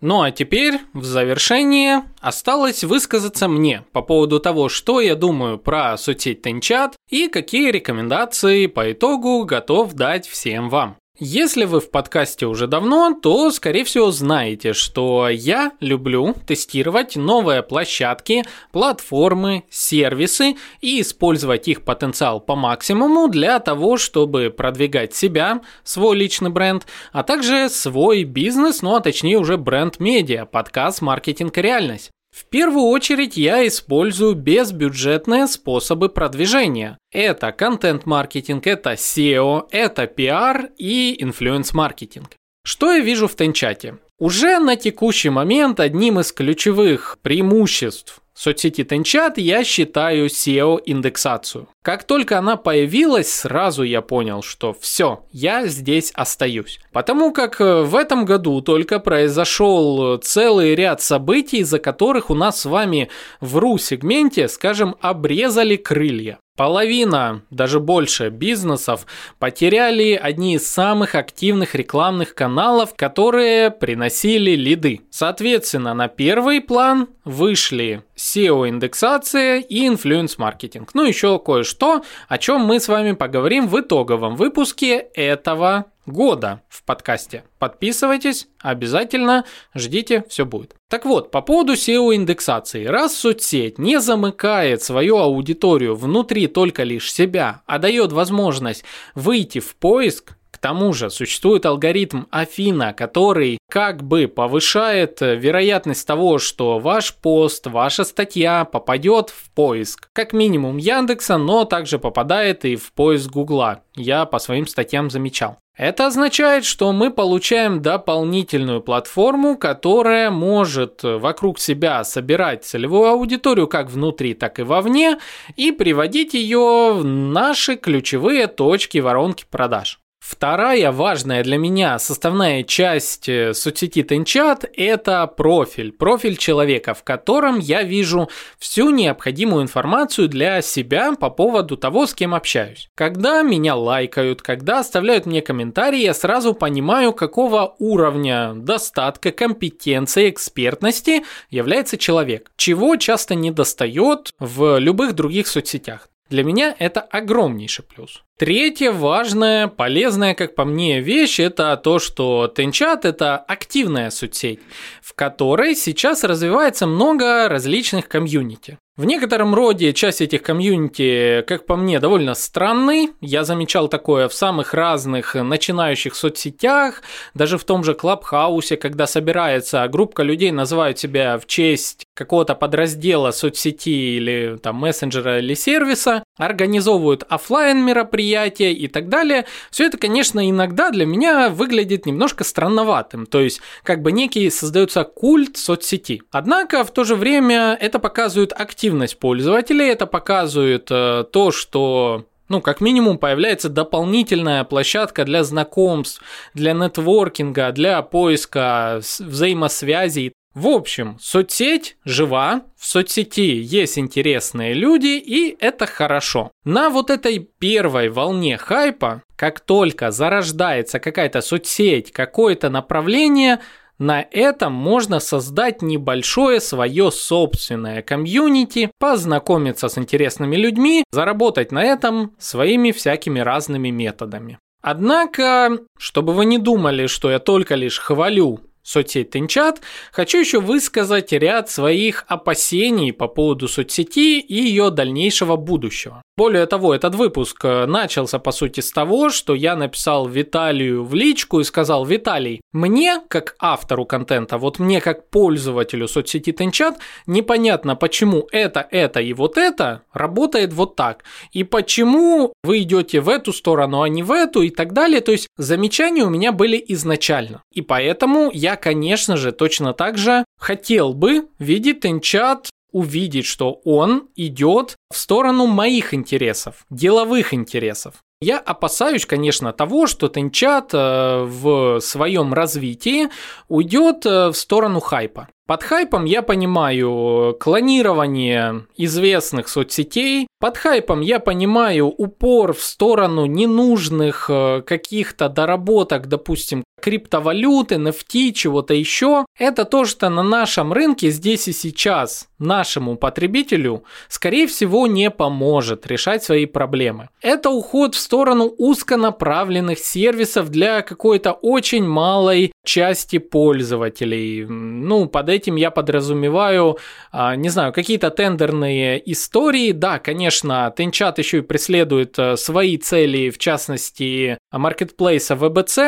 Ну 0.00 0.20
а 0.20 0.30
теперь, 0.30 0.80
в 0.92 1.04
завершение, 1.04 2.02
осталось 2.20 2.84
высказаться 2.84 3.48
мне 3.48 3.84
по 3.92 4.02
поводу 4.02 4.40
того, 4.40 4.68
что 4.68 5.00
я 5.00 5.14
думаю 5.14 5.58
про 5.58 5.96
соцсеть 5.96 6.42
Тенчат 6.42 6.96
и 7.08 7.28
какие 7.28 7.70
рекомендации 7.70 8.66
по 8.66 8.92
итогу 8.92 9.44
готов 9.44 9.94
дать 9.94 10.26
всем 10.26 10.68
вам. 10.68 10.96
Если 11.16 11.64
вы 11.64 11.80
в 11.80 11.92
подкасте 11.92 12.46
уже 12.46 12.66
давно, 12.66 13.14
то, 13.14 13.52
скорее 13.52 13.84
всего, 13.84 14.10
знаете, 14.10 14.72
что 14.72 15.28
я 15.28 15.70
люблю 15.78 16.34
тестировать 16.44 17.14
новые 17.14 17.62
площадки, 17.62 18.42
платформы, 18.72 19.62
сервисы 19.70 20.56
и 20.80 21.00
использовать 21.00 21.68
их 21.68 21.82
потенциал 21.82 22.40
по 22.40 22.56
максимуму 22.56 23.28
для 23.28 23.60
того, 23.60 23.96
чтобы 23.96 24.50
продвигать 24.50 25.14
себя, 25.14 25.60
свой 25.84 26.16
личный 26.16 26.50
бренд, 26.50 26.84
а 27.12 27.22
также 27.22 27.68
свой 27.68 28.24
бизнес, 28.24 28.82
ну 28.82 28.96
а 28.96 29.00
точнее 29.00 29.38
уже 29.38 29.56
бренд-медиа, 29.56 30.46
подкаст 30.46 31.00
«Маркетинг 31.00 31.56
и 31.58 31.62
реальность». 31.62 32.10
В 32.34 32.46
первую 32.46 32.86
очередь 32.86 33.36
я 33.36 33.64
использую 33.64 34.34
безбюджетные 34.34 35.46
способы 35.46 36.08
продвижения. 36.08 36.98
Это 37.12 37.52
контент-маркетинг, 37.52 38.66
это 38.66 38.94
SEO, 38.94 39.68
это 39.70 40.02
PR 40.02 40.72
и 40.76 41.22
инфлюенс-маркетинг. 41.22 42.30
Что 42.64 42.90
я 42.90 42.98
вижу 42.98 43.28
в 43.28 43.36
Тенчате? 43.36 43.98
Уже 44.24 44.58
на 44.58 44.74
текущий 44.76 45.28
момент 45.28 45.80
одним 45.80 46.18
из 46.18 46.32
ключевых 46.32 47.18
преимуществ 47.20 48.22
соцсети 48.32 48.82
Тенчат 48.82 49.36
я 49.36 49.64
считаю 49.64 50.28
SEO-индексацию. 50.28 51.68
Как 51.82 52.04
только 52.04 52.38
она 52.38 52.56
появилась, 52.56 53.30
сразу 53.30 53.82
я 53.82 54.00
понял, 54.00 54.40
что 54.40 54.74
все, 54.80 55.26
я 55.30 55.66
здесь 55.66 56.10
остаюсь. 56.14 56.80
Потому 56.90 57.32
как 57.32 57.60
э, 57.60 57.82
в 57.82 57.94
этом 57.94 58.24
году 58.24 58.62
только 58.62 58.98
произошел 58.98 60.16
целый 60.16 60.74
ряд 60.74 61.02
событий, 61.02 61.58
из-за 61.58 61.78
которых 61.78 62.30
у 62.30 62.34
нас 62.34 62.62
с 62.62 62.64
вами 62.64 63.10
в 63.42 63.58
RU-сегменте, 63.58 64.48
скажем, 64.48 64.96
обрезали 65.02 65.76
крылья. 65.76 66.38
Половина, 66.56 67.42
даже 67.50 67.80
больше 67.80 68.28
бизнесов 68.28 69.08
потеряли 69.40 70.12
одни 70.12 70.54
из 70.54 70.70
самых 70.70 71.16
активных 71.16 71.74
рекламных 71.74 72.36
каналов, 72.36 72.94
которые 72.94 73.72
приносили 73.72 74.52
лиды. 74.52 75.00
Соответственно, 75.10 75.94
на 75.94 76.06
первый 76.06 76.60
план 76.60 77.08
вышли 77.24 78.04
SEO-индексация 78.14 79.58
и 79.58 79.88
инфлюенс-маркетинг. 79.88 80.90
Ну, 80.94 81.04
еще 81.04 81.40
кое-что, 81.40 82.04
о 82.28 82.38
чем 82.38 82.60
мы 82.60 82.78
с 82.78 82.86
вами 82.86 83.12
поговорим 83.12 83.66
в 83.66 83.80
итоговом 83.80 84.36
выпуске 84.36 84.98
этого 84.98 85.86
года 86.06 86.62
в 86.68 86.84
подкасте. 86.84 87.44
Подписывайтесь, 87.58 88.48
обязательно 88.60 89.44
ждите, 89.74 90.24
все 90.28 90.44
будет. 90.44 90.74
Так 90.88 91.04
вот, 91.04 91.30
по 91.30 91.40
поводу 91.40 91.74
SEO-индексации. 91.74 92.84
Раз 92.84 93.16
соцсеть 93.16 93.78
не 93.78 94.00
замыкает 94.00 94.82
свою 94.82 95.18
аудиторию 95.18 95.94
внутри 95.94 96.46
только 96.46 96.82
лишь 96.82 97.12
себя, 97.12 97.62
а 97.66 97.78
дает 97.78 98.12
возможность 98.12 98.84
выйти 99.14 99.60
в 99.60 99.76
поиск, 99.76 100.36
тому 100.64 100.94
же 100.94 101.10
существует 101.10 101.66
алгоритм 101.66 102.22
Афина, 102.30 102.94
который 102.94 103.58
как 103.70 104.02
бы 104.02 104.28
повышает 104.28 105.18
вероятность 105.20 106.06
того, 106.06 106.38
что 106.38 106.78
ваш 106.78 107.14
пост, 107.16 107.66
ваша 107.66 108.04
статья 108.04 108.64
попадет 108.64 109.28
в 109.28 109.50
поиск. 109.50 110.08
Как 110.14 110.32
минимум 110.32 110.78
Яндекса, 110.78 111.36
но 111.36 111.66
также 111.66 111.98
попадает 111.98 112.64
и 112.64 112.76
в 112.76 112.94
поиск 112.94 113.30
Гугла. 113.30 113.82
Я 113.94 114.24
по 114.24 114.38
своим 114.38 114.66
статьям 114.66 115.10
замечал. 115.10 115.58
Это 115.76 116.06
означает, 116.06 116.64
что 116.64 116.92
мы 116.92 117.10
получаем 117.10 117.82
дополнительную 117.82 118.80
платформу, 118.80 119.58
которая 119.58 120.30
может 120.30 121.02
вокруг 121.02 121.58
себя 121.58 122.04
собирать 122.04 122.64
целевую 122.64 123.10
аудиторию 123.10 123.68
как 123.68 123.90
внутри, 123.90 124.32
так 124.32 124.60
и 124.60 124.62
вовне 124.62 125.18
и 125.56 125.72
приводить 125.72 126.32
ее 126.32 126.94
в 126.94 127.04
наши 127.04 127.76
ключевые 127.76 128.46
точки 128.46 128.96
воронки 128.96 129.44
продаж. 129.50 130.00
Вторая 130.26 130.90
важная 130.90 131.44
для 131.44 131.58
меня 131.58 131.98
составная 131.98 132.62
часть 132.62 133.28
э, 133.28 133.52
соцсети 133.52 134.02
Тенчат– 134.02 134.64
это 134.74 135.26
профиль. 135.26 135.92
Профиль 135.92 136.38
человека, 136.38 136.94
в 136.94 137.02
котором 137.02 137.58
я 137.58 137.82
вижу 137.82 138.30
всю 138.58 138.88
необходимую 138.88 139.64
информацию 139.64 140.28
для 140.28 140.62
себя 140.62 141.12
по 141.14 141.28
поводу 141.28 141.76
того, 141.76 142.06
с 142.06 142.14
кем 142.14 142.34
общаюсь. 142.34 142.88
Когда 142.94 143.42
меня 143.42 143.76
лайкают, 143.76 144.40
когда 144.40 144.78
оставляют 144.78 145.26
мне 145.26 145.42
комментарии, 145.42 146.00
я 146.00 146.14
сразу 146.14 146.54
понимаю, 146.54 147.12
какого 147.12 147.74
уровня 147.78 148.54
достатка, 148.54 149.30
компетенции, 149.30 150.30
экспертности 150.30 151.22
является 151.50 151.98
человек. 151.98 152.50
Чего 152.56 152.96
часто 152.96 153.34
не 153.34 153.50
достает 153.50 154.32
в 154.38 154.78
любых 154.78 155.12
других 155.12 155.48
соцсетях. 155.48 156.08
Для 156.34 156.42
меня 156.42 156.74
это 156.80 157.00
огромнейший 157.00 157.84
плюс. 157.84 158.24
Третья 158.36 158.90
важная, 158.90 159.68
полезная, 159.68 160.34
как 160.34 160.56
по 160.56 160.64
мне, 160.64 161.00
вещь– 161.00 161.38
это 161.38 161.76
то, 161.76 162.00
что 162.00 162.48
Тенчат– 162.48 163.04
это 163.04 163.36
активная 163.36 164.10
соцсеть, 164.10 164.58
в 165.00 165.14
которой 165.14 165.76
сейчас 165.76 166.24
развивается 166.24 166.88
много 166.88 167.48
различных 167.48 168.08
комьюнити. 168.08 168.78
В 168.96 169.04
некотором 169.04 169.54
роде 169.54 169.92
часть 169.92 170.20
этих 170.20 170.42
комьюнити, 170.42 171.44
как 171.46 171.66
по 171.66 171.76
мне, 171.76 172.00
довольно 172.00 172.34
странный. 172.34 173.10
Я 173.20 173.44
замечал 173.44 173.86
такое 173.86 174.28
в 174.28 174.34
самых 174.34 174.74
разных 174.74 175.36
начинающих 175.36 176.16
соцсетях, 176.16 177.02
даже 177.34 177.58
в 177.58 177.64
том 177.64 177.84
же 177.84 177.94
Клабхаусе, 177.94 178.76
когда 178.76 179.06
собирается 179.06 179.86
группа 179.86 180.22
людей, 180.22 180.50
называют 180.50 180.98
себя 180.98 181.38
в 181.38 181.46
честь 181.46 182.03
какого-то 182.14 182.54
подраздела 182.54 183.32
соцсети 183.32 184.16
или 184.16 184.56
там 184.62 184.76
мессенджера 184.76 185.40
или 185.40 185.54
сервиса, 185.54 186.24
организовывают 186.36 187.24
офлайн 187.28 187.84
мероприятия 187.84 188.72
и 188.72 188.88
так 188.88 189.08
далее. 189.08 189.46
Все 189.70 189.86
это, 189.86 189.98
конечно, 189.98 190.48
иногда 190.48 190.90
для 190.90 191.06
меня 191.06 191.50
выглядит 191.50 192.06
немножко 192.06 192.44
странноватым, 192.44 193.26
то 193.26 193.40
есть 193.40 193.60
как 193.82 194.02
бы 194.02 194.12
некий 194.12 194.48
создается 194.50 195.04
культ 195.04 195.56
соцсети. 195.56 196.22
Однако 196.30 196.84
в 196.84 196.92
то 196.92 197.04
же 197.04 197.16
время 197.16 197.76
это 197.80 197.98
показывает 197.98 198.52
активность 198.52 199.18
пользователей, 199.18 199.88
это 199.88 200.06
показывает 200.06 200.88
э, 200.90 201.24
то, 201.30 201.50
что 201.50 202.24
ну, 202.48 202.60
как 202.60 202.80
минимум, 202.80 203.18
появляется 203.18 203.68
дополнительная 203.68 204.64
площадка 204.64 205.24
для 205.24 205.44
знакомств, 205.44 206.22
для 206.52 206.72
нетворкинга, 206.72 207.72
для 207.72 208.02
поиска 208.02 209.00
взаимосвязей. 209.18 210.34
В 210.54 210.68
общем, 210.68 211.16
соцсеть 211.20 211.96
жива, 212.04 212.62
в 212.76 212.86
соцсети 212.86 213.60
есть 213.60 213.98
интересные 213.98 214.72
люди, 214.72 215.18
и 215.18 215.56
это 215.58 215.86
хорошо. 215.86 216.52
На 216.64 216.90
вот 216.90 217.10
этой 217.10 217.40
первой 217.40 218.08
волне 218.08 218.56
хайпа, 218.56 219.22
как 219.34 219.58
только 219.58 220.12
зарождается 220.12 221.00
какая-то 221.00 221.40
соцсеть, 221.40 222.12
какое-то 222.12 222.70
направление– 222.70 223.60
на 223.98 224.26
этом 224.32 224.72
можно 224.72 225.20
создать 225.20 225.80
небольшое 225.80 226.60
свое 226.60 227.12
собственное 227.12 228.02
комьюнити, 228.02 228.90
познакомиться 228.98 229.88
с 229.88 229.96
интересными 229.98 230.56
людьми, 230.56 231.04
заработать 231.12 231.70
на 231.70 231.82
этом 231.82 232.34
своими 232.38 232.90
всякими 232.90 233.38
разными 233.38 233.90
методами. 233.90 234.58
Однако, 234.82 235.78
чтобы 235.96 236.32
вы 236.34 236.44
не 236.44 236.58
думали, 236.58 237.06
что 237.06 237.30
я 237.30 237.38
только 237.38 237.74
лишь 237.76 237.98
хвалю 237.98 238.60
соцсеть 238.84 239.30
Тенчат, 239.30 239.80
хочу 240.12 240.38
еще 240.38 240.60
высказать 240.60 241.32
ряд 241.32 241.68
своих 241.70 242.24
опасений 242.28 243.12
по 243.12 243.26
поводу 243.26 243.66
соцсети 243.66 244.38
и 244.38 244.54
ее 244.54 244.90
дальнейшего 244.90 245.56
будущего. 245.56 246.22
Более 246.36 246.66
того, 246.66 246.94
этот 246.94 247.14
выпуск 247.14 247.64
э, 247.64 247.86
начался 247.86 248.40
по 248.40 248.50
сути 248.50 248.80
с 248.80 248.90
того, 248.90 249.30
что 249.30 249.54
я 249.54 249.76
написал 249.76 250.26
Виталию 250.26 251.04
в 251.04 251.14
личку 251.14 251.60
и 251.60 251.64
сказал, 251.64 252.04
Виталий, 252.04 252.60
мне, 252.72 253.20
как 253.28 253.54
автору 253.60 254.04
контента, 254.04 254.58
вот 254.58 254.80
мне 254.80 255.00
как 255.00 255.30
пользователю 255.30 256.08
соцсети 256.08 256.52
Тенчат, 256.52 256.98
непонятно, 257.26 257.94
почему 257.94 258.48
это, 258.50 258.86
это 258.90 259.20
и 259.20 259.32
вот 259.32 259.56
это 259.56 260.02
работает 260.12 260.72
вот 260.72 260.96
так. 260.96 261.22
И 261.52 261.62
почему 261.64 262.52
вы 262.64 262.82
идете 262.82 263.20
в 263.20 263.28
эту 263.28 263.52
сторону, 263.52 264.02
а 264.02 264.08
не 264.08 264.24
в 264.24 264.32
эту 264.32 264.62
и 264.62 264.70
так 264.70 264.92
далее. 264.92 265.20
То 265.20 265.32
есть 265.32 265.48
замечания 265.56 266.24
у 266.24 266.30
меня 266.30 266.50
были 266.50 266.82
изначально. 266.88 267.62
И 267.72 267.80
поэтому 267.80 268.50
я, 268.52 268.73
конечно 268.76 269.36
же, 269.36 269.52
точно 269.52 269.92
так 269.92 270.18
же 270.18 270.44
хотел 270.58 271.14
бы 271.14 271.48
видеть 271.58 272.00
Тенчат 272.00 272.70
увидеть, 272.92 273.44
что 273.44 273.80
он 273.84 274.28
идет 274.36 274.96
в 275.12 275.16
сторону 275.16 275.66
моих 275.66 276.14
интересов, 276.14 276.86
деловых 276.90 277.52
интересов. 277.52 278.14
Я 278.40 278.58
опасаюсь, 278.58 279.26
конечно, 279.26 279.72
того, 279.72 280.06
что 280.06 280.28
Тенчат 280.28 280.90
э, 280.92 281.44
в 281.44 282.00
своем 282.00 282.54
развитии 282.54 283.30
уйдет 283.68 284.26
э, 284.26 284.48
в 284.48 284.54
сторону 284.54 285.00
хайпа. 285.00 285.48
Под 285.66 285.82
хайпом 285.82 286.26
я 286.26 286.42
понимаю 286.42 287.56
клонирование 287.58 288.86
известных 288.98 289.68
соцсетей, 289.68 290.46
под 290.60 290.76
хайпом 290.76 291.20
я 291.20 291.40
понимаю 291.40 292.06
упор 292.06 292.72
в 292.74 292.82
сторону 292.82 293.46
ненужных 293.46 294.46
э, 294.48 294.82
каких-то 294.86 295.48
доработок, 295.48 296.26
допустим, 296.26 296.84
криптовалюты, 297.00 297.96
NFT, 297.96 298.52
чего-то 298.52 298.94
еще. 298.94 299.44
Это 299.58 299.84
то, 299.84 300.06
что 300.06 300.30
на 300.30 300.42
нашем 300.42 300.92
рынке 300.92 301.28
здесь 301.28 301.68
и 301.68 301.72
сейчас 301.72 302.48
нашему 302.58 303.16
потребителю, 303.16 304.04
скорее 304.28 304.66
всего, 304.66 305.06
не 305.06 305.30
поможет 305.30 306.06
решать 306.06 306.42
свои 306.42 306.64
проблемы. 306.64 307.28
Это 307.42 307.68
уход 307.68 308.14
в 308.14 308.18
сторону 308.18 308.72
узконаправленных 308.78 309.98
сервисов 309.98 310.70
для 310.70 311.02
какой-то 311.02 311.52
очень 311.52 312.04
малой 312.04 312.72
части 312.86 313.36
пользователей. 313.36 314.64
Ну, 314.64 315.26
под 315.26 315.50
этим 315.54 315.76
я 315.76 315.90
подразумеваю, 315.90 316.98
а, 317.32 317.56
не 317.56 317.68
знаю, 317.68 317.92
какие-то 317.92 318.30
тендерные 318.30 319.22
истории. 319.32 319.92
Да, 319.92 320.18
конечно, 320.18 320.92
Тенчат 320.96 321.38
еще 321.38 321.58
и 321.58 321.62
преследует 321.62 322.38
э, 322.38 322.56
свои 322.56 322.96
цели, 322.96 323.50
в 323.50 323.58
частности, 323.58 324.58
маркетплейса 324.72 325.56
ВБЦ, 325.56 325.98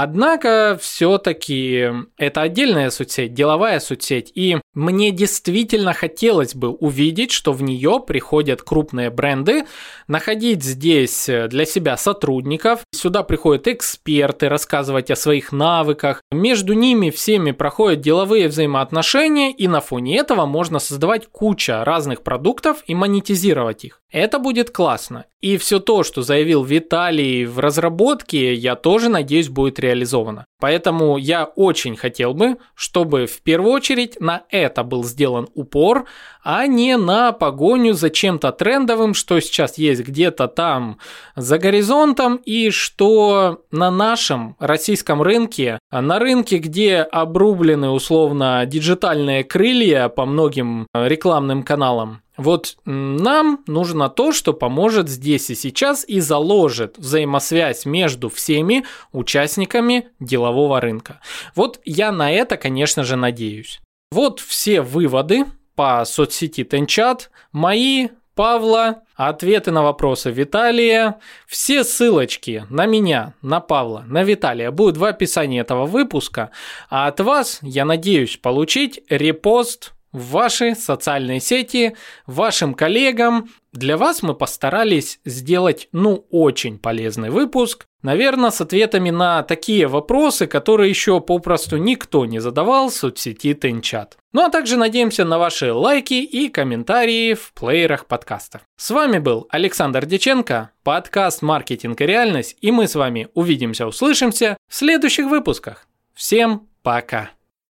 однако 0.00 0.78
все-таки 0.80 1.90
это 2.16 2.42
отдельная 2.42 2.90
соцсеть, 2.90 3.34
деловая 3.34 3.80
соцсеть, 3.80 4.30
и 4.32 4.58
мне 4.72 5.10
действительно 5.10 5.92
хотелось 5.92 6.54
бы 6.54 6.70
увидеть, 6.70 7.32
что 7.32 7.52
в 7.52 7.64
нее 7.64 8.00
приходят 8.06 8.62
крупные 8.62 9.10
бренды, 9.10 9.64
находить 10.06 10.62
здесь 10.62 11.28
для 11.48 11.64
себя 11.64 11.96
сотрудников, 11.96 12.82
сюда 12.94 13.24
приходят 13.24 13.66
эксперты 13.66 14.48
рассказывать 14.48 15.10
о 15.10 15.16
своих 15.16 15.50
навыках, 15.50 16.22
между 16.30 16.74
ними 16.74 17.10
всеми 17.10 17.50
проходят 17.50 18.00
деловые 18.00 18.46
взаимоотношения, 18.46 19.50
и 19.50 19.66
на 19.66 19.80
фоне 19.80 20.18
этого 20.18 20.46
можно 20.46 20.78
создавать 20.78 21.26
куча 21.26 21.84
разных 21.84 22.22
продуктов 22.22 22.84
и 22.86 22.94
монетизировать 22.94 23.84
их. 23.84 24.00
Это 24.10 24.38
будет 24.38 24.70
классно. 24.70 25.26
И 25.40 25.56
все 25.56 25.78
то, 25.78 26.02
что 26.02 26.22
заявил 26.22 26.64
Виталий 26.64 27.44
в 27.44 27.60
разработке, 27.60 28.54
я 28.54 28.74
тоже 28.74 29.08
надеюсь 29.08 29.48
будет 29.48 29.78
реализовано. 29.78 30.44
Поэтому 30.60 31.16
я 31.16 31.44
очень 31.44 31.94
хотел 31.94 32.34
бы, 32.34 32.56
чтобы 32.74 33.26
в 33.26 33.40
первую 33.42 33.70
очередь 33.70 34.20
на 34.20 34.42
это 34.50 34.82
был 34.82 35.04
сделан 35.04 35.48
упор, 35.54 36.06
а 36.42 36.66
не 36.66 36.96
на 36.96 37.30
погоню 37.30 37.92
за 37.94 38.10
чем-то 38.10 38.50
трендовым, 38.50 39.14
что 39.14 39.38
сейчас 39.38 39.78
есть 39.78 40.02
где-то 40.02 40.48
там 40.48 40.98
за 41.36 41.58
горизонтом 41.58 42.36
и 42.44 42.70
что 42.70 43.62
на 43.70 43.92
нашем 43.92 44.56
российском 44.58 45.22
рынке, 45.22 45.78
на 45.92 46.18
рынке, 46.18 46.58
где 46.58 47.02
обрублены 47.02 47.90
условно 47.90 48.64
диджитальные 48.66 49.44
крылья 49.44 50.08
по 50.08 50.26
многим 50.26 50.88
рекламным 50.92 51.62
каналам, 51.62 52.22
вот 52.38 52.76
нам 52.84 53.64
нужно 53.66 54.08
то, 54.08 54.32
что 54.32 54.54
поможет 54.54 55.08
здесь 55.08 55.50
и 55.50 55.56
сейчас 55.56 56.04
и 56.08 56.20
заложит 56.20 56.96
взаимосвязь 56.96 57.84
между 57.84 58.30
всеми 58.30 58.84
участниками 59.12 60.08
делового 60.20 60.80
рынка. 60.80 61.20
Вот 61.56 61.80
я 61.84 62.12
на 62.12 62.30
это, 62.30 62.56
конечно 62.56 63.02
же, 63.02 63.16
надеюсь. 63.16 63.80
Вот 64.12 64.38
все 64.38 64.80
выводы 64.80 65.46
по 65.74 66.04
соцсети 66.04 66.62
Тенчат, 66.64 67.30
мои, 67.52 68.08
Павла, 68.36 69.02
ответы 69.16 69.72
на 69.72 69.82
вопросы 69.82 70.30
Виталия. 70.30 71.18
Все 71.48 71.82
ссылочки 71.82 72.64
на 72.70 72.86
меня, 72.86 73.34
на 73.42 73.58
Павла, 73.58 74.04
на 74.06 74.22
Виталия 74.22 74.70
будут 74.70 74.96
в 74.96 75.04
описании 75.04 75.60
этого 75.60 75.86
выпуска. 75.86 76.52
А 76.88 77.08
от 77.08 77.18
вас 77.18 77.58
я 77.62 77.84
надеюсь 77.84 78.36
получить 78.36 79.00
репост 79.08 79.92
в 80.12 80.30
ваши 80.30 80.74
социальные 80.74 81.40
сети, 81.40 81.96
вашим 82.26 82.74
коллегам. 82.74 83.48
Для 83.72 83.96
вас 83.96 84.22
мы 84.22 84.34
постарались 84.34 85.20
сделать, 85.24 85.88
ну, 85.92 86.26
очень 86.30 86.78
полезный 86.78 87.30
выпуск. 87.30 87.86
Наверное, 88.02 88.50
с 88.50 88.60
ответами 88.60 89.10
на 89.10 89.42
такие 89.42 89.86
вопросы, 89.88 90.46
которые 90.46 90.88
еще 90.88 91.20
попросту 91.20 91.78
никто 91.78 92.26
не 92.26 92.38
задавал 92.38 92.90
в 92.90 92.94
соцсети 92.94 93.54
Тенчат. 93.54 94.16
Ну 94.32 94.44
а 94.44 94.50
также 94.50 94.76
надеемся 94.76 95.24
на 95.24 95.38
ваши 95.38 95.72
лайки 95.72 96.14
и 96.14 96.48
комментарии 96.48 97.34
в 97.34 97.52
плеерах 97.54 98.06
подкастов. 98.06 98.62
С 98.76 98.90
вами 98.90 99.18
был 99.18 99.48
Александр 99.50 100.06
Деченко, 100.06 100.70
подкаст 100.84 101.42
«Маркетинг 101.42 102.00
и 102.00 102.06
реальность», 102.06 102.56
и 102.60 102.70
мы 102.70 102.86
с 102.86 102.94
вами 102.94 103.28
увидимся, 103.34 103.86
услышимся 103.86 104.56
в 104.68 104.74
следующих 104.74 105.26
выпусках. 105.26 105.86
Всем 106.14 106.68
пока! 106.82 107.37